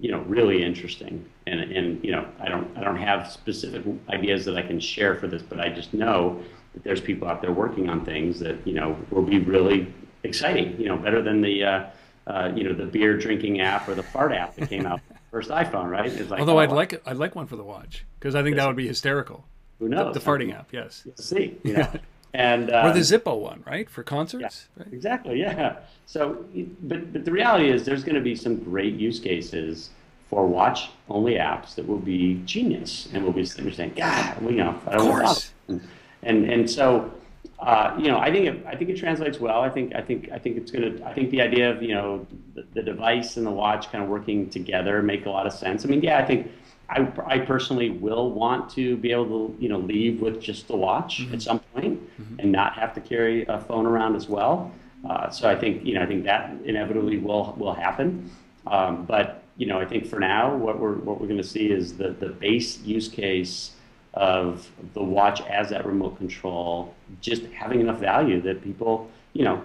you 0.01 0.11
know, 0.11 0.21
really 0.21 0.65
interesting. 0.65 1.25
And, 1.47 1.61
and 1.61 2.03
you 2.03 2.11
know, 2.13 2.27
I 2.41 2.49
don't, 2.49 2.77
I 2.77 2.83
don't 2.83 2.97
have 2.97 3.31
specific 3.31 3.85
ideas 4.09 4.45
that 4.47 4.57
I 4.57 4.63
can 4.63 4.81
share 4.81 5.15
for 5.15 5.29
this, 5.29 5.43
but 5.43 5.61
I 5.61 5.69
just 5.69 5.93
know 5.93 6.43
that 6.73 6.83
there's 6.85 7.01
people 7.01 7.29
out 7.29 7.43
there 7.43 7.53
working 7.53 7.89
on 7.89 8.05
things 8.05 8.41
that, 8.41 8.67
you 8.67 8.75
know, 8.75 8.97
will 9.11 9.23
be 9.23 9.39
really 9.39 9.93
exciting, 10.25 10.81
you 10.81 10.89
know, 10.89 10.97
better 10.97 11.21
than 11.21 11.43
the, 11.43 11.65
uh, 11.65 11.85
uh, 12.27 12.51
you 12.55 12.65
know, 12.65 12.73
the 12.73 12.87
beer 12.87 13.17
drinking 13.19 13.61
app 13.61 13.89
or 13.89 13.95
the 13.95 14.03
fart 14.03 14.33
app 14.33 14.57
that 14.57 14.69
came 14.69 14.87
out 14.87 15.01
first 15.31 15.51
iPhone, 15.51 15.91
right? 15.91 16.11
It's 16.11 16.31
like, 16.31 16.41
Although 16.41 16.57
oh, 16.57 16.63
I'd 16.63 16.73
like 16.73 17.07
I'd 17.07 17.17
like 17.17 17.35
one 17.35 17.47
for 17.47 17.57
the 17.57 17.65
watch 17.65 18.07
because 18.19 18.35
I 18.35 18.43
think 18.43 18.57
that 18.57 18.67
would 18.67 18.77
be 18.77 18.89
hysterical. 18.89 19.45
Who 19.79 19.89
knows? 19.89 20.15
The, 20.15 20.21
the 20.21 20.27
farting 20.27 20.55
app, 20.55 20.73
yes. 20.73 21.07
see, 21.17 21.59
you 21.63 21.73
know. 21.79 21.91
And 22.33 22.71
uh, 22.71 22.83
or 22.87 22.93
the 22.93 23.01
Zippo 23.01 23.39
one, 23.39 23.63
right, 23.67 23.89
for 23.91 24.03
concerts. 24.03 24.69
Yeah, 24.77 24.85
right? 24.85 24.93
Exactly. 24.93 25.41
Yeah. 25.41 25.77
So, 26.07 26.45
but 26.83 27.13
but 27.13 27.25
the 27.25 27.33
reality 27.33 27.71
is, 27.71 27.85
there's 27.85 28.05
going 28.05 28.15
to 28.15 28.21
be 28.21 28.37
some 28.37 28.57
great 28.57 28.95
use 28.95 29.19
cases 29.19 29.91
for 30.29 30.47
watch 30.47 30.91
only 31.09 31.35
apps 31.35 31.75
that 31.75 31.87
will 31.87 31.99
be 31.99 32.41
genius 32.45 33.09
and 33.13 33.25
will 33.25 33.33
be 33.33 33.45
saying, 33.45 33.95
God, 33.97 34.43
you 34.43 34.53
know, 34.53 34.81
I 34.87 34.93
don't 34.93 35.09
of 35.09 35.13
course. 35.13 35.53
And, 35.67 35.89
and 36.23 36.45
and 36.45 36.71
so 36.71 37.13
uh, 37.61 37.95
you 37.99 38.09
know, 38.09 38.19
I 38.19 38.31
think 38.31 38.47
it, 38.47 38.67
I 38.67 38.75
think 38.75 38.91
it 38.91 38.97
translates 38.97 39.39
well. 39.39 39.61
I 39.61 39.69
think 39.69 39.95
I 39.95 40.01
think 40.01 40.31
I 40.33 40.39
think 40.39 40.57
it's 40.57 40.71
gonna. 40.71 41.05
I 41.05 41.13
think 41.13 41.31
the 41.31 41.43
idea 41.43 41.71
of 41.71 41.83
you 41.83 41.95
know 41.95 42.27
the, 42.55 42.65
the, 42.73 42.83
device 42.83 43.37
and 43.37 43.47
the 43.47 43.51
watch 43.51 43.93
kind 43.93 44.03
of 44.03 44.09
working 44.09 44.49
together 44.49 45.03
make 45.03 45.27
a 45.27 45.31
lot 45.31 45.47
of 45.47 45.53
sense. 45.53 45.85
I 45.85 45.89
mean, 45.89 46.01
yeah, 46.01 46.19
I 46.19 46.25
think 46.25 46.51
I, 46.89 47.07
I 47.27 47.39
personally 47.41 47.91
will 47.91 48.31
want 48.31 48.71
to 48.71 48.97
be 48.97 49.13
able 49.13 49.49
to 49.49 49.57
you 49.61 49.69
know 49.69 49.79
leave 49.79 50.23
with 50.23 50.41
just 50.41 50.69
the 50.69 50.77
watch 50.77 51.21
mm-hmm. 51.21 51.35
at 51.35 51.43
some 51.43 51.59
point. 51.75 52.01
And 52.41 52.53
not 52.53 52.75
have 52.75 52.95
to 52.95 53.01
carry 53.01 53.45
a 53.47 53.59
phone 53.59 53.87
around 53.87 54.17
as 54.17 54.29
well. 54.29 54.73
Uh, 55.09 55.31
so 55.31 55.49
I 55.49 55.57
think 55.57 55.85
you 55.85 55.95
know 55.95 56.03
I 56.03 56.07
think 56.07 56.25
that 56.25 56.53
inevitably 56.65 57.19
will 57.19 57.55
will 57.59 57.75
happen. 57.75 58.31
Um, 58.67 59.05
but 59.05 59.43
you 59.57 59.67
know 59.67 59.81
I 59.81 59.87
think 59.87 60.07
for 60.07 60.19
now 60.19 60.55
what 60.57 60.79
we're 60.79 60.97
what 60.97 61.21
we're 61.21 61.27
going 61.27 61.43
to 61.43 61.49
see 61.49 61.71
is 61.71 61.97
the 61.97 62.11
the 62.11 62.29
base 62.29 62.79
use 62.81 63.09
case 63.09 63.73
of 64.15 64.69
the 64.95 65.03
watch 65.03 65.41
as 65.43 65.71
that 65.71 65.87
remote 65.87 66.19
control 66.19 66.95
just 67.21 67.45
having 67.47 67.81
enough 67.81 68.01
value 68.01 68.41
that 68.41 68.63
people, 68.63 69.09
you 69.35 69.45
know, 69.45 69.63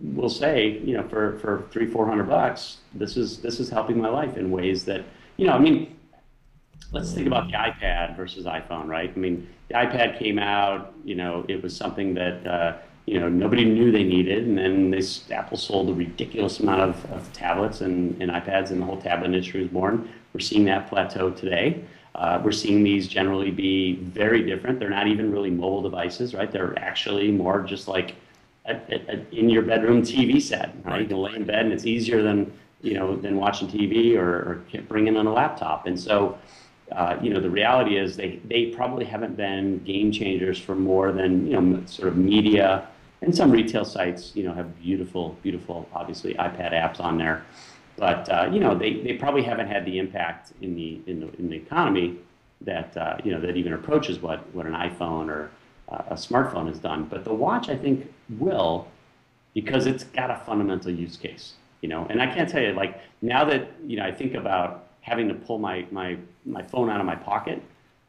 will 0.00 0.30
say, 0.30 0.78
you 0.84 0.96
know, 0.96 1.06
for, 1.08 1.38
for 1.38 1.64
three, 1.70 1.86
four 1.86 2.06
hundred 2.06 2.28
bucks, 2.28 2.78
this 2.94 3.16
is 3.16 3.38
this 3.38 3.60
is 3.60 3.68
helping 3.68 4.00
my 4.00 4.08
life 4.08 4.36
in 4.36 4.50
ways 4.50 4.84
that, 4.84 5.04
you 5.36 5.46
know, 5.46 5.52
I 5.52 5.58
mean, 5.58 5.96
let's 6.94 7.12
think 7.12 7.26
about 7.26 7.48
the 7.48 7.54
iPad 7.54 8.16
versus 8.16 8.46
iPhone, 8.46 8.86
right? 8.86 9.12
I 9.14 9.18
mean, 9.18 9.48
the 9.68 9.74
iPad 9.74 10.18
came 10.18 10.38
out, 10.38 10.94
you 11.04 11.16
know, 11.16 11.44
it 11.48 11.62
was 11.62 11.76
something 11.76 12.14
that 12.14 12.46
uh, 12.46 12.76
you 13.06 13.20
know 13.20 13.28
nobody 13.28 13.64
knew 13.64 13.90
they 13.92 14.04
needed, 14.04 14.46
and 14.46 14.56
then 14.56 14.90
this 14.90 15.30
Apple 15.30 15.58
sold 15.58 15.90
a 15.90 15.92
ridiculous 15.92 16.60
amount 16.60 16.80
of, 16.80 17.12
of 17.12 17.30
tablets 17.32 17.80
and, 17.82 18.20
and 18.22 18.30
iPads, 18.30 18.70
and 18.70 18.80
the 18.80 18.86
whole 18.86 19.00
tablet 19.00 19.26
industry 19.26 19.60
was 19.60 19.70
born. 19.70 20.08
We're 20.32 20.40
seeing 20.40 20.64
that 20.66 20.88
plateau 20.88 21.30
today. 21.30 21.84
Uh, 22.14 22.40
we're 22.42 22.52
seeing 22.52 22.84
these 22.84 23.08
generally 23.08 23.50
be 23.50 23.96
very 23.96 24.44
different. 24.44 24.78
They're 24.78 24.88
not 24.88 25.08
even 25.08 25.32
really 25.32 25.50
mobile 25.50 25.82
devices, 25.82 26.32
right? 26.32 26.50
They're 26.50 26.78
actually 26.78 27.32
more 27.32 27.60
just 27.62 27.88
like 27.88 28.14
a, 28.66 28.74
a, 28.74 29.16
a 29.16 29.36
in 29.36 29.50
your 29.50 29.62
bedroom 29.62 30.02
TV 30.02 30.40
set, 30.40 30.74
right? 30.84 31.02
You 31.02 31.08
can 31.08 31.16
lay 31.18 31.34
in 31.34 31.44
bed 31.44 31.64
and 31.64 31.72
it's 31.72 31.86
easier 31.86 32.22
than 32.22 32.52
you 32.80 32.94
know 32.94 33.16
than 33.16 33.36
watching 33.36 33.68
TV 33.68 34.16
or, 34.16 34.28
or 34.28 34.82
bringing 34.88 35.16
on 35.16 35.26
a 35.26 35.32
laptop. 35.32 35.86
And 35.86 35.98
so, 35.98 36.38
uh, 36.92 37.16
you 37.22 37.30
know, 37.32 37.40
the 37.40 37.50
reality 37.50 37.96
is 37.96 38.16
they 38.16 38.40
they 38.44 38.66
probably 38.66 39.04
haven't 39.04 39.36
been 39.36 39.82
game 39.84 40.12
changers 40.12 40.58
for 40.58 40.74
more 40.74 41.12
than 41.12 41.46
you 41.46 41.60
know 41.60 41.82
sort 41.86 42.08
of 42.08 42.16
media 42.16 42.86
and 43.22 43.34
some 43.34 43.50
retail 43.50 43.84
sites. 43.84 44.32
You 44.34 44.44
know, 44.44 44.54
have 44.54 44.78
beautiful, 44.80 45.36
beautiful, 45.42 45.88
obviously 45.94 46.34
iPad 46.34 46.72
apps 46.72 47.00
on 47.00 47.18
there 47.18 47.44
but 47.96 48.28
uh, 48.28 48.50
you 48.52 48.60
know 48.60 48.74
they, 48.74 48.94
they 49.02 49.14
probably 49.14 49.42
haven't 49.42 49.68
had 49.68 49.84
the 49.84 49.98
impact 49.98 50.52
in 50.60 50.74
the 50.74 51.00
in 51.06 51.20
the, 51.20 51.38
in 51.38 51.48
the 51.48 51.56
economy 51.56 52.16
that 52.60 52.96
uh, 52.96 53.16
you 53.24 53.30
know 53.30 53.40
that 53.40 53.56
even 53.56 53.72
approaches 53.72 54.18
what 54.18 54.52
what 54.54 54.66
an 54.66 54.72
iPhone 54.72 55.28
or 55.28 55.50
uh, 55.88 56.02
a 56.08 56.14
smartphone 56.14 56.66
has 56.66 56.78
done. 56.78 57.04
But 57.04 57.24
the 57.24 57.34
watch 57.34 57.68
I 57.68 57.76
think 57.76 58.12
will 58.38 58.88
because 59.54 59.86
it's 59.86 60.04
got 60.04 60.30
a 60.30 60.36
fundamental 60.44 60.90
use 60.90 61.16
case. 61.16 61.54
You 61.82 61.88
know, 61.88 62.06
and 62.08 62.20
I 62.20 62.34
can't 62.34 62.48
tell 62.48 62.62
you 62.62 62.72
like 62.72 63.00
now 63.22 63.44
that 63.44 63.68
you 63.86 63.96
know 63.96 64.04
I 64.04 64.12
think 64.12 64.34
about 64.34 64.88
having 65.00 65.28
to 65.28 65.34
pull 65.34 65.58
my 65.58 65.86
my 65.90 66.16
my 66.44 66.62
phone 66.62 66.90
out 66.90 67.00
of 67.00 67.06
my 67.06 67.16
pocket 67.16 67.62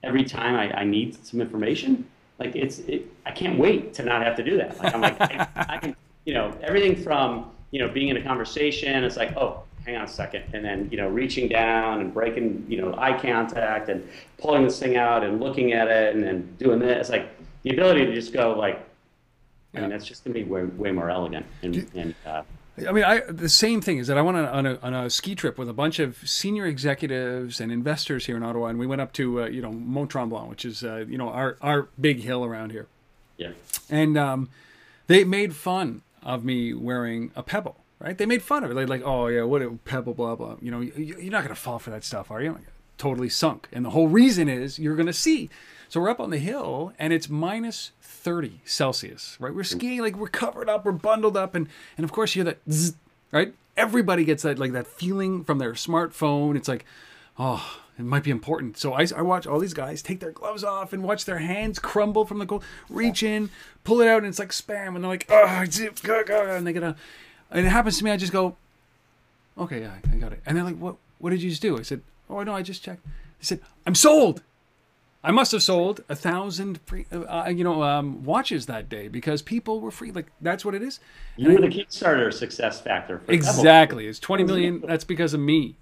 every 0.03 0.23
time 0.23 0.55
I, 0.55 0.81
I 0.81 0.83
need 0.83 1.15
some 1.25 1.41
information. 1.41 2.07
Like 2.39 2.55
it's 2.55 2.79
it, 2.79 3.07
I 3.25 3.31
can't 3.31 3.57
wait 3.57 3.93
to 3.95 4.03
not 4.03 4.21
have 4.23 4.35
to 4.37 4.43
do 4.43 4.57
that. 4.57 4.77
Like 4.77 4.93
I'm 4.93 5.01
like 5.01 5.19
I, 5.21 5.47
I 5.55 5.77
can 5.77 5.95
you 6.25 6.33
know 6.33 6.53
everything 6.61 6.95
from 6.95 7.51
you 7.71 7.79
know 7.79 7.89
being 7.89 8.09
in 8.09 8.17
a 8.17 8.23
conversation. 8.23 9.03
It's 9.03 9.17
like 9.17 9.35
oh 9.37 9.63
hang 9.85 9.95
on 9.95 10.03
a 10.03 10.07
second, 10.07 10.43
and 10.53 10.63
then 10.63 10.89
you 10.91 10.97
know 10.97 11.07
reaching 11.07 11.47
down 11.47 12.01
and 12.01 12.13
breaking 12.13 12.65
you 12.67 12.81
know 12.81 12.93
eye 12.97 13.17
contact 13.17 13.89
and 13.89 14.07
pulling 14.37 14.63
this 14.63 14.79
thing 14.79 14.97
out 14.97 15.23
and 15.23 15.39
looking 15.39 15.73
at 15.73 15.87
it 15.87 16.15
and 16.15 16.23
then 16.23 16.55
doing 16.59 16.79
this. 16.79 17.01
It's 17.01 17.09
like 17.09 17.29
the 17.63 17.71
ability 17.71 18.05
to 18.05 18.13
just 18.13 18.33
go 18.33 18.57
like, 18.57 18.85
I 19.73 19.81
mean, 19.81 19.89
that's 19.89 20.05
just 20.05 20.23
gonna 20.23 20.33
be 20.33 20.43
way, 20.43 20.63
way 20.63 20.91
more 20.91 21.09
elegant 21.09 21.45
and. 21.63 21.89
and 21.95 22.15
uh, 22.25 22.43
I 22.77 22.91
mean, 22.91 23.03
I 23.03 23.19
the 23.21 23.49
same 23.49 23.81
thing 23.81 23.99
is 23.99 24.07
that 24.07 24.17
I 24.17 24.21
went 24.21 24.37
on, 24.37 24.45
on, 24.45 24.65
a, 24.65 24.79
on 24.81 24.93
a 24.93 25.09
ski 25.09 25.33
trip 25.35 25.57
with 25.57 25.69
a 25.69 25.73
bunch 25.73 25.99
of 25.99 26.17
senior 26.27 26.65
executives 26.65 27.61
and 27.61 27.71
investors 27.71 28.25
here 28.25 28.35
in 28.35 28.43
Ottawa, 28.43 28.67
and 28.67 28.77
we 28.77 28.87
went 28.87 29.01
up 29.01 29.13
to 29.13 29.43
uh, 29.43 29.45
you 29.47 29.61
know 29.61 29.71
Mont 29.71 30.11
Tremblant, 30.11 30.49
which 30.49 30.65
is 30.65 30.83
uh, 30.83 31.05
you 31.07 31.17
know 31.17 31.29
our 31.29 31.57
our 31.61 31.87
big 31.99 32.21
hill 32.21 32.43
around 32.43 32.71
here. 32.71 32.87
Yeah. 33.37 33.51
And 33.89 34.17
um, 34.17 34.49
they 35.07 35.23
made 35.23 35.55
fun 35.55 36.01
of 36.23 36.43
me 36.43 36.73
wearing 36.73 37.31
a 37.35 37.43
Pebble 37.43 37.77
right? 37.99 38.17
They 38.17 38.25
made 38.25 38.43
fun 38.43 38.63
of 38.63 38.71
it. 38.71 38.75
Like, 38.75 38.87
like 38.87 39.01
oh 39.03 39.27
yeah, 39.27 39.43
what 39.43 39.61
a 39.61 39.71
Pebble, 39.85 40.13
blah 40.13 40.35
blah. 40.35 40.57
You 40.61 40.71
know, 40.71 40.81
you're 40.81 41.31
not 41.31 41.43
gonna 41.43 41.55
fall 41.55 41.79
for 41.79 41.89
that 41.89 42.03
stuff, 42.03 42.31
are 42.31 42.41
you? 42.41 42.53
Like, 42.53 42.67
totally 42.97 43.29
sunk. 43.29 43.67
And 43.71 43.83
the 43.83 43.89
whole 43.89 44.07
reason 44.07 44.47
is 44.47 44.79
you're 44.79 44.95
gonna 44.95 45.13
see. 45.13 45.49
So 45.89 46.01
we're 46.01 46.09
up 46.09 46.19
on 46.19 46.29
the 46.29 46.37
hill 46.37 46.93
and 46.97 47.13
it's 47.13 47.29
minus 47.29 47.91
30 48.25 48.59
Celsius, 48.65 49.37
right? 49.39 49.53
We're 49.53 49.61
mm. 49.61 49.67
skiing 49.67 50.01
like 50.01 50.15
we're 50.15 50.29
covered 50.29 50.67
up, 50.67 50.83
we're 50.83 50.93
bundled 50.93 51.37
up, 51.37 51.53
and 51.53 51.69
and 51.95 52.03
of 52.03 52.11
course 52.11 52.35
you 52.35 52.43
hear 52.43 52.53
that, 52.53 52.73
zzz, 52.73 52.95
right? 53.31 53.53
Everybody 53.77 54.25
gets 54.25 54.41
that 54.41 54.57
like 54.57 54.71
that 54.71 54.87
feeling 54.87 55.43
from 55.43 55.59
their 55.59 55.73
smartphone. 55.73 56.57
It's 56.57 56.67
like, 56.67 56.85
oh, 57.37 57.81
it 57.99 58.03
might 58.03 58.23
be 58.23 58.31
important. 58.31 58.79
So 58.79 58.93
I, 58.93 59.05
I 59.15 59.21
watch 59.21 59.45
all 59.45 59.59
these 59.59 59.75
guys 59.75 60.01
take 60.01 60.21
their 60.21 60.31
gloves 60.31 60.63
off 60.63 60.91
and 60.91 61.03
watch 61.03 61.25
their 61.25 61.37
hands 61.37 61.77
crumble 61.77 62.25
from 62.25 62.39
the 62.39 62.47
cold, 62.47 62.63
reach 62.89 63.21
in, 63.21 63.51
pull 63.83 64.01
it 64.01 64.07
out, 64.07 64.17
and 64.17 64.27
it's 64.27 64.39
like 64.39 64.49
spam, 64.49 64.95
and 64.95 65.03
they're 65.03 65.11
like, 65.11 65.27
oh, 65.29 65.45
and 66.57 66.65
they 66.65 66.73
get 66.73 66.81
a 66.81 66.95
and 67.51 67.63
it 67.63 67.69
happens 67.69 67.99
to 67.99 68.03
me. 68.03 68.09
I 68.09 68.17
just 68.17 68.33
go, 68.33 68.55
okay, 69.55 69.81
yeah, 69.81 69.93
I 70.11 70.15
got 70.15 70.33
it. 70.33 70.41
And 70.47 70.57
they're 70.57 70.63
like, 70.63 70.77
what? 70.77 70.95
What 71.19 71.29
did 71.29 71.43
you 71.43 71.51
just 71.51 71.61
do? 71.61 71.77
I 71.77 71.83
said, 71.83 72.01
oh 72.27 72.41
no, 72.41 72.53
I 72.53 72.63
just 72.63 72.83
checked. 72.83 73.05
They 73.05 73.45
said, 73.45 73.61
I'm 73.85 73.93
sold. 73.93 74.41
I 75.25 75.31
must 75.31 75.51
have 75.53 75.63
sold 75.63 76.03
a 76.07 76.15
thousand, 76.15 76.79
uh, 77.11 77.17
uh, 77.21 77.49
you 77.49 77.63
know, 77.63 77.81
um, 77.81 78.23
watches 78.23 78.67
that 78.67 78.89
day 78.89 79.07
because 79.07 79.41
people 79.41 79.81
were 79.81 79.89
free. 79.89 80.11
Like 80.11 80.27
that's 80.39 80.63
what 80.63 80.75
it 80.75 80.83
is. 80.83 80.99
You 81.35 81.49
and 81.49 81.59
were 81.59 81.65
I, 81.65 81.69
the 81.69 81.75
Kickstarter 81.75 82.31
success 82.31 82.79
factor. 82.79 83.21
exactly. 83.27 84.05
It's 84.07 84.19
20 84.19 84.43
million. 84.43 84.83
That's 84.85 85.03
because 85.03 85.33
of 85.33 85.39
me. 85.39 85.77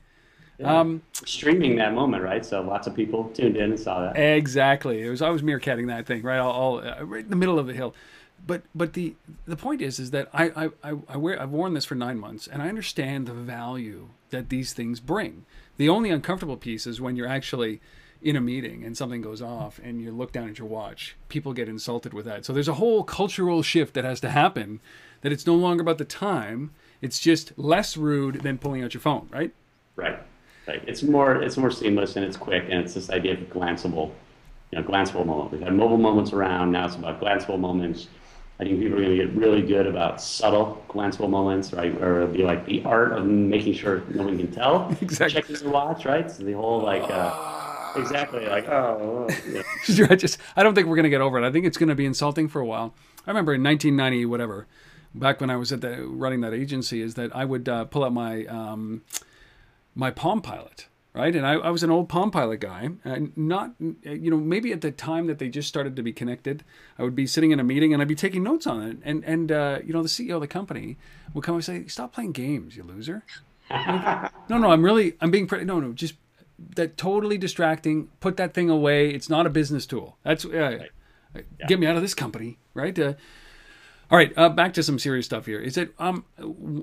Yeah. 0.58 0.80
Um, 0.80 1.02
Streaming 1.26 1.76
that 1.76 1.94
moment, 1.94 2.24
right? 2.24 2.46
So 2.46 2.62
lots 2.62 2.88
of 2.88 2.96
people 2.96 3.26
tuned 3.34 3.58
in 3.58 3.72
and 3.72 3.80
saw 3.80 4.02
that. 4.02 4.18
Exactly. 4.18 5.02
It 5.02 5.10
was 5.10 5.22
I 5.22 5.30
was 5.30 5.42
meerkatting 5.42 5.88
that 5.88 6.06
thing 6.06 6.22
right, 6.22 6.40
all, 6.40 6.52
all 6.52 6.78
uh, 6.80 7.04
right 7.04 7.24
in 7.24 7.30
the 7.30 7.36
middle 7.36 7.60
of 7.60 7.68
the 7.68 7.74
hill 7.74 7.94
but 8.46 8.64
but 8.76 8.94
the 8.94 9.16
the 9.46 9.56
point 9.56 9.82
is 9.82 10.00
is 10.00 10.12
that 10.12 10.28
I, 10.34 10.70
I, 10.84 10.94
I 11.08 11.18
wear 11.18 11.42
I've 11.42 11.52
worn 11.52 11.74
this 11.74 11.86
for 11.86 11.96
nine 11.96 12.20
months 12.20 12.48
and 12.48 12.62
I 12.62 12.68
understand 12.68 13.26
the 13.26 13.34
value 13.34 14.10
that 14.32 14.50
these 14.50 14.74
things 14.74 15.00
bring. 15.00 15.46
The 15.78 15.90
only 15.90 16.10
uncomfortable 16.10 16.58
piece 16.58 16.86
is 16.86 17.00
when 17.00 17.16
you're 17.16 17.28
actually 17.28 17.82
in 18.24 18.36
a 18.36 18.42
meeting 18.42 18.84
and 18.84 18.98
something 18.98 19.22
goes 19.22 19.42
off 19.42 19.80
and 19.84 20.02
you 20.02 20.12
look 20.12 20.32
down 20.32 20.50
at 20.50 20.58
your 20.58 20.68
watch. 20.68 21.16
People 21.30 21.54
get 21.54 21.68
insulted 21.68 22.14
with 22.14 22.26
that. 22.26 22.46
So 22.46 22.54
there's 22.54 22.68
a 22.68 22.76
whole 22.76 23.04
cultural 23.04 23.62
shift 23.62 23.94
that 23.96 24.06
has 24.06 24.20
to 24.22 24.30
happen. 24.30 24.80
That 25.22 25.32
it's 25.32 25.46
no 25.46 25.56
longer 25.56 25.82
about 25.82 25.98
the 25.98 26.06
time. 26.06 26.72
It's 27.02 27.20
just 27.20 27.58
less 27.58 27.98
rude 27.98 28.42
than 28.42 28.58
pulling 28.58 28.84
out 28.84 28.94
your 28.94 29.02
phone, 29.02 29.30
right? 29.32 29.54
Right. 29.96 30.20
Right. 30.68 30.82
It's 30.88 31.04
more 31.04 31.42
it's 31.42 31.58
more 31.58 31.72
seamless 31.72 32.16
and 32.16 32.26
it's 32.26 32.38
quick 32.38 32.64
and 32.70 32.80
it's 32.80 32.94
this 32.94 33.10
idea 33.10 33.34
of 33.34 33.40
glanceable, 33.50 34.12
you 34.72 34.80
know, 34.80 34.84
glanceable 34.84 35.26
moment. 35.26 35.52
We've 35.52 35.62
had 35.62 35.74
mobile 35.74 35.98
moments 35.98 36.32
around. 36.32 36.72
Now 36.72 36.86
it's 36.86 36.96
about 36.96 37.20
glanceable 37.20 37.60
moments 37.60 38.08
I 38.60 38.66
think 38.66 38.80
people 38.80 38.98
are 39.00 39.02
going 39.02 39.18
to 39.18 39.26
get 39.26 39.36
really 39.36 39.64
good 39.64 39.88
about 39.88 40.22
subtle 40.22 40.84
glanceable 40.88 41.30
moments, 41.30 41.74
right? 41.74 41.94
Or 42.02 42.22
it'll 42.22 42.34
be 42.34 42.44
like 42.44 42.66
the 42.66 42.84
art 42.86 43.14
of 43.14 43.26
making 43.26 43.74
sure 43.74 44.04
no 44.10 44.24
one 44.24 44.38
can 44.38 44.52
tell. 44.52 44.96
Exactly. 45.02 45.42
Checking 45.42 45.56
your 45.58 45.72
watch, 45.74 46.06
right? 46.06 46.30
So 46.30 46.44
the 46.44 46.54
whole 46.54 46.82
like, 46.82 47.04
uh, 47.04 47.63
exactly, 47.96 48.46
like 48.48 48.68
oh. 48.68 49.28
Yeah. 49.50 49.64
I 50.10 50.16
just 50.16 50.38
I 50.56 50.64
don't 50.64 50.76
think 50.76 50.88
we're 50.88 50.96
going 50.96 51.04
to 51.04 51.10
get 51.10 51.22
over 51.22 51.38
it. 51.42 51.48
I 51.48 51.52
think 51.52 51.66
it's 51.66 51.78
going 51.78 51.90
to 51.90 51.96
be 51.96 52.06
insulting 52.06 52.48
for 52.48 52.60
a 52.60 52.66
while. 52.66 52.94
I 53.26 53.30
remember 53.30 53.54
in 53.54 53.64
1990, 53.64 54.26
whatever, 54.26 54.68
back 55.14 55.40
when 55.40 55.50
I 55.50 55.56
was 55.56 55.72
at 55.72 55.82
the 55.82 56.06
running 56.06 56.42
that 56.42 56.54
agency, 56.54 57.02
is 57.02 57.16
that 57.16 57.36
I 57.36 57.46
would 57.46 57.70
uh, 57.70 57.86
pull 57.86 58.04
out 58.04 58.14
my 58.14 58.46
um, 58.46 59.04
my 59.96 60.12
Palm 60.12 60.42
Pilot 60.42 60.88
right? 61.14 61.36
And 61.36 61.46
I, 61.46 61.54
I, 61.54 61.70
was 61.70 61.84
an 61.84 61.92
old 61.92 62.10
Palm 62.10 62.32
Pilot 62.32 62.60
guy, 62.60 62.90
and 63.04 63.36
not, 63.38 63.74
you 63.80 64.32
know, 64.32 64.38
maybe 64.38 64.72
at 64.74 64.82
the 64.82 64.92
time 64.92 65.28
that 65.28 65.40
they 65.40 65.48
just 65.48 65.68
started 65.68 65.96
to 65.96 66.04
be 66.04 66.12
connected, 66.12 66.64
I 66.98 67.04
would 67.04 67.16
be 67.16 67.28
sitting 67.28 67.52
in 67.52 67.60
a 67.60 67.64
meeting 67.64 67.94
and 67.94 68.02
I'd 68.02 68.08
be 68.08 68.16
taking 68.16 68.44
notes 68.44 68.68
on 68.68 68.82
it, 68.84 68.98
and 69.04 69.24
and 69.24 69.52
uh, 69.52 69.80
you 69.86 69.94
know, 69.94 70.02
the 70.02 70.10
CEO 70.10 70.36
of 70.36 70.42
the 70.42 70.48
company 70.48 70.98
would 71.34 71.44
come 71.44 71.56
and 71.56 71.64
say, 71.64 71.88
"Stop 71.88 72.14
playing 72.14 72.32
games, 72.32 72.76
you 72.76 72.84
loser." 72.84 73.24
no, 73.72 74.58
no, 74.58 74.72
I'm 74.72 74.84
really, 74.84 75.16
I'm 75.22 75.32
being 75.32 75.48
pretty. 75.48 75.66
No, 75.66 75.80
no, 75.80 75.94
just 75.94 76.16
that 76.76 76.98
totally 76.98 77.38
distracting. 77.38 78.10
Put 78.20 78.38
that 78.38 78.54
thing 78.54 78.70
away. 78.70 79.10
It's 79.10 79.30
not 79.30 79.46
a 79.46 79.50
business 79.50 79.86
tool. 79.86 80.18
That's 80.24 80.46
uh, 80.46 80.50
right. 80.50 80.92
yeah. 81.36 81.68
get 81.68 81.80
me 81.80 81.88
out 81.88 81.96
of 81.96 82.02
this 82.02 82.14
company, 82.14 82.60
right? 82.74 82.98
Uh, 82.98 83.14
All 84.12 84.18
right, 84.18 84.32
uh, 84.38 84.50
back 84.50 84.74
to 84.74 84.84
some 84.84 85.00
serious 85.00 85.26
stuff 85.26 85.46
here. 85.46 85.60
Is 85.60 85.78
it 85.78 85.94
um 85.98 86.26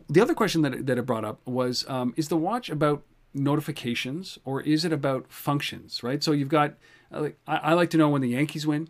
the 0.08 0.20
other 0.20 0.34
question 0.34 0.62
that 0.62 0.86
that 0.86 0.98
it 0.98 1.06
brought 1.06 1.24
up 1.24 1.40
was 1.46 1.84
um, 1.88 2.12
is 2.16 2.28
the 2.28 2.36
watch 2.36 2.70
about 2.70 3.02
notifications 3.34 4.38
or 4.44 4.60
is 4.62 4.84
it 4.84 4.92
about 4.92 5.30
functions? 5.32 6.02
Right. 6.02 6.22
So 6.24 6.32
you've 6.32 6.48
got 6.48 6.74
uh, 7.12 7.20
like 7.20 7.38
I, 7.46 7.56
I 7.56 7.72
like 7.74 7.90
to 7.90 7.96
know 7.98 8.08
when 8.08 8.22
the 8.22 8.30
Yankees 8.30 8.66
win, 8.66 8.88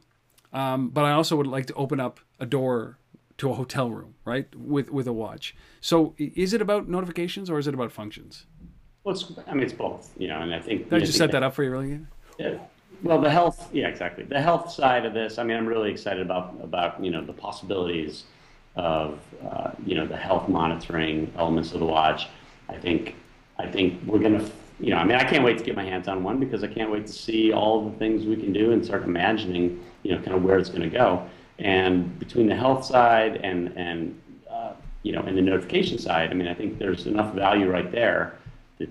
um, 0.53 0.89
but 0.89 1.05
I 1.05 1.13
also 1.13 1.37
would 1.37 1.47
like 1.47 1.67
to 1.67 1.75
open 1.75 2.01
up 2.01 2.21
a 2.39 2.47
door 2.47 2.97
to 3.39 3.51
a 3.51 3.55
hotel 3.55 3.91
room, 3.91 4.15
right, 4.25 4.55
with 4.55 4.91
with 4.91 5.07
a 5.07 5.13
watch. 5.13 5.55
So 5.81 6.15
is 6.19 6.53
it 6.53 6.63
about 6.63 6.89
notifications 6.89 7.51
or 7.51 7.59
is 7.59 7.67
it 7.67 7.75
about 7.75 7.93
functions? 7.93 8.47
Well, 9.05 9.15
it's, 9.15 9.33
I 9.47 9.55
mean, 9.55 9.63
it's 9.63 9.73
both, 9.73 10.11
you 10.19 10.29
know, 10.29 10.41
and 10.41 10.55
I 10.55 10.61
think. 10.61 10.91
Did 10.91 11.03
I 11.03 11.07
just 11.07 11.17
set 11.17 11.33
that 11.33 11.43
up 11.43 11.55
for 11.55 11.65
you, 11.65 11.71
really? 11.71 12.01
Yeah. 12.39 12.59
Well, 13.03 13.21
the 13.21 13.31
health, 13.31 13.71
yeah, 13.73 13.89
exactly. 13.89 14.25
The 14.25 14.41
health 14.41 14.71
side 14.71 15.07
of 15.07 15.15
this, 15.15 15.39
I 15.39 15.43
mean, 15.43 15.57
I'm 15.57 15.67
really 15.67 15.91
excited 15.91 16.21
about 16.23 16.55
about 16.63 17.03
you 17.03 17.11
know 17.11 17.25
the 17.25 17.33
possibilities 17.33 18.25
of 18.77 19.19
uh, 19.49 19.71
you 19.87 19.95
know 19.95 20.07
the 20.07 20.17
health 20.17 20.49
monitoring 20.49 21.33
elements 21.37 21.73
of 21.73 21.81
the 21.81 21.87
watch. 21.87 22.29
I 22.69 22.77
think 22.77 23.15
I 23.59 23.67
think 23.67 24.01
we're 24.07 24.19
gonna, 24.19 24.45
you 24.79 24.91
know, 24.91 24.97
I 24.97 25.05
mean, 25.05 25.17
I 25.17 25.25
can't 25.25 25.45
wait 25.45 25.57
to 25.59 25.65
get 25.65 25.77
my 25.77 25.85
hands 25.85 26.09
on 26.09 26.23
one 26.23 26.39
because 26.39 26.63
I 26.63 26.67
can't 26.67 26.91
wait 26.91 27.07
to 27.07 27.13
see 27.13 27.53
all 27.53 27.89
the 27.89 27.97
things 27.99 28.27
we 28.27 28.37
can 28.37 28.53
do 28.53 28.73
and 28.73 28.85
start 28.85 29.05
imagining, 29.05 29.83
you 30.03 30.13
know, 30.13 30.19
kind 30.19 30.37
of 30.37 30.43
where 30.43 30.59
it's 30.59 30.69
going 30.69 30.83
to 30.83 30.89
go. 30.89 31.27
And 31.59 32.19
between 32.19 32.47
the 32.47 32.57
health 32.57 32.85
side 32.85 33.37
and 33.37 33.73
and 33.77 34.21
uh, 34.51 34.73
you 35.03 35.13
know 35.13 35.23
and 35.23 35.39
the 35.39 35.43
notification 35.43 35.97
side, 35.97 36.31
I 36.31 36.35
mean, 36.35 36.49
I 36.49 36.55
think 36.55 36.79
there's 36.79 37.07
enough 37.07 37.35
value 37.35 37.71
right 37.71 37.91
there. 37.91 38.39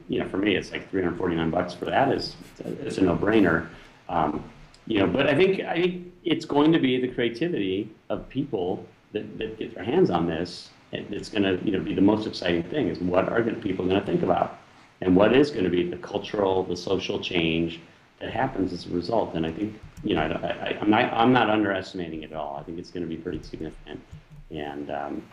You 0.08 0.20
know, 0.20 0.30
for 0.30 0.38
me, 0.38 0.56
it's 0.56 0.72
like 0.72 0.90
349 0.90 1.50
bucks 1.50 1.74
for 1.74 1.86
that 1.86 2.12
is 2.12 2.36
it's 2.60 2.98
a 2.98 3.02
no-brainer. 3.02 3.68
Um, 4.08 4.44
you 4.88 5.00
know, 5.00 5.08
but 5.08 5.28
I 5.28 5.36
think 5.36 5.62
I 5.62 5.82
think 5.82 6.14
it's 6.24 6.46
going 6.46 6.72
to 6.74 6.80
be 6.80 7.00
the 7.00 7.08
creativity 7.08 7.90
of 8.10 8.28
people 8.30 8.86
that, 9.14 9.38
that 9.38 9.58
get 9.58 9.76
their 9.76 9.84
hands 9.84 10.10
on 10.10 10.28
this. 10.28 10.70
And 10.92 11.14
it's 11.14 11.30
going 11.30 11.44
to 11.44 11.64
you 11.64 11.72
know 11.72 11.84
be 11.84 11.94
the 11.94 12.02
most 12.02 12.26
exciting 12.26 12.64
thing 12.64 12.88
is 12.88 13.00
what 13.00 13.30
are 13.30 13.42
gonna, 13.44 13.58
people 13.58 13.86
going 13.86 14.00
to 14.00 14.06
think 14.06 14.24
about, 14.24 14.60
and 15.02 15.16
what 15.16 15.36
is 15.36 15.52
going 15.52 15.64
to 15.64 15.70
be 15.70 15.88
the 15.88 15.98
cultural, 15.98 16.64
the 16.64 16.76
social 16.76 17.20
change 17.20 17.80
that 18.20 18.32
happens 18.32 18.74
as 18.74 18.88
a 18.88 18.90
result. 18.90 19.36
And 19.36 19.46
I 19.46 19.52
think 19.52 19.80
you 20.04 20.16
know 20.16 20.22
I, 20.22 20.78
am 20.82 20.90
not 20.90 21.14
I'm 21.14 21.32
not 21.32 21.50
underestimating 21.50 22.24
it 22.24 22.32
at 22.32 22.38
all. 22.38 22.58
I 22.58 22.64
think 22.64 22.80
it's 22.80 22.90
going 22.90 23.04
to 23.04 23.10
be 23.10 23.18
pretty 23.18 23.44
significant, 23.44 24.02
and 24.50 24.90
um, 24.90 25.24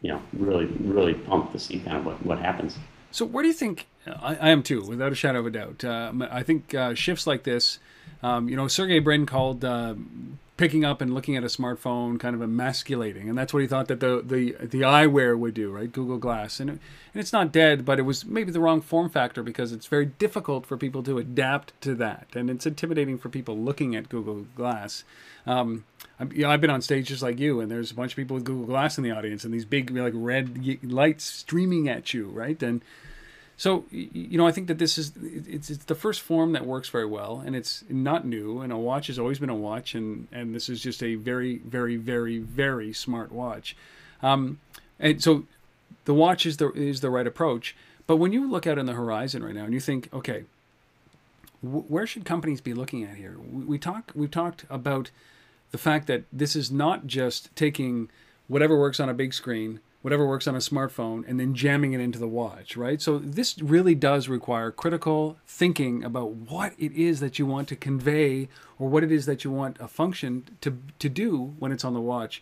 you 0.00 0.10
know 0.10 0.22
really 0.32 0.66
really 0.80 1.14
pumped 1.14 1.52
to 1.52 1.58
see 1.58 1.78
kind 1.80 1.98
of 1.98 2.06
what 2.06 2.24
what 2.24 2.38
happens. 2.38 2.78
So 3.10 3.24
where 3.24 3.42
do 3.42 3.48
you 3.48 3.54
think 3.54 3.86
I, 4.06 4.36
I 4.36 4.50
am 4.50 4.62
too, 4.62 4.82
without 4.82 5.12
a 5.12 5.16
shadow 5.16 5.40
of 5.40 5.46
a 5.46 5.50
doubt. 5.50 5.84
Uh, 5.84 6.12
I 6.30 6.42
think 6.42 6.74
uh, 6.74 6.94
shifts 6.94 7.26
like 7.26 7.42
this 7.42 7.78
um, 8.22 8.48
you 8.48 8.56
know, 8.56 8.68
Sergey 8.68 8.98
Brin 8.98 9.26
called 9.26 9.64
uh, 9.64 9.94
picking 10.56 10.84
up 10.84 11.00
and 11.00 11.12
looking 11.12 11.36
at 11.36 11.42
a 11.42 11.48
smartphone 11.48 12.18
kind 12.18 12.34
of 12.34 12.40
emasculating, 12.40 13.28
and 13.28 13.36
that's 13.36 13.52
what 13.52 13.60
he 13.60 13.68
thought 13.68 13.88
that 13.88 14.00
the 14.00 14.22
the 14.24 14.66
the 14.66 14.80
eyewear 14.80 15.38
would 15.38 15.54
do, 15.54 15.70
right? 15.70 15.92
Google 15.92 16.18
Glass, 16.18 16.58
and 16.60 16.70
it, 16.70 16.72
and 17.12 17.20
it's 17.20 17.32
not 17.32 17.52
dead, 17.52 17.84
but 17.84 17.98
it 17.98 18.02
was 18.02 18.24
maybe 18.24 18.50
the 18.50 18.60
wrong 18.60 18.80
form 18.80 19.10
factor 19.10 19.42
because 19.42 19.72
it's 19.72 19.86
very 19.86 20.06
difficult 20.06 20.66
for 20.66 20.76
people 20.76 21.02
to 21.02 21.18
adapt 21.18 21.78
to 21.82 21.94
that, 21.96 22.28
and 22.34 22.48
it's 22.50 22.66
intimidating 22.66 23.18
for 23.18 23.28
people 23.28 23.56
looking 23.58 23.94
at 23.94 24.08
Google 24.08 24.46
Glass. 24.56 25.04
Um, 25.46 25.84
you 26.32 26.42
know, 26.42 26.50
I've 26.50 26.60
been 26.60 26.70
on 26.70 26.82
stage 26.82 27.08
just 27.08 27.22
like 27.22 27.38
you, 27.38 27.60
and 27.60 27.70
there's 27.70 27.90
a 27.90 27.94
bunch 27.94 28.12
of 28.12 28.16
people 28.16 28.34
with 28.34 28.44
Google 28.44 28.66
Glass 28.66 28.96
in 28.96 29.04
the 29.04 29.10
audience, 29.10 29.44
and 29.44 29.52
these 29.52 29.64
big 29.64 29.90
like 29.90 30.12
red 30.16 30.82
lights 30.84 31.24
streaming 31.24 31.88
at 31.88 32.14
you, 32.14 32.28
right? 32.28 32.60
And 32.62 32.80
so 33.58 33.84
you 33.90 34.38
know, 34.38 34.46
I 34.46 34.52
think 34.52 34.68
that 34.68 34.78
this 34.78 34.96
is 34.96 35.12
it's, 35.22 35.70
it's 35.70 35.84
the 35.84 35.94
first 35.94 36.22
form 36.22 36.52
that 36.52 36.64
works 36.64 36.88
very 36.88 37.06
well, 37.06 37.42
and 37.44 37.54
it's 37.54 37.84
not 37.90 38.26
new. 38.26 38.60
And 38.60 38.72
a 38.72 38.78
watch 38.78 39.08
has 39.08 39.18
always 39.18 39.38
been 39.38 39.50
a 39.50 39.56
watch, 39.56 39.94
and 39.94 40.28
and 40.32 40.54
this 40.54 40.68
is 40.68 40.82
just 40.82 41.02
a 41.02 41.16
very, 41.16 41.58
very, 41.58 41.96
very, 41.96 42.38
very 42.38 42.92
smart 42.92 43.30
watch. 43.30 43.76
Um, 44.22 44.60
and 44.98 45.22
so, 45.22 45.44
the 46.06 46.14
watch 46.14 46.46
is 46.46 46.56
the 46.56 46.70
is 46.72 47.02
the 47.02 47.10
right 47.10 47.26
approach. 47.26 47.76
But 48.06 48.16
when 48.16 48.32
you 48.32 48.48
look 48.48 48.66
out 48.66 48.78
on 48.78 48.86
the 48.86 48.94
horizon 48.94 49.42
right 49.42 49.54
now, 49.54 49.64
and 49.64 49.74
you 49.74 49.80
think, 49.80 50.08
okay, 50.14 50.44
where 51.62 52.06
should 52.06 52.24
companies 52.24 52.60
be 52.60 52.72
looking 52.72 53.02
at 53.04 53.16
here? 53.16 53.36
We, 53.38 53.64
we 53.64 53.78
talk 53.78 54.12
we've 54.14 54.30
talked 54.30 54.64
about 54.70 55.10
the 55.76 55.82
fact 55.82 56.06
that 56.06 56.24
this 56.32 56.56
is 56.56 56.70
not 56.70 57.06
just 57.06 57.54
taking 57.54 58.08
whatever 58.48 58.78
works 58.78 58.98
on 58.98 59.10
a 59.10 59.14
big 59.14 59.34
screen 59.34 59.80
whatever 60.06 60.24
works 60.24 60.46
on 60.46 60.54
a 60.54 60.60
smartphone 60.60 61.24
and 61.26 61.40
then 61.40 61.52
jamming 61.52 61.92
it 61.92 61.98
into 61.98 62.16
the 62.16 62.28
watch, 62.28 62.76
right? 62.76 63.02
So 63.02 63.18
this 63.18 63.60
really 63.60 63.96
does 63.96 64.28
require 64.28 64.70
critical 64.70 65.36
thinking 65.48 66.04
about 66.04 66.30
what 66.30 66.74
it 66.78 66.92
is 66.92 67.18
that 67.18 67.40
you 67.40 67.44
want 67.44 67.66
to 67.70 67.74
convey 67.74 68.48
or 68.78 68.88
what 68.88 69.02
it 69.02 69.10
is 69.10 69.26
that 69.26 69.42
you 69.42 69.50
want 69.50 69.76
a 69.80 69.88
function 69.88 70.44
to, 70.60 70.78
to 71.00 71.08
do 71.08 71.56
when 71.58 71.72
it's 71.72 71.84
on 71.84 71.92
the 71.92 72.00
watch. 72.00 72.40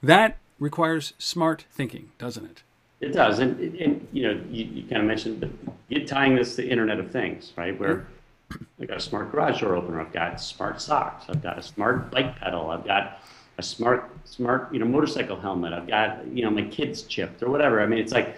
That 0.00 0.38
requires 0.60 1.14
smart 1.18 1.64
thinking, 1.72 2.12
doesn't 2.16 2.44
it? 2.44 2.62
It 3.00 3.12
does. 3.12 3.40
And, 3.40 3.58
and 3.58 4.06
you 4.12 4.22
know, 4.22 4.40
you, 4.48 4.66
you 4.66 4.82
kind 4.84 5.02
of 5.02 5.08
mentioned 5.08 5.58
you 5.88 6.06
tying 6.06 6.36
this 6.36 6.54
to 6.54 6.62
the 6.62 6.70
Internet 6.70 7.00
of 7.00 7.10
Things, 7.10 7.52
right? 7.56 7.76
Where 7.76 8.06
I 8.80 8.84
got 8.86 8.96
a 8.96 9.00
smart 9.00 9.30
garage 9.30 9.60
door 9.60 9.76
opener, 9.76 10.00
I've 10.00 10.12
got 10.12 10.40
smart 10.40 10.80
socks, 10.80 11.26
I've 11.28 11.42
got 11.42 11.58
a 11.58 11.62
smart 11.62 12.10
bike 12.10 12.36
pedal, 12.36 12.70
I've 12.70 12.84
got 12.84 13.20
a 13.60 13.62
smart 13.62 14.10
smart 14.24 14.72
you 14.72 14.80
know 14.80 14.86
motorcycle 14.86 15.38
helmet. 15.38 15.72
I've 15.72 15.86
got 15.86 16.26
you 16.26 16.42
know 16.42 16.50
my 16.50 16.62
kids 16.62 17.02
chipped 17.02 17.42
or 17.42 17.50
whatever. 17.50 17.80
I 17.80 17.86
mean, 17.86 17.98
it's 17.98 18.12
like 18.12 18.36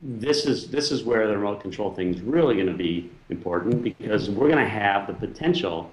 this 0.00 0.46
is 0.46 0.68
this 0.68 0.92
is 0.92 1.02
where 1.02 1.26
the 1.26 1.36
remote 1.36 1.60
control 1.60 1.92
thing 1.92 2.14
is 2.14 2.20
really 2.20 2.54
going 2.54 2.68
to 2.68 2.72
be 2.72 3.10
important 3.30 3.82
because 3.82 4.30
we're 4.30 4.48
going 4.48 4.64
to 4.64 4.70
have 4.70 5.06
the 5.06 5.14
potential 5.14 5.90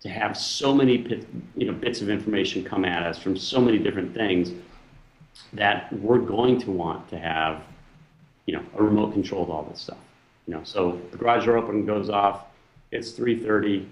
to 0.00 0.08
have 0.10 0.36
so 0.36 0.74
many 0.74 0.96
you 1.56 1.66
know 1.66 1.72
bits 1.72 2.02
of 2.02 2.10
information 2.10 2.62
come 2.62 2.84
at 2.84 3.02
us 3.02 3.18
from 3.18 3.36
so 3.36 3.60
many 3.60 3.78
different 3.78 4.14
things 4.14 4.52
that 5.54 5.92
we're 5.94 6.18
going 6.18 6.60
to 6.60 6.70
want 6.70 7.08
to 7.08 7.18
have 7.18 7.62
you 8.46 8.54
know 8.54 8.62
a 8.76 8.82
remote 8.82 9.12
control 9.12 9.42
of 9.42 9.50
all 9.50 9.62
this 9.64 9.80
stuff. 9.80 9.98
You 10.46 10.54
know, 10.54 10.60
so 10.62 11.00
the 11.10 11.16
garage 11.16 11.46
door 11.46 11.56
open 11.56 11.86
goes 11.86 12.10
off. 12.10 12.44
It's 12.94 13.10
3:30. 13.10 13.86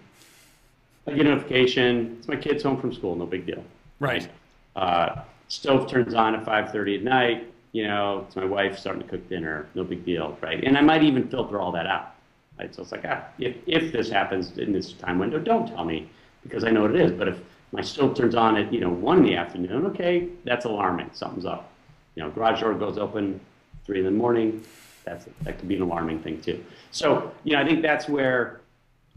I 1.08 1.10
get 1.12 1.26
a 1.26 1.30
notification. 1.30 2.16
It's 2.18 2.28
my 2.28 2.36
kids 2.36 2.62
home 2.62 2.80
from 2.80 2.92
school. 2.94 3.16
No 3.16 3.26
big 3.26 3.44
deal. 3.44 3.64
Right. 3.98 4.28
Uh, 4.76 5.22
stove 5.48 5.90
turns 5.90 6.14
on 6.14 6.36
at 6.36 6.44
5:30 6.44 6.98
at 6.98 7.02
night. 7.02 7.48
You 7.72 7.88
know, 7.88 8.24
it's 8.26 8.36
my 8.36 8.44
wife 8.44 8.78
starting 8.78 9.02
to 9.02 9.08
cook 9.08 9.28
dinner. 9.28 9.66
No 9.74 9.82
big 9.82 10.04
deal, 10.04 10.38
right? 10.40 10.62
And 10.62 10.78
I 10.78 10.82
might 10.82 11.02
even 11.02 11.28
filter 11.28 11.58
all 11.60 11.72
that 11.72 11.86
out. 11.86 12.14
Right. 12.58 12.72
So 12.72 12.82
it's 12.82 12.92
like, 12.92 13.04
ah, 13.04 13.24
if 13.38 13.56
if 13.66 13.90
this 13.90 14.08
happens 14.08 14.56
in 14.56 14.72
this 14.72 14.92
time 14.92 15.18
window, 15.18 15.40
don't 15.40 15.66
tell 15.66 15.84
me 15.84 16.08
because 16.44 16.62
I 16.62 16.70
know 16.70 16.82
what 16.82 16.94
it 16.94 17.00
is. 17.00 17.10
But 17.10 17.26
if 17.26 17.40
my 17.72 17.80
stove 17.80 18.14
turns 18.14 18.36
on 18.36 18.56
at 18.56 18.72
you 18.72 18.80
know 18.80 18.90
one 18.90 19.18
in 19.18 19.24
the 19.24 19.34
afternoon, 19.34 19.86
okay, 19.86 20.28
that's 20.44 20.64
alarming. 20.64 21.10
Something's 21.12 21.46
up. 21.46 21.70
You 22.14 22.22
know, 22.22 22.30
garage 22.30 22.60
door 22.60 22.74
goes 22.74 22.98
open 22.98 23.40
three 23.84 23.98
in 23.98 24.04
the 24.04 24.12
morning. 24.12 24.62
That's 25.04 25.26
that 25.42 25.58
could 25.58 25.66
be 25.66 25.74
an 25.74 25.82
alarming 25.82 26.20
thing 26.20 26.40
too. 26.40 26.64
So 26.92 27.32
you 27.42 27.54
know, 27.54 27.62
I 27.62 27.64
think 27.64 27.82
that's 27.82 28.08
where 28.08 28.61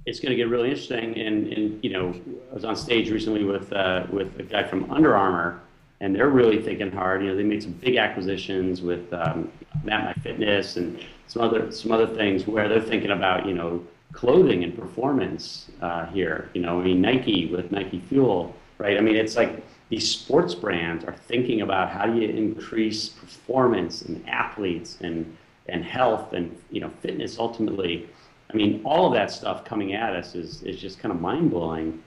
it's 0.05 0.19
going 0.19 0.29
to 0.29 0.35
get 0.35 0.49
really 0.49 0.69
interesting. 0.69 1.17
And, 1.19 1.51
and 1.51 1.83
you 1.83 1.91
know, 1.91 2.13
I 2.51 2.53
was 2.53 2.65
on 2.65 2.75
stage 2.75 3.09
recently 3.09 3.43
with 3.43 3.71
uh, 3.73 4.05
with 4.11 4.39
a 4.39 4.43
guy 4.43 4.63
from 4.63 4.91
Under 4.91 5.15
Armour, 5.15 5.61
and 5.99 6.15
they're 6.15 6.29
really 6.29 6.61
thinking 6.61 6.91
hard. 6.91 7.23
You 7.23 7.29
know, 7.29 7.35
they 7.35 7.43
made 7.43 7.63
some 7.63 7.73
big 7.73 7.97
acquisitions 7.97 8.81
with 8.81 9.11
um, 9.13 9.51
My 9.83 10.13
Fitness 10.13 10.77
and 10.77 10.99
some 11.27 11.41
other 11.41 11.71
some 11.71 11.91
other 11.91 12.07
things 12.07 12.47
where 12.47 12.69
they're 12.69 12.81
thinking 12.81 13.11
about 13.11 13.45
you 13.45 13.53
know 13.53 13.83
clothing 14.13 14.63
and 14.63 14.77
performance 14.77 15.67
uh, 15.81 16.05
here. 16.07 16.49
You 16.53 16.61
know, 16.61 16.79
I 16.79 16.83
mean 16.83 17.01
Nike 17.01 17.47
with 17.47 17.71
Nike 17.71 17.99
Fuel, 17.99 18.55
right? 18.77 18.97
I 18.97 19.01
mean, 19.01 19.15
it's 19.15 19.35
like 19.35 19.63
these 19.89 20.09
sports 20.09 20.53
brands 20.53 21.03
are 21.03 21.13
thinking 21.13 21.61
about 21.61 21.89
how 21.89 22.05
do 22.05 22.19
you 22.19 22.29
increase 22.29 23.09
performance 23.09 24.03
and 24.03 24.27
athletes 24.27 24.97
and 25.01 25.35
and 25.67 25.83
health 25.83 26.33
and 26.33 26.55
you 26.69 26.79
know 26.79 26.89
fitness 27.01 27.39
ultimately 27.39 28.07
I 28.51 28.55
mean, 28.55 28.81
all 28.83 29.07
of 29.07 29.13
that 29.13 29.31
stuff 29.31 29.65
coming 29.65 29.93
at 29.93 30.15
us 30.15 30.35
is, 30.35 30.63
is 30.63 30.79
just 30.79 30.99
kind 30.99 31.13
of 31.13 31.21
mind 31.21 31.51
blowing. 31.51 32.01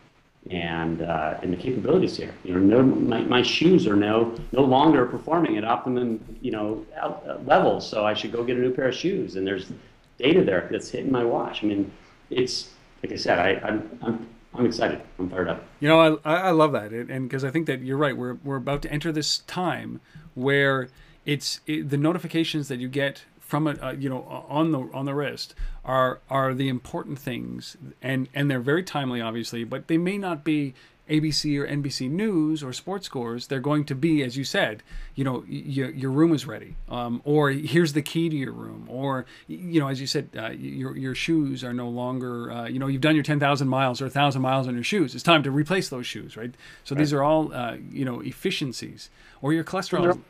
And, 0.50 1.02
uh, 1.02 1.38
and 1.42 1.52
the 1.52 1.56
capabilities 1.58 2.16
here, 2.16 2.32
you 2.42 2.54
know, 2.54 2.80
no, 2.80 2.82
my, 2.82 3.20
my 3.20 3.42
shoes 3.42 3.86
are 3.86 3.96
no, 3.96 4.34
no 4.52 4.62
longer 4.62 5.04
performing 5.04 5.58
at 5.58 5.64
optimum, 5.64 6.24
you 6.40 6.52
know, 6.52 6.86
uh, 6.98 7.36
levels. 7.44 7.86
So 7.86 8.06
I 8.06 8.14
should 8.14 8.32
go 8.32 8.44
get 8.44 8.56
a 8.56 8.60
new 8.60 8.72
pair 8.72 8.88
of 8.88 8.94
shoes. 8.94 9.36
And 9.36 9.46
there's 9.46 9.70
data 10.16 10.42
there 10.42 10.66
that's 10.70 10.88
hitting 10.88 11.12
my 11.12 11.24
watch. 11.24 11.62
I 11.62 11.66
mean, 11.66 11.90
it's, 12.30 12.70
like 13.02 13.12
I 13.12 13.16
said, 13.16 13.38
I, 13.38 13.60
I'm, 13.66 13.98
I'm, 14.00 14.28
I'm 14.54 14.64
excited. 14.64 15.02
I'm 15.18 15.28
fired 15.28 15.48
up. 15.48 15.64
You 15.80 15.88
know, 15.88 16.18
I, 16.24 16.34
I 16.36 16.50
love 16.52 16.72
that. 16.72 16.92
And 16.92 17.28
because 17.28 17.44
I 17.44 17.50
think 17.50 17.66
that 17.66 17.82
you're 17.82 17.98
right. 17.98 18.16
We're, 18.16 18.34
we're 18.42 18.56
about 18.56 18.80
to 18.82 18.92
enter 18.92 19.12
this 19.12 19.38
time 19.38 20.00
where 20.34 20.88
it's 21.26 21.60
it, 21.66 21.90
the 21.90 21.98
notifications 21.98 22.68
that 22.68 22.78
you 22.78 22.88
get 22.88 23.24
from 23.48 23.66
a 23.66 23.70
uh, 23.82 23.92
you 23.92 24.10
know 24.10 24.22
on 24.48 24.72
the 24.72 24.80
on 24.92 25.06
the 25.06 25.14
wrist 25.14 25.54
are 25.84 26.20
are 26.28 26.52
the 26.52 26.68
important 26.68 27.18
things, 27.18 27.78
and 28.02 28.28
and 28.34 28.50
they're 28.50 28.60
very 28.60 28.82
timely, 28.82 29.20
obviously, 29.20 29.64
but 29.64 29.88
they 29.88 29.96
may 29.96 30.18
not 30.18 30.44
be 30.44 30.74
ABC 31.08 31.58
or 31.58 31.66
NBC 31.66 32.10
News 32.10 32.62
or 32.62 32.74
sports 32.74 33.06
scores, 33.06 33.46
they're 33.46 33.60
going 33.60 33.84
to 33.86 33.94
be, 33.94 34.22
as 34.22 34.36
you 34.36 34.44
said, 34.44 34.82
you 35.14 35.24
know, 35.24 35.42
your, 35.48 35.88
your 35.90 36.10
room 36.10 36.34
is 36.34 36.46
ready, 36.46 36.76
um, 36.90 37.22
or 37.24 37.50
here's 37.50 37.94
the 37.94 38.02
key 38.02 38.28
to 38.28 38.36
your 38.36 38.52
room, 38.52 38.84
or 38.88 39.24
you 39.46 39.80
know, 39.80 39.88
as 39.88 39.98
you 39.98 40.06
said, 40.06 40.28
uh, 40.36 40.50
your 40.50 40.94
your 40.96 41.14
shoes 41.14 41.64
are 41.64 41.72
no 41.72 41.88
longer, 41.88 42.52
uh, 42.52 42.66
you 42.66 42.78
know, 42.78 42.86
you've 42.86 43.00
done 43.00 43.14
your 43.14 43.24
ten 43.24 43.40
thousand 43.40 43.68
miles 43.68 44.02
or 44.02 44.10
thousand 44.10 44.42
miles 44.42 44.68
on 44.68 44.74
your 44.74 44.84
shoes. 44.84 45.14
It's 45.14 45.24
time 45.24 45.42
to 45.44 45.50
replace 45.50 45.88
those 45.88 46.06
shoes, 46.06 46.36
right? 46.36 46.54
So 46.84 46.94
right. 46.94 46.98
these 46.98 47.14
are 47.14 47.22
all, 47.22 47.54
uh, 47.54 47.78
you 47.90 48.04
know, 48.04 48.20
efficiencies, 48.20 49.08
or 49.40 49.54
your 49.54 49.64
cholesterol. 49.64 50.20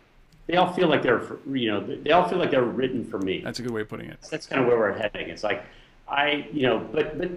They 0.49 0.57
all 0.57 0.73
feel 0.73 0.89
like 0.89 1.03
they're, 1.03 1.23
you 1.51 1.71
know, 1.71 1.81
they 1.81 2.11
all 2.11 2.27
feel 2.27 2.39
like 2.39 2.51
they're 2.51 2.63
written 2.63 3.05
for 3.05 3.19
me. 3.19 3.43
That's 3.45 3.59
a 3.59 3.63
good 3.63 3.71
way 3.71 3.83
of 3.83 3.89
putting 3.89 4.09
it. 4.09 4.19
That's 4.31 4.47
kind 4.47 4.63
of 4.63 4.67
where 4.67 4.79
we're 4.79 4.97
heading. 4.97 5.29
It's 5.29 5.45
like, 5.45 5.63
I, 6.09 6.49
you 6.53 6.63
know, 6.63 6.79
but 6.91 7.19
but 7.19 7.31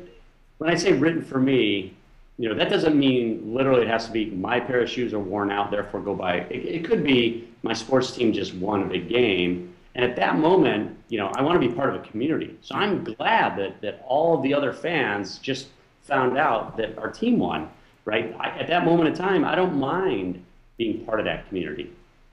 when 0.59 0.69
I 0.69 0.75
say 0.75 0.93
written 0.93 1.21
for 1.21 1.39
me, 1.39 1.93
you 2.37 2.47
know, 2.47 2.55
that 2.55 2.69
doesn't 2.69 2.97
mean 2.97 3.53
literally 3.53 3.81
it 3.81 3.89
has 3.89 4.05
to 4.05 4.11
be 4.11 4.27
my 4.31 4.61
pair 4.61 4.81
of 4.81 4.89
shoes 4.89 5.13
are 5.13 5.19
worn 5.19 5.51
out, 5.51 5.71
therefore 5.71 5.99
go 5.99 6.15
buy. 6.15 6.37
It, 6.49 6.65
it 6.65 6.85
could 6.85 7.03
be 7.03 7.49
my 7.63 7.73
sports 7.73 8.15
team 8.15 8.31
just 8.31 8.53
won 8.55 8.83
a 8.83 8.85
big 8.85 9.09
game. 9.09 9.75
And 9.93 10.05
at 10.05 10.15
that 10.15 10.37
moment, 10.37 10.97
you 11.09 11.17
know, 11.17 11.27
I 11.35 11.41
want 11.41 11.61
to 11.61 11.67
be 11.67 11.73
part 11.73 11.93
of 11.93 12.01
a 12.01 12.07
community. 12.07 12.57
So 12.61 12.75
I'm 12.75 13.03
glad 13.03 13.57
that, 13.57 13.81
that 13.81 14.05
all 14.07 14.37
of 14.37 14.43
the 14.43 14.53
other 14.53 14.71
fans 14.71 15.37
just 15.37 15.67
found 16.01 16.37
out 16.37 16.77
that 16.77 16.97
our 16.97 17.11
team 17.11 17.39
won, 17.39 17.69
right? 18.05 18.33
I, 18.39 18.49
at 18.57 18.67
that 18.67 18.85
moment 18.85 19.09
in 19.09 19.15
time, 19.15 19.43
I 19.43 19.53
don't 19.53 19.75
mind 19.75 20.41
being 20.77 21.05
part 21.05 21.19
of 21.19 21.25
that 21.25 21.47
community. 21.49 21.91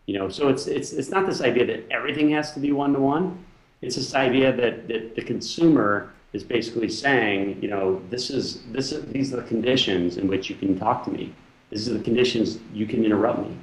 You 0.08 0.18
know, 0.18 0.30
so 0.30 0.48
it's, 0.48 0.66
it's, 0.66 0.94
it's 0.94 1.10
not 1.10 1.26
this 1.26 1.42
idea 1.42 1.66
that 1.66 1.84
everything 1.90 2.30
has 2.30 2.52
to 2.52 2.60
be 2.60 2.72
one 2.72 2.94
to 2.94 2.98
one. 2.98 3.44
It's 3.82 3.96
this 3.96 4.14
idea 4.14 4.56
that, 4.56 4.88
that 4.88 5.14
the 5.14 5.20
consumer 5.20 6.14
is 6.32 6.42
basically 6.42 6.88
saying, 6.88 7.58
you 7.60 7.68
know, 7.68 8.00
this 8.08 8.30
is 8.30 8.62
this 8.72 8.90
is, 8.90 9.04
these 9.12 9.34
are 9.34 9.36
the 9.36 9.42
conditions 9.42 10.16
in 10.16 10.26
which 10.26 10.48
you 10.48 10.56
can 10.56 10.78
talk 10.78 11.04
to 11.04 11.10
me. 11.10 11.34
These 11.68 11.90
are 11.90 11.92
the 11.92 12.02
conditions 12.02 12.58
you 12.72 12.86
can 12.86 13.04
interrupt 13.04 13.40
me. 13.40 13.54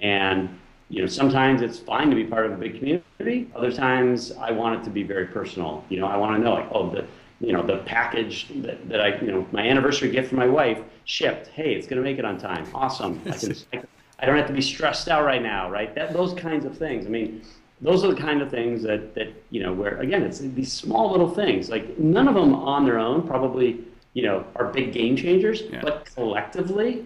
And 0.00 0.60
you 0.90 1.00
know, 1.00 1.06
sometimes 1.06 1.62
it's 1.62 1.78
fine 1.78 2.10
to 2.10 2.14
be 2.14 2.24
part 2.24 2.44
of 2.44 2.52
a 2.52 2.56
big 2.56 2.76
community. 2.76 3.50
Other 3.56 3.72
times, 3.72 4.32
I 4.32 4.50
want 4.50 4.78
it 4.78 4.84
to 4.84 4.90
be 4.90 5.02
very 5.02 5.26
personal. 5.26 5.82
You 5.88 6.00
know, 6.00 6.06
I 6.08 6.18
want 6.18 6.36
to 6.36 6.42
know, 6.44 6.52
like, 6.52 6.68
oh, 6.72 6.90
the 6.90 7.06
you 7.40 7.54
know, 7.54 7.62
the 7.62 7.78
package 7.78 8.48
that, 8.56 8.86
that 8.90 9.00
I, 9.00 9.18
you 9.20 9.32
know, 9.32 9.46
my 9.50 9.66
anniversary 9.66 10.10
gift 10.10 10.28
for 10.28 10.36
my 10.36 10.46
wife 10.46 10.78
shipped. 11.06 11.48
Hey, 11.48 11.74
it's 11.74 11.86
going 11.86 12.02
to 12.02 12.02
make 12.02 12.18
it 12.18 12.24
on 12.26 12.38
time. 12.38 12.66
Awesome. 12.74 13.20
I, 13.26 13.30
can, 13.32 13.54
I 13.72 13.82
don't 14.24 14.36
have 14.38 14.46
to 14.46 14.54
be 14.54 14.62
stressed 14.62 15.08
out 15.08 15.24
right 15.24 15.42
now, 15.42 15.70
right? 15.70 15.94
That 15.94 16.14
those 16.14 16.32
kinds 16.32 16.64
of 16.64 16.78
things. 16.78 17.04
I 17.04 17.10
mean, 17.10 17.42
those 17.80 18.04
are 18.04 18.08
the 18.08 18.20
kind 18.20 18.40
of 18.40 18.50
things 18.50 18.82
that, 18.82 19.14
that 19.14 19.28
you 19.50 19.62
know 19.62 19.72
where 19.72 20.00
again 20.00 20.22
it's 20.22 20.38
these 20.38 20.72
small 20.72 21.10
little 21.10 21.28
things 21.28 21.68
like 21.68 21.98
none 21.98 22.28
of 22.28 22.34
them 22.34 22.54
on 22.54 22.84
their 22.84 22.98
own 22.98 23.26
probably 23.26 23.80
you 24.14 24.22
know 24.22 24.44
are 24.56 24.66
big 24.66 24.92
game 24.92 25.16
changers 25.16 25.62
yeah. 25.70 25.80
but 25.82 26.06
collectively 26.14 27.04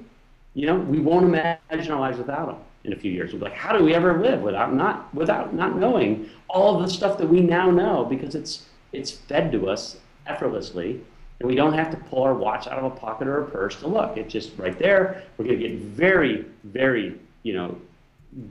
you 0.55 0.67
know 0.67 0.77
we 0.77 1.01
won't 1.01 1.25
imagine 1.25 1.93
our 1.93 2.01
lives 2.01 2.19
without 2.19 2.47
them 2.47 2.57
in 2.85 2.93
a 2.93 2.97
few 2.97 3.11
years 3.11 3.33
We'll 3.33 3.41
be 3.41 3.47
like 3.47 3.55
how 3.55 3.77
do 3.77 3.85
we 3.85 3.95
ever 3.95 4.21
live 4.21 4.43
without 4.43 4.73
not 4.73 5.13
without 5.15 5.55
not 5.55 5.77
knowing 5.77 6.31
all 6.49 6.79
the 6.79 6.89
stuff 6.89 7.19
that 7.19 7.29
we 7.29 7.41
now 7.41 7.71
know 7.71 8.05
because 8.05 8.35
it's 8.35 8.67
it's 8.93 9.11
fed 9.11 9.51
to 9.53 9.69
us 9.69 9.97
effortlessly 10.27 11.01
and 11.41 11.49
we 11.49 11.55
don't 11.55 11.72
have 11.72 11.91
to 11.91 11.97
pull 11.97 12.22
our 12.22 12.34
watch 12.34 12.66
out 12.66 12.78
of 12.78 12.84
a 12.84 12.91
pocket 12.91 13.26
or 13.26 13.43
a 13.43 13.51
purse 13.51 13.76
to 13.76 13.88
look 13.88 14.16
it's 14.16 14.32
just 14.32 14.57
right 14.59 14.78
there 14.78 15.22
we're 15.36 15.45
going 15.45 15.59
to 15.59 15.68
get 15.68 15.78
very 15.78 16.45
very 16.64 17.18
you 17.43 17.53
know 17.53 17.76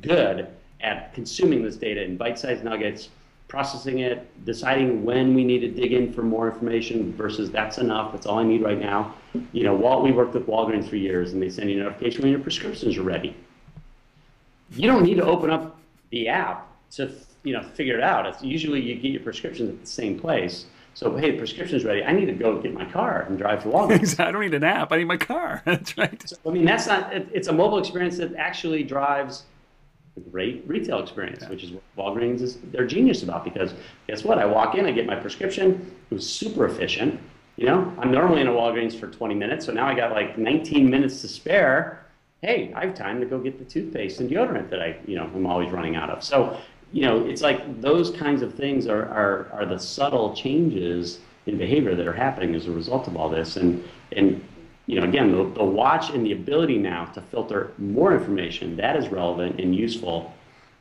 good 0.02 0.48
at 0.82 1.14
consuming 1.14 1.64
this 1.64 1.76
data 1.76 2.04
in 2.04 2.18
bite-sized 2.18 2.64
nuggets, 2.64 3.10
processing 3.48 4.00
it, 4.00 4.28
deciding 4.46 5.04
when 5.04 5.34
we 5.34 5.44
need 5.44 5.60
to 5.60 5.70
dig 5.70 5.94
in 5.94 6.14
for 6.14 6.22
more 6.22 6.50
information 6.50 7.14
versus 7.14 7.52
that's 7.52 7.80
enough, 7.80 8.12
that's 8.12 8.26
all 8.26 8.40
I 8.40 8.44
need 8.44 8.62
right 8.62 8.80
now. 8.80 9.16
You 9.52 9.64
know, 9.64 9.76
Walt, 9.76 10.04
we 10.04 10.12
worked 10.12 10.34
with 10.34 10.48
Walgreens 10.48 10.88
for 10.88 10.96
years 10.96 11.34
and 11.34 11.42
they 11.42 11.50
send 11.50 11.70
you 11.70 11.80
a 11.80 11.84
notification 11.84 12.22
when 12.22 12.32
your 12.32 12.40
prescriptions 12.40 12.98
are 12.98 13.04
ready. 13.04 13.36
You 14.72 14.88
don't 14.88 15.04
need 15.04 15.16
to 15.16 15.26
open 15.26 15.50
up 15.50 15.78
the 16.12 16.28
app 16.28 16.68
to, 16.92 17.12
you 17.44 17.54
know, 17.54 17.64
figure 17.64 17.98
it 17.98 18.04
out. 18.04 18.26
It's 18.28 18.44
usually 18.44 18.82
you 18.82 18.96
get 18.96 19.12
your 19.12 19.22
prescriptions 19.22 19.70
at 19.70 19.82
the 19.82 19.88
same 19.88 20.20
place. 20.20 20.66
So, 20.94 21.16
hey, 21.16 21.32
the 21.32 21.38
prescription's 21.38 21.86
ready. 21.86 22.04
I 22.04 22.12
need 22.12 22.26
to 22.26 22.34
go 22.34 22.60
get 22.60 22.74
my 22.74 22.86
car 22.86 23.22
and 23.22 23.38
drive 23.38 23.64
to 23.64 23.70
Walgreens. 23.74 24.20
I 24.20 24.32
don't 24.32 24.42
need 24.42 24.54
an 24.54 24.64
app. 24.64 24.92
I 24.92 24.98
need 24.98 25.06
my 25.06 25.18
car. 25.18 25.62
That's 25.66 25.98
right. 25.98 26.22
So, 26.28 26.36
I 26.46 26.50
mean, 26.50 26.66
that's 26.66 26.88
not, 26.88 27.14
it, 27.14 27.28
it's 27.34 27.48
a 27.48 27.54
mobile 27.54 27.78
experience 27.78 28.18
that 28.18 28.36
actually 28.36 28.84
drives 28.84 29.46
a 30.18 30.30
great 30.30 30.64
retail 30.68 31.02
experience, 31.02 31.40
yeah. 31.42 31.50
which 31.50 31.64
is 31.64 31.72
what 31.72 31.84
Walgreens 31.98 32.42
is 32.42 32.58
they're 32.72 32.88
genius 32.88 33.24
about 33.24 33.44
because 33.44 33.74
guess 34.08 34.24
what? 34.24 34.40
I 34.40 34.46
walk 34.46 34.76
in, 34.76 34.86
I 34.86 34.92
get 34.92 35.06
my 35.06 35.16
prescription. 35.16 35.96
It 36.10 36.14
was 36.14 36.30
super 36.30 36.66
efficient. 36.66 37.20
You 37.56 37.66
know, 37.66 37.94
I'm 37.98 38.12
normally 38.12 38.42
in 38.42 38.48
a 38.48 38.52
Walgreens 38.52 38.98
for 38.98 39.08
20 39.08 39.36
minutes, 39.36 39.66
so 39.66 39.74
now 39.74 39.86
I 39.86 39.94
got 39.94 40.12
like 40.12 40.38
19 40.38 40.90
minutes 40.90 41.22
to 41.22 41.28
spare. 41.28 42.06
Hey, 42.42 42.72
I 42.74 42.86
have 42.86 42.96
time 42.96 43.20
to 43.20 43.26
go 43.26 43.38
get 43.38 43.60
the 43.60 43.66
toothpaste 43.66 44.22
and 44.22 44.30
deodorant 44.30 44.70
that 44.70 44.82
I, 44.82 44.98
you 45.06 45.18
know, 45.18 45.24
I'm 45.24 45.46
always 45.46 45.70
running 45.70 45.98
out 45.98 46.10
of. 46.10 46.24
So, 46.24 46.58
you 46.92 47.04
know, 47.04 47.26
it's 47.26 47.42
like 47.42 47.82
those 47.82 48.12
kinds 48.12 48.42
of 48.42 48.54
things 48.54 48.88
are 48.88 49.06
are, 49.06 49.50
are 49.54 49.66
the 49.66 49.78
subtle 49.78 50.36
changes 50.36 51.20
in 51.46 51.58
behavior 51.58 51.96
that 51.96 52.08
are 52.08 52.14
happening 52.14 52.56
as 52.56 52.68
a 52.68 52.72
result 52.72 53.08
of 53.08 53.16
all 53.16 53.30
this. 53.30 53.58
And 53.58 53.84
and 54.12 54.44
you 54.86 55.00
know, 55.00 55.08
again, 55.08 55.32
the, 55.32 55.44
the 55.54 55.64
watch 55.64 56.10
and 56.10 56.26
the 56.26 56.32
ability 56.32 56.80
now 56.80 57.06
to 57.06 57.22
filter 57.22 57.72
more 57.78 58.14
information 58.14 58.76
that 58.78 58.96
is 58.96 59.08
relevant 59.10 59.60
and 59.60 59.76
useful 59.76 60.34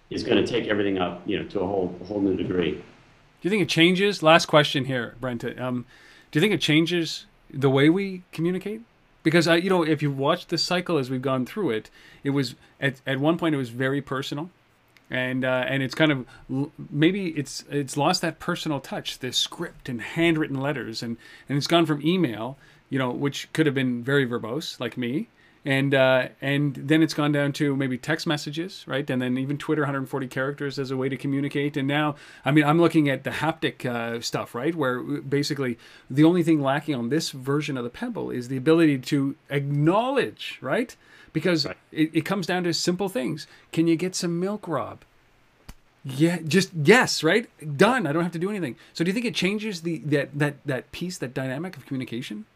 is 0.09 0.25
going 0.25 0.43
to 0.43 0.51
take 0.51 0.67
everything 0.67 0.97
up, 0.97 1.23
you 1.27 1.39
know, 1.39 1.47
to 1.49 1.61
a 1.61 1.67
whole 1.67 1.95
a 2.01 2.05
whole 2.05 2.21
new 2.21 2.37
degree. 2.37 2.73
Do 2.73 2.83
you 3.43 3.51
think 3.51 3.63
it 3.63 3.69
changes? 3.69 4.23
Last 4.23 4.47
question 4.47 4.87
here, 4.87 5.15
Brent. 5.21 5.45
Um, 5.61 5.85
do 6.31 6.39
you 6.39 6.41
think 6.41 6.55
it 6.55 6.61
changes 6.61 7.27
the 7.53 7.71
way 7.71 7.89
we 7.89 8.23
communicate? 8.33 8.83
Because 9.23 9.47
I, 9.47 9.57
you 9.57 9.69
know, 9.69 9.83
if 9.83 10.03
you 10.03 10.11
watch 10.11 10.47
this 10.47 10.63
cycle 10.63 10.97
as 10.97 11.11
we've 11.11 11.23
gone 11.23 11.45
through 11.45 11.71
it, 11.71 11.91
it 12.25 12.31
was 12.31 12.55
at 12.81 13.01
at 13.07 13.21
one 13.21 13.37
point 13.37 13.55
it 13.55 13.59
was 13.59 13.69
very 13.69 14.01
personal, 14.01 14.51
and 15.11 15.45
uh, 15.45 15.65
and 15.69 15.83
it's 15.83 15.95
kind 15.95 16.13
of 16.13 16.71
maybe 16.91 17.29
it's 17.29 17.65
it's 17.71 17.97
lost 17.97 18.23
that 18.23 18.39
personal 18.39 18.81
touch, 18.81 19.19
the 19.19 19.33
script 19.33 19.89
and 19.89 20.01
handwritten 20.01 20.61
letters, 20.61 21.03
and 21.03 21.17
and 21.49 21.57
it's 21.59 21.67
gone 21.67 21.87
from 21.87 22.05
email 22.07 22.59
you 22.91 22.99
know, 22.99 23.11
which 23.11 23.53
could 23.53 23.67
have 23.67 23.75
been 23.75 24.03
very 24.03 24.27
verbose, 24.27 24.81
like 24.81 24.97
me. 24.97 25.29
And 25.65 25.95
uh, 25.95 26.29
and 26.41 26.75
then 26.75 27.03
it's 27.03 27.15
gone 27.15 27.33
down 27.33 27.53
to 27.55 27.77
maybe 27.77 27.99
text 27.99 28.27
messages, 28.27 28.85
right? 28.87 29.09
And 29.11 29.21
then 29.21 29.37
even 29.37 29.59
Twitter, 29.59 29.83
140 29.83 30.27
characters 30.29 30.79
as 30.79 30.91
a 30.91 30.97
way 30.97 31.09
to 31.09 31.17
communicate. 31.17 31.77
And 31.77 31.87
now, 31.87 32.15
I 32.45 32.53
mean, 32.53 32.65
I'm 32.65 32.81
looking 32.81 33.11
at 33.11 33.25
the 33.25 33.31
haptic 33.31 33.85
uh, 33.85 34.21
stuff, 34.21 34.55
right? 34.55 34.75
Where 34.75 35.01
basically 35.01 35.77
the 36.09 36.25
only 36.25 36.43
thing 36.43 36.63
lacking 36.63 36.95
on 36.95 37.09
this 37.11 37.33
version 37.33 37.77
of 37.77 37.85
the 37.85 37.91
Pebble 37.91 38.31
is 38.31 38.49
the 38.49 38.57
ability 38.57 38.99
to 38.99 39.37
acknowledge, 39.51 40.59
right? 40.63 40.97
Because 41.39 41.67
right. 41.67 41.77
It, 41.93 42.11
it 42.13 42.21
comes 42.25 42.47
down 42.47 42.65
to 42.65 42.75
simple 42.75 43.09
things. 43.09 43.47
Can 43.73 43.87
you 43.87 43.97
get 43.97 44.15
some 44.15 44.41
milk, 44.41 44.67
Rob? 44.67 45.05
Yeah, 46.05 46.39
just 46.47 46.71
yes, 46.75 47.23
right? 47.23 47.49
Done. 47.77 48.07
I 48.07 48.13
don't 48.13 48.23
have 48.23 48.33
to 48.33 48.39
do 48.39 48.51
anything. 48.51 48.77
So 48.93 49.05
do 49.05 49.09
you 49.11 49.13
think 49.13 49.27
it 49.27 49.35
changes 49.35 49.83
the 49.83 49.99
that 49.99 50.37
that 50.39 50.57
that 50.65 50.91
piece, 50.93 51.19
that 51.19 51.35
dynamic 51.35 51.77
of 51.77 51.87
communication? 51.87 52.47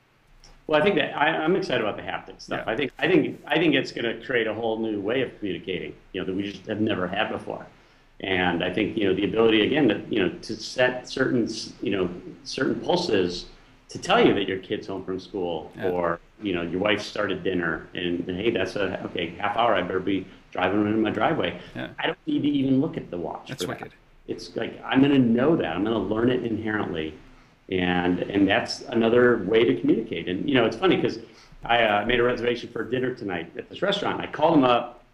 Well, 0.66 0.80
I 0.80 0.84
think 0.84 0.96
that 0.96 1.16
I, 1.16 1.44
am 1.44 1.56
excited 1.56 1.82
about 1.82 1.96
the 1.96 2.02
haptic 2.02 2.40
stuff. 2.40 2.62
Yeah. 2.64 2.72
I 2.72 2.76
think 2.76 2.92
I 2.98 3.08
think 3.08 3.40
I 3.46 3.56
think 3.56 3.74
it's 3.74 3.92
going 3.92 4.04
to 4.04 4.24
create 4.24 4.46
a 4.46 4.54
whole 4.54 4.78
new 4.78 5.00
way 5.00 5.22
of 5.22 5.36
communicating, 5.38 5.94
you 6.12 6.20
know, 6.20 6.26
that 6.26 6.34
we 6.34 6.50
just 6.50 6.66
have 6.66 6.80
never 6.80 7.06
had 7.06 7.30
before. 7.30 7.66
And 8.20 8.62
I 8.62 8.72
think 8.72 8.96
you 8.96 9.04
know 9.04 9.14
the 9.14 9.24
ability 9.24 9.66
again 9.66 9.88
to 9.88 10.02
you 10.08 10.20
know 10.20 10.28
to 10.30 10.56
set 10.56 11.08
certain 11.08 11.48
you 11.80 11.90
know 11.90 12.08
certain 12.44 12.80
pulses 12.80 13.46
to 13.88 13.98
tell 13.98 14.24
you 14.24 14.32
that 14.34 14.48
your 14.48 14.58
kid's 14.58 14.86
home 14.86 15.04
from 15.04 15.20
school 15.20 15.70
yeah. 15.76 15.90
or 15.90 16.20
you 16.42 16.54
know 16.54 16.62
your 16.62 16.80
wife 16.80 17.02
started 17.02 17.42
dinner 17.42 17.88
and, 17.94 18.28
and, 18.28 18.36
hey 18.38 18.50
that's 18.50 18.76
a 18.76 19.02
okay 19.04 19.34
half 19.38 19.56
hour 19.56 19.74
I 19.74 19.82
better 19.82 20.00
be 20.00 20.26
driving 20.50 20.86
in 20.86 21.00
my 21.00 21.10
driveway. 21.10 21.60
Yeah. 21.74 21.88
I 21.98 22.06
don't 22.06 22.18
need 22.26 22.42
to 22.42 22.48
even 22.48 22.80
look 22.80 22.96
at 22.96 23.10
the 23.10 23.16
watch. 23.16 23.48
That's 23.48 23.66
wicked. 23.66 23.88
That. 23.88 23.92
It's 24.28 24.54
like 24.56 24.80
I'm 24.84 25.00
going 25.00 25.12
to 25.12 25.18
know 25.18 25.56
that 25.56 25.74
I'm 25.74 25.84
going 25.84 25.96
to 25.96 26.14
learn 26.14 26.30
it 26.30 26.44
inherently 26.44 27.14
and 27.72 28.20
and 28.20 28.46
that's 28.46 28.82
another 28.82 29.38
way 29.44 29.64
to 29.64 29.80
communicate. 29.80 30.28
And 30.28 30.48
you 30.48 30.54
know, 30.54 30.66
it's 30.66 30.76
funny 30.76 30.96
because 30.96 31.18
I 31.64 31.82
uh, 31.84 32.06
made 32.06 32.20
a 32.20 32.22
reservation 32.22 32.68
for 32.70 32.84
dinner 32.84 33.14
tonight 33.14 33.52
at 33.56 33.68
this 33.68 33.82
restaurant. 33.82 34.20
I 34.20 34.26
called 34.26 34.54
them 34.54 34.64
up, 34.64 35.04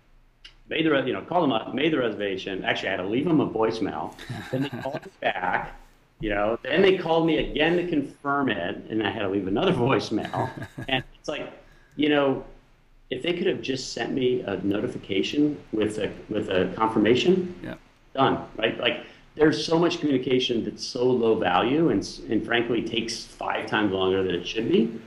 made 0.68 0.86
the 0.86 1.02
you 1.04 1.12
know 1.12 1.22
called 1.22 1.44
them 1.44 1.52
up, 1.52 1.74
made 1.74 1.92
the 1.92 1.98
reservation. 1.98 2.64
Actually, 2.64 2.88
I 2.88 2.90
had 2.92 2.96
to 2.98 3.08
leave 3.08 3.26
them 3.26 3.40
a 3.40 3.48
voicemail. 3.48 4.14
then 4.50 4.62
they 4.62 4.68
called 4.70 5.04
me 5.04 5.12
back. 5.20 5.74
You 6.20 6.30
know, 6.30 6.58
then 6.62 6.82
they 6.82 6.98
called 6.98 7.26
me 7.26 7.38
again 7.38 7.76
to 7.76 7.86
confirm 7.86 8.48
it, 8.48 8.76
and 8.90 9.06
I 9.06 9.10
had 9.10 9.20
to 9.20 9.28
leave 9.28 9.46
another 9.46 9.72
voicemail. 9.86 10.50
and 10.88 11.04
it's 11.18 11.28
like, 11.28 11.52
you 11.96 12.08
know, 12.08 12.44
if 13.10 13.22
they 13.22 13.32
could 13.32 13.46
have 13.46 13.62
just 13.62 13.92
sent 13.92 14.12
me 14.12 14.40
a 14.42 14.56
notification 14.58 15.58
with 15.72 15.98
a 15.98 16.12
with 16.28 16.48
a 16.50 16.72
confirmation, 16.76 17.54
yeah. 17.62 17.74
done, 18.14 18.44
right? 18.56 18.78
Like 18.78 19.04
there's 19.38 19.64
so 19.64 19.78
much 19.78 20.00
communication 20.00 20.64
that's 20.64 20.84
so 20.84 21.04
low 21.04 21.36
value 21.36 21.90
and, 21.90 22.20
and 22.28 22.44
frankly 22.44 22.82
takes 22.82 23.24
five 23.24 23.66
times 23.66 23.92
longer 23.92 24.22
than 24.22 24.34
it 24.34 24.46
should 24.46 24.68
be. 24.68 25.00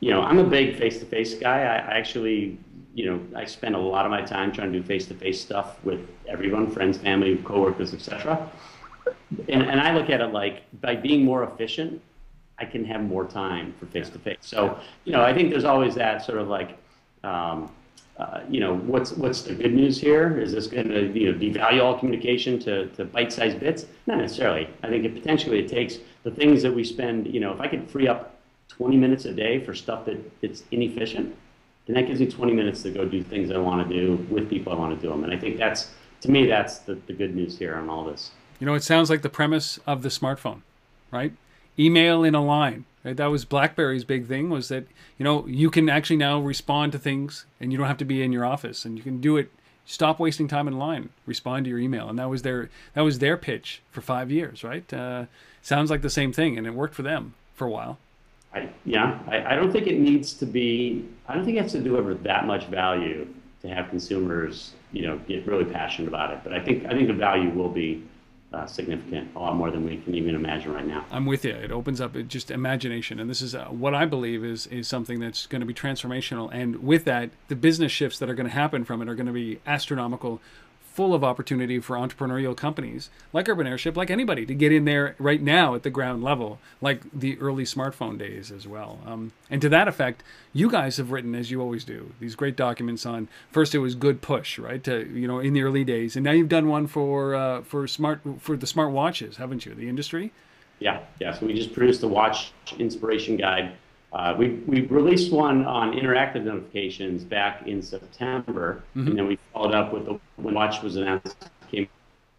You 0.00 0.10
know, 0.10 0.20
I'm 0.20 0.38
a 0.38 0.44
big 0.44 0.76
face-to-face 0.76 1.36
guy. 1.36 1.62
I, 1.62 1.76
I 1.76 1.96
actually, 1.96 2.58
you 2.94 3.06
know, 3.06 3.20
I 3.34 3.44
spend 3.44 3.74
a 3.74 3.78
lot 3.78 4.04
of 4.04 4.10
my 4.10 4.20
time 4.20 4.52
trying 4.52 4.72
to 4.72 4.80
do 4.80 4.84
face-to-face 4.84 5.40
stuff 5.40 5.82
with 5.84 6.00
everyone, 6.28 6.70
friends, 6.70 6.98
family, 6.98 7.36
coworkers, 7.36 7.94
etc. 7.94 8.50
and, 9.48 9.62
and 9.62 9.80
I 9.80 9.94
look 9.94 10.10
at 10.10 10.20
it 10.20 10.32
like 10.32 10.62
by 10.80 10.96
being 10.96 11.24
more 11.24 11.44
efficient, 11.44 12.00
I 12.58 12.64
can 12.64 12.84
have 12.84 13.02
more 13.02 13.24
time 13.24 13.74
for 13.78 13.86
face 13.86 14.08
to 14.10 14.18
face. 14.18 14.38
So, 14.40 14.78
you 15.04 15.12
know, 15.12 15.22
I 15.22 15.34
think 15.34 15.50
there's 15.50 15.64
always 15.64 15.94
that 15.96 16.24
sort 16.24 16.38
of 16.38 16.48
like, 16.48 16.78
um, 17.24 17.70
uh, 18.18 18.40
you 18.48 18.60
know, 18.60 18.76
what's 18.76 19.12
what's 19.12 19.42
the 19.42 19.54
good 19.54 19.72
news 19.72 20.00
here? 20.00 20.38
Is 20.38 20.52
this 20.52 20.66
going 20.66 20.88
to 20.88 21.18
you 21.18 21.32
know 21.32 21.38
devalue 21.38 21.82
all 21.82 21.98
communication 21.98 22.58
to, 22.60 22.86
to 22.88 23.04
bite-sized 23.04 23.58
bits? 23.58 23.86
Not 24.06 24.18
necessarily. 24.18 24.68
I 24.82 24.88
think 24.88 25.04
it 25.04 25.14
potentially 25.14 25.58
it 25.58 25.68
takes 25.68 25.98
the 26.22 26.30
things 26.30 26.62
that 26.62 26.72
we 26.72 26.84
spend. 26.84 27.26
You 27.26 27.40
know, 27.40 27.52
if 27.52 27.60
I 27.60 27.68
could 27.68 27.90
free 27.90 28.06
up 28.06 28.38
20 28.68 28.96
minutes 28.96 29.24
a 29.24 29.32
day 29.32 29.64
for 29.64 29.74
stuff 29.74 30.04
that 30.04 30.18
it's 30.42 30.64
inefficient, 30.70 31.34
then 31.86 31.96
that 31.96 32.06
gives 32.06 32.20
me 32.20 32.30
20 32.30 32.52
minutes 32.52 32.82
to 32.82 32.90
go 32.90 33.04
do 33.06 33.22
things 33.22 33.50
I 33.50 33.58
want 33.58 33.88
to 33.88 33.94
do 33.94 34.24
with 34.30 34.48
people 34.48 34.72
I 34.72 34.76
want 34.76 34.94
to 34.94 35.00
do 35.00 35.10
them. 35.10 35.24
And 35.24 35.32
I 35.32 35.38
think 35.38 35.56
that's 35.56 35.90
to 36.20 36.30
me 36.30 36.46
that's 36.46 36.78
the, 36.80 36.94
the 37.06 37.12
good 37.12 37.34
news 37.34 37.58
here 37.58 37.74
on 37.76 37.88
all 37.88 38.04
this. 38.04 38.30
You 38.62 38.66
know, 38.66 38.74
it 38.74 38.84
sounds 38.84 39.10
like 39.10 39.22
the 39.22 39.28
premise 39.28 39.80
of 39.88 40.02
the 40.02 40.08
smartphone, 40.08 40.62
right? 41.10 41.32
Email 41.76 42.22
in 42.22 42.36
a 42.36 42.44
line. 42.44 42.84
Right? 43.04 43.16
That 43.16 43.26
was 43.26 43.44
BlackBerry's 43.44 44.04
big 44.04 44.28
thing 44.28 44.50
was 44.50 44.68
that 44.68 44.86
you 45.18 45.24
know 45.24 45.44
you 45.48 45.68
can 45.68 45.88
actually 45.88 46.18
now 46.18 46.38
respond 46.38 46.92
to 46.92 46.98
things 47.00 47.44
and 47.58 47.72
you 47.72 47.78
don't 47.78 47.88
have 47.88 47.98
to 47.98 48.04
be 48.04 48.22
in 48.22 48.30
your 48.30 48.44
office 48.44 48.84
and 48.84 48.96
you 48.96 49.02
can 49.02 49.20
do 49.20 49.36
it. 49.36 49.50
Stop 49.84 50.20
wasting 50.20 50.46
time 50.46 50.68
in 50.68 50.78
line. 50.78 51.08
Respond 51.26 51.64
to 51.64 51.70
your 51.70 51.80
email, 51.80 52.08
and 52.08 52.16
that 52.20 52.30
was 52.30 52.42
their 52.42 52.70
that 52.94 53.00
was 53.00 53.18
their 53.18 53.36
pitch 53.36 53.82
for 53.90 54.00
five 54.00 54.30
years, 54.30 54.62
right? 54.62 54.94
Uh, 54.94 55.24
sounds 55.60 55.90
like 55.90 56.02
the 56.02 56.08
same 56.08 56.32
thing, 56.32 56.56
and 56.56 56.64
it 56.64 56.72
worked 56.72 56.94
for 56.94 57.02
them 57.02 57.34
for 57.54 57.66
a 57.66 57.70
while. 57.70 57.98
I, 58.54 58.68
yeah, 58.84 59.18
I, 59.26 59.54
I 59.54 59.56
don't 59.56 59.72
think 59.72 59.88
it 59.88 59.98
needs 59.98 60.34
to 60.34 60.46
be. 60.46 61.08
I 61.26 61.34
don't 61.34 61.44
think 61.44 61.56
it 61.56 61.62
has 61.62 61.72
to 61.72 61.80
deliver 61.80 62.14
that 62.14 62.46
much 62.46 62.66
value 62.66 63.26
to 63.62 63.68
have 63.68 63.90
consumers, 63.90 64.74
you 64.92 65.02
know, 65.02 65.18
get 65.26 65.48
really 65.48 65.64
passionate 65.64 66.06
about 66.06 66.32
it. 66.32 66.40
But 66.44 66.52
I 66.52 66.60
think 66.60 66.86
I 66.86 66.90
think 66.90 67.08
the 67.08 67.14
value 67.14 67.50
will 67.50 67.68
be 67.68 68.04
uh, 68.52 68.66
significant, 68.66 69.30
a 69.34 69.38
lot 69.38 69.56
more 69.56 69.70
than 69.70 69.84
we 69.84 69.96
can 69.98 70.14
even 70.14 70.34
imagine 70.34 70.72
right 70.72 70.86
now. 70.86 71.04
I'm 71.10 71.26
with 71.26 71.44
you. 71.44 71.52
It 71.52 71.72
opens 71.72 72.00
up 72.00 72.14
just 72.28 72.50
imagination, 72.50 73.18
and 73.18 73.28
this 73.28 73.42
is 73.42 73.54
uh, 73.54 73.66
what 73.66 73.94
I 73.94 74.04
believe 74.04 74.44
is 74.44 74.66
is 74.66 74.88
something 74.88 75.20
that's 75.20 75.46
going 75.46 75.60
to 75.60 75.66
be 75.66 75.74
transformational. 75.74 76.50
And 76.52 76.82
with 76.82 77.04
that, 77.04 77.30
the 77.48 77.56
business 77.56 77.92
shifts 77.92 78.18
that 78.18 78.28
are 78.28 78.34
going 78.34 78.48
to 78.48 78.54
happen 78.54 78.84
from 78.84 79.02
it 79.02 79.08
are 79.08 79.14
going 79.14 79.26
to 79.26 79.32
be 79.32 79.60
astronomical 79.66 80.40
full 80.92 81.14
of 81.14 81.24
opportunity 81.24 81.80
for 81.80 81.96
entrepreneurial 81.96 82.56
companies 82.56 83.08
like 83.32 83.48
Urban 83.48 83.66
Airship, 83.66 83.96
like 83.96 84.10
anybody, 84.10 84.44
to 84.44 84.54
get 84.54 84.72
in 84.72 84.84
there 84.84 85.16
right 85.18 85.40
now 85.40 85.74
at 85.74 85.82
the 85.82 85.90
ground 85.90 86.22
level, 86.22 86.58
like 86.80 87.00
the 87.12 87.38
early 87.38 87.64
smartphone 87.64 88.18
days 88.18 88.52
as 88.52 88.66
well. 88.66 88.98
Um, 89.06 89.32
and 89.48 89.62
to 89.62 89.68
that 89.70 89.88
effect, 89.88 90.22
you 90.52 90.70
guys 90.70 90.98
have 90.98 91.10
written, 91.10 91.34
as 91.34 91.50
you 91.50 91.60
always 91.62 91.84
do, 91.84 92.12
these 92.20 92.34
great 92.34 92.56
documents 92.56 93.06
on. 93.06 93.28
First, 93.50 93.74
it 93.74 93.78
was 93.78 93.94
good 93.94 94.20
push, 94.20 94.58
right? 94.58 94.84
To, 94.84 95.08
you 95.12 95.26
know, 95.26 95.38
in 95.38 95.54
the 95.54 95.62
early 95.62 95.84
days, 95.84 96.14
and 96.14 96.24
now 96.24 96.32
you've 96.32 96.50
done 96.50 96.68
one 96.68 96.86
for 96.86 97.34
uh, 97.34 97.62
for 97.62 97.86
smart 97.86 98.20
for 98.38 98.56
the 98.56 98.66
smart 98.66 98.92
watches, 98.92 99.38
haven't 99.38 99.64
you? 99.64 99.74
The 99.74 99.88
industry. 99.88 100.32
Yeah, 100.78 101.00
yeah. 101.20 101.32
So 101.32 101.46
we 101.46 101.54
just 101.54 101.72
produced 101.72 102.00
the 102.00 102.08
watch 102.08 102.52
inspiration 102.78 103.36
guide 103.36 103.72
uh, 104.12 104.34
we, 104.36 104.50
we 104.66 104.82
released 104.82 105.32
one 105.32 105.64
on 105.64 105.92
interactive 105.92 106.44
notifications 106.44 107.24
back 107.24 107.66
in 107.66 107.82
September, 107.82 108.82
mm-hmm. 108.94 109.08
and 109.08 109.18
then 109.18 109.26
we 109.26 109.38
followed 109.52 109.74
up 109.74 109.92
with 109.92 110.04
the 110.04 110.20
when 110.36 110.54
Watch 110.54 110.82
was 110.82 110.96
announced, 110.96 111.48
came 111.70 111.88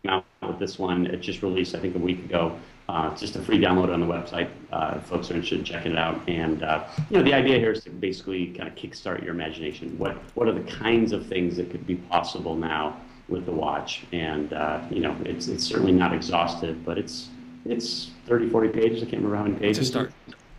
out 0.08 0.24
with 0.48 0.60
this 0.60 0.78
one. 0.78 1.08
It 1.08 1.18
just 1.18 1.42
released, 1.42 1.74
I 1.74 1.80
think, 1.80 1.96
a 1.96 2.00
week 2.00 2.24
ago. 2.26 2.58
Uh, 2.88 3.10
it's 3.12 3.22
just 3.22 3.36
a 3.38 3.42
free 3.42 3.58
download 3.60 3.92
on 3.92 4.02
the 4.02 4.06
website. 4.06 4.50
Uh, 4.72 5.00
folks 5.00 5.32
are 5.32 5.36
interested 5.36 5.60
in 5.60 5.66
checking 5.66 5.94
it 5.94 5.98
out. 5.98 6.22
And 6.28 6.62
uh, 6.62 6.84
you 7.10 7.18
know, 7.18 7.24
the 7.24 7.34
idea 7.34 7.58
here 7.58 7.72
is 7.72 7.84
to 7.86 7.90
basically 7.90 8.48
kind 8.48 8.70
of 8.70 8.76
kickstart 8.76 9.24
your 9.24 9.34
imagination. 9.34 9.98
What 9.98 10.16
what 10.36 10.48
are 10.48 10.54
the 10.54 10.72
kinds 10.72 11.12
of 11.12 11.26
things 11.26 11.58
that 11.58 11.72
could 11.72 11.88
be 11.88 11.96
possible 11.96 12.56
now 12.56 12.98
with 13.30 13.46
the 13.46 13.52
watch? 13.52 14.04
And 14.12 14.54
uh, 14.54 14.82
you 14.92 15.00
know, 15.00 15.16
it's 15.26 15.48
it's 15.48 15.64
certainly 15.64 15.94
not 15.94 16.14
exhaustive, 16.14 16.86
but 16.86 17.00
it's 17.00 17.30
it's 17.66 18.12
30, 18.28 18.50
40 18.50 18.70
pages. 18.70 18.98
I 19.02 19.06
can't 19.06 19.24
remember 19.24 19.38
how 19.38 19.44
many 19.44 19.56
pages. 19.56 19.78
To 19.78 19.86
start 19.86 20.14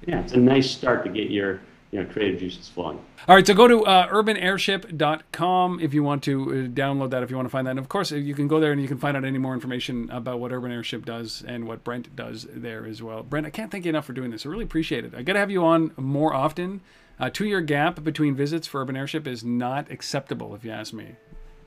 yeah, 0.07 0.21
it's 0.21 0.33
a 0.33 0.39
nice 0.39 0.71
start 0.71 1.05
to 1.05 1.11
get 1.11 1.31
your 1.31 1.61
you 1.95 2.03
know, 2.03 2.11
creative 2.11 2.41
juices 2.41 2.69
flowing. 2.69 2.99
All 3.29 3.37
right, 3.37 3.47
so 3.47 3.55
go 3.55 3.69
to 3.69 3.85
uh, 3.85 4.09
urbanairship.com 4.09 5.79
if 5.81 5.95
you 5.95 6.03
want 6.03 6.25
to 6.25 6.43
uh, 6.43 6.55
download 6.67 7.11
that, 7.11 7.23
if 7.23 7.31
you 7.31 7.37
want 7.37 7.47
to 7.47 7.51
find 7.51 7.69
that. 7.69 7.71
And 7.71 7.79
of 7.79 7.89
course, 7.89 8.11
you 8.11 8.35
can 8.35 8.49
go 8.49 8.59
there 8.59 8.73
and 8.73 8.83
you 8.83 8.89
can 8.89 8.99
find 8.99 9.17
out 9.17 9.25
any 9.25 9.39
more 9.39 9.55
information 9.55 10.11
about 10.11 10.41
what 10.41 10.51
Urban 10.53 10.73
Airship 10.73 11.05
does 11.05 11.45
and 11.47 11.69
what 11.69 11.85
Brent 11.85 12.17
does 12.17 12.49
there 12.51 12.85
as 12.85 13.01
well. 13.01 13.23
Brent, 13.23 13.47
I 13.47 13.51
can't 13.51 13.71
thank 13.71 13.85
you 13.85 13.91
enough 13.91 14.07
for 14.07 14.13
doing 14.13 14.33
this. 14.33 14.45
I 14.45 14.49
really 14.49 14.65
appreciate 14.65 15.05
it. 15.05 15.15
I 15.15 15.23
got 15.23 15.35
to 15.35 15.39
have 15.39 15.53
you 15.53 15.65
on 15.65 15.93
more 15.97 16.35
often. 16.35 16.81
A 17.21 17.31
two 17.31 17.47
year 17.47 17.61
gap 17.61 18.03
between 18.03 18.35
visits 18.35 18.67
for 18.67 18.81
Urban 18.81 18.97
Airship 18.97 19.29
is 19.29 19.45
not 19.45 19.89
acceptable, 19.89 20.53
if 20.57 20.65
you 20.65 20.73
ask 20.73 20.93
me. 20.93 21.15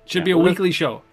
Should 0.03 0.23
yeah, 0.23 0.25
be 0.25 0.31
a 0.31 0.37
well, 0.37 0.47
weekly 0.47 0.71
show. 0.71 1.03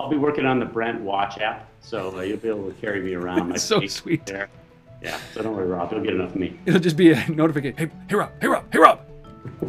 I'll 0.00 0.08
be 0.08 0.16
working 0.16 0.46
on 0.46 0.58
the 0.58 0.64
Brent 0.64 1.02
Watch 1.02 1.38
app, 1.40 1.68
so 1.82 2.16
uh, 2.16 2.22
you'll 2.22 2.38
be 2.38 2.48
able 2.48 2.72
to 2.72 2.80
carry 2.80 3.02
me 3.02 3.12
around. 3.12 3.48
My 3.50 3.56
so 3.58 3.86
sweet. 3.86 4.24
There. 4.24 4.48
Yeah, 5.02 5.18
so 5.32 5.42
don't 5.42 5.56
worry, 5.56 5.66
Rob. 5.66 5.90
You'll 5.92 6.02
get 6.02 6.14
enough 6.14 6.30
of 6.30 6.36
me. 6.36 6.58
It'll 6.66 6.80
just 6.80 6.96
be 6.96 7.12
a 7.12 7.28
notification. 7.28 7.76
Hey, 7.76 7.90
hey, 8.08 8.16
Rob. 8.16 8.30
Hey, 8.40 8.48
Rob. 8.48 8.72
Hey, 8.72 8.78
Rob. 8.78 9.00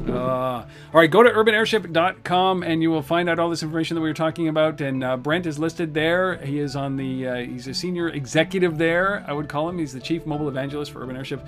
Uh, 0.07 0.11
all 0.13 0.65
right, 0.93 1.09
go 1.09 1.23
to 1.23 1.29
urbanairship.com 1.29 2.63
and 2.63 2.81
you 2.81 2.89
will 2.89 3.01
find 3.01 3.29
out 3.29 3.39
all 3.39 3.49
this 3.49 3.63
information 3.63 3.95
that 3.95 4.01
we 4.01 4.09
were 4.09 4.13
talking 4.13 4.47
about. 4.47 4.81
And 4.81 5.03
uh, 5.03 5.17
Brent 5.17 5.45
is 5.45 5.59
listed 5.59 5.93
there. 5.93 6.37
He 6.37 6.59
is 6.59 6.75
on 6.75 6.97
the, 6.97 7.27
uh, 7.27 7.35
he's 7.35 7.67
a 7.67 7.73
senior 7.73 8.09
executive 8.09 8.77
there, 8.77 9.23
I 9.27 9.33
would 9.33 9.47
call 9.47 9.69
him. 9.69 9.77
He's 9.77 9.93
the 9.93 9.99
chief 9.99 10.25
mobile 10.25 10.49
evangelist 10.49 10.91
for 10.91 11.01
Urban 11.01 11.15
Airship. 11.15 11.45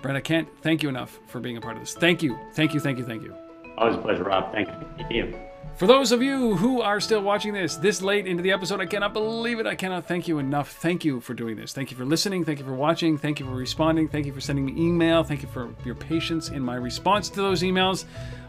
Brent, 0.00 0.16
I 0.16 0.20
can't 0.20 0.48
thank 0.62 0.82
you 0.82 0.88
enough 0.88 1.20
for 1.28 1.38
being 1.40 1.56
a 1.56 1.60
part 1.60 1.76
of 1.76 1.82
this. 1.82 1.94
Thank 1.94 2.22
you. 2.22 2.36
Thank 2.54 2.74
you. 2.74 2.80
Thank 2.80 2.98
you. 2.98 3.04
Thank 3.04 3.22
you. 3.22 3.34
Always 3.78 3.96
a 3.96 3.98
pleasure, 3.98 4.24
Rob. 4.24 4.52
Thank 4.52 4.68
you. 5.10 5.51
For 5.82 5.88
those 5.88 6.12
of 6.12 6.22
you 6.22 6.54
who 6.54 6.80
are 6.80 7.00
still 7.00 7.22
watching 7.22 7.54
this 7.54 7.74
this 7.74 8.02
late 8.02 8.28
into 8.28 8.40
the 8.40 8.52
episode, 8.52 8.80
I 8.80 8.86
cannot 8.86 9.12
believe 9.12 9.58
it. 9.58 9.66
I 9.66 9.74
cannot 9.74 10.06
thank 10.06 10.28
you 10.28 10.38
enough. 10.38 10.70
Thank 10.70 11.04
you 11.04 11.20
for 11.20 11.34
doing 11.34 11.56
this. 11.56 11.72
Thank 11.72 11.90
you 11.90 11.96
for 11.96 12.04
listening. 12.04 12.44
Thank 12.44 12.60
you 12.60 12.64
for 12.64 12.72
watching. 12.72 13.18
Thank 13.18 13.40
you 13.40 13.46
for 13.46 13.50
responding. 13.56 14.06
Thank 14.06 14.26
you 14.26 14.32
for 14.32 14.40
sending 14.40 14.64
me 14.64 14.80
email. 14.80 15.24
Thank 15.24 15.42
you 15.42 15.48
for 15.48 15.74
your 15.84 15.96
patience 15.96 16.50
in 16.50 16.62
my 16.62 16.76
response 16.76 17.28
to 17.30 17.42
those 17.42 17.62
emails. 17.62 18.04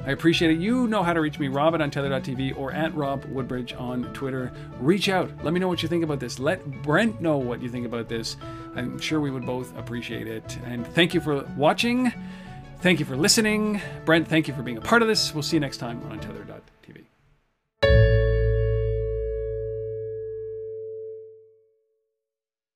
I 0.06 0.12
appreciate 0.12 0.52
it. 0.52 0.60
You 0.60 0.88
know 0.88 1.02
how 1.02 1.12
to 1.12 1.22
reach 1.22 1.40
me, 1.40 1.48
rob 1.48 1.74
at 1.74 1.82
untether.tv 1.82 2.56
or 2.56 2.72
at 2.72 2.94
Rob 2.94 3.26
Woodbridge 3.26 3.74
on 3.74 4.14
Twitter. 4.14 4.52
Reach 4.80 5.10
out. 5.10 5.32
Let 5.44 5.56
me 5.56 5.60
know 5.60 5.68
what 5.68 5.82
you 5.82 5.90
think 5.90 6.04
about 6.04 6.20
this. 6.20 6.38
Let 6.38 6.84
Brent 6.84 7.20
know 7.20 7.38
what 7.40 7.64
you 7.64 7.70
think 7.70 7.88
about 7.88 8.08
this. 8.08 8.38
I'm 8.76 9.00
sure 9.00 9.20
we 9.20 9.32
would 9.32 9.48
both 9.48 9.76
appreciate 9.76 10.28
it. 10.28 10.60
And 10.66 10.86
thank 10.86 11.16
you 11.16 11.20
for 11.20 11.44
watching. 11.58 12.14
Thank 12.82 13.00
you 13.00 13.08
for 13.08 13.18
listening. 13.18 13.82
Brent, 14.06 14.28
thank 14.28 14.48
you 14.48 14.54
for 14.54 14.62
being 14.62 14.78
a 14.78 14.82
part 14.82 15.02
of 15.02 15.08
this. 15.08 15.34
We'll 15.34 15.42
see 15.42 15.56
you 15.56 15.62
next 15.62 15.78
time 15.78 16.00
on 16.12 16.20
Untether.tv. 16.20 16.63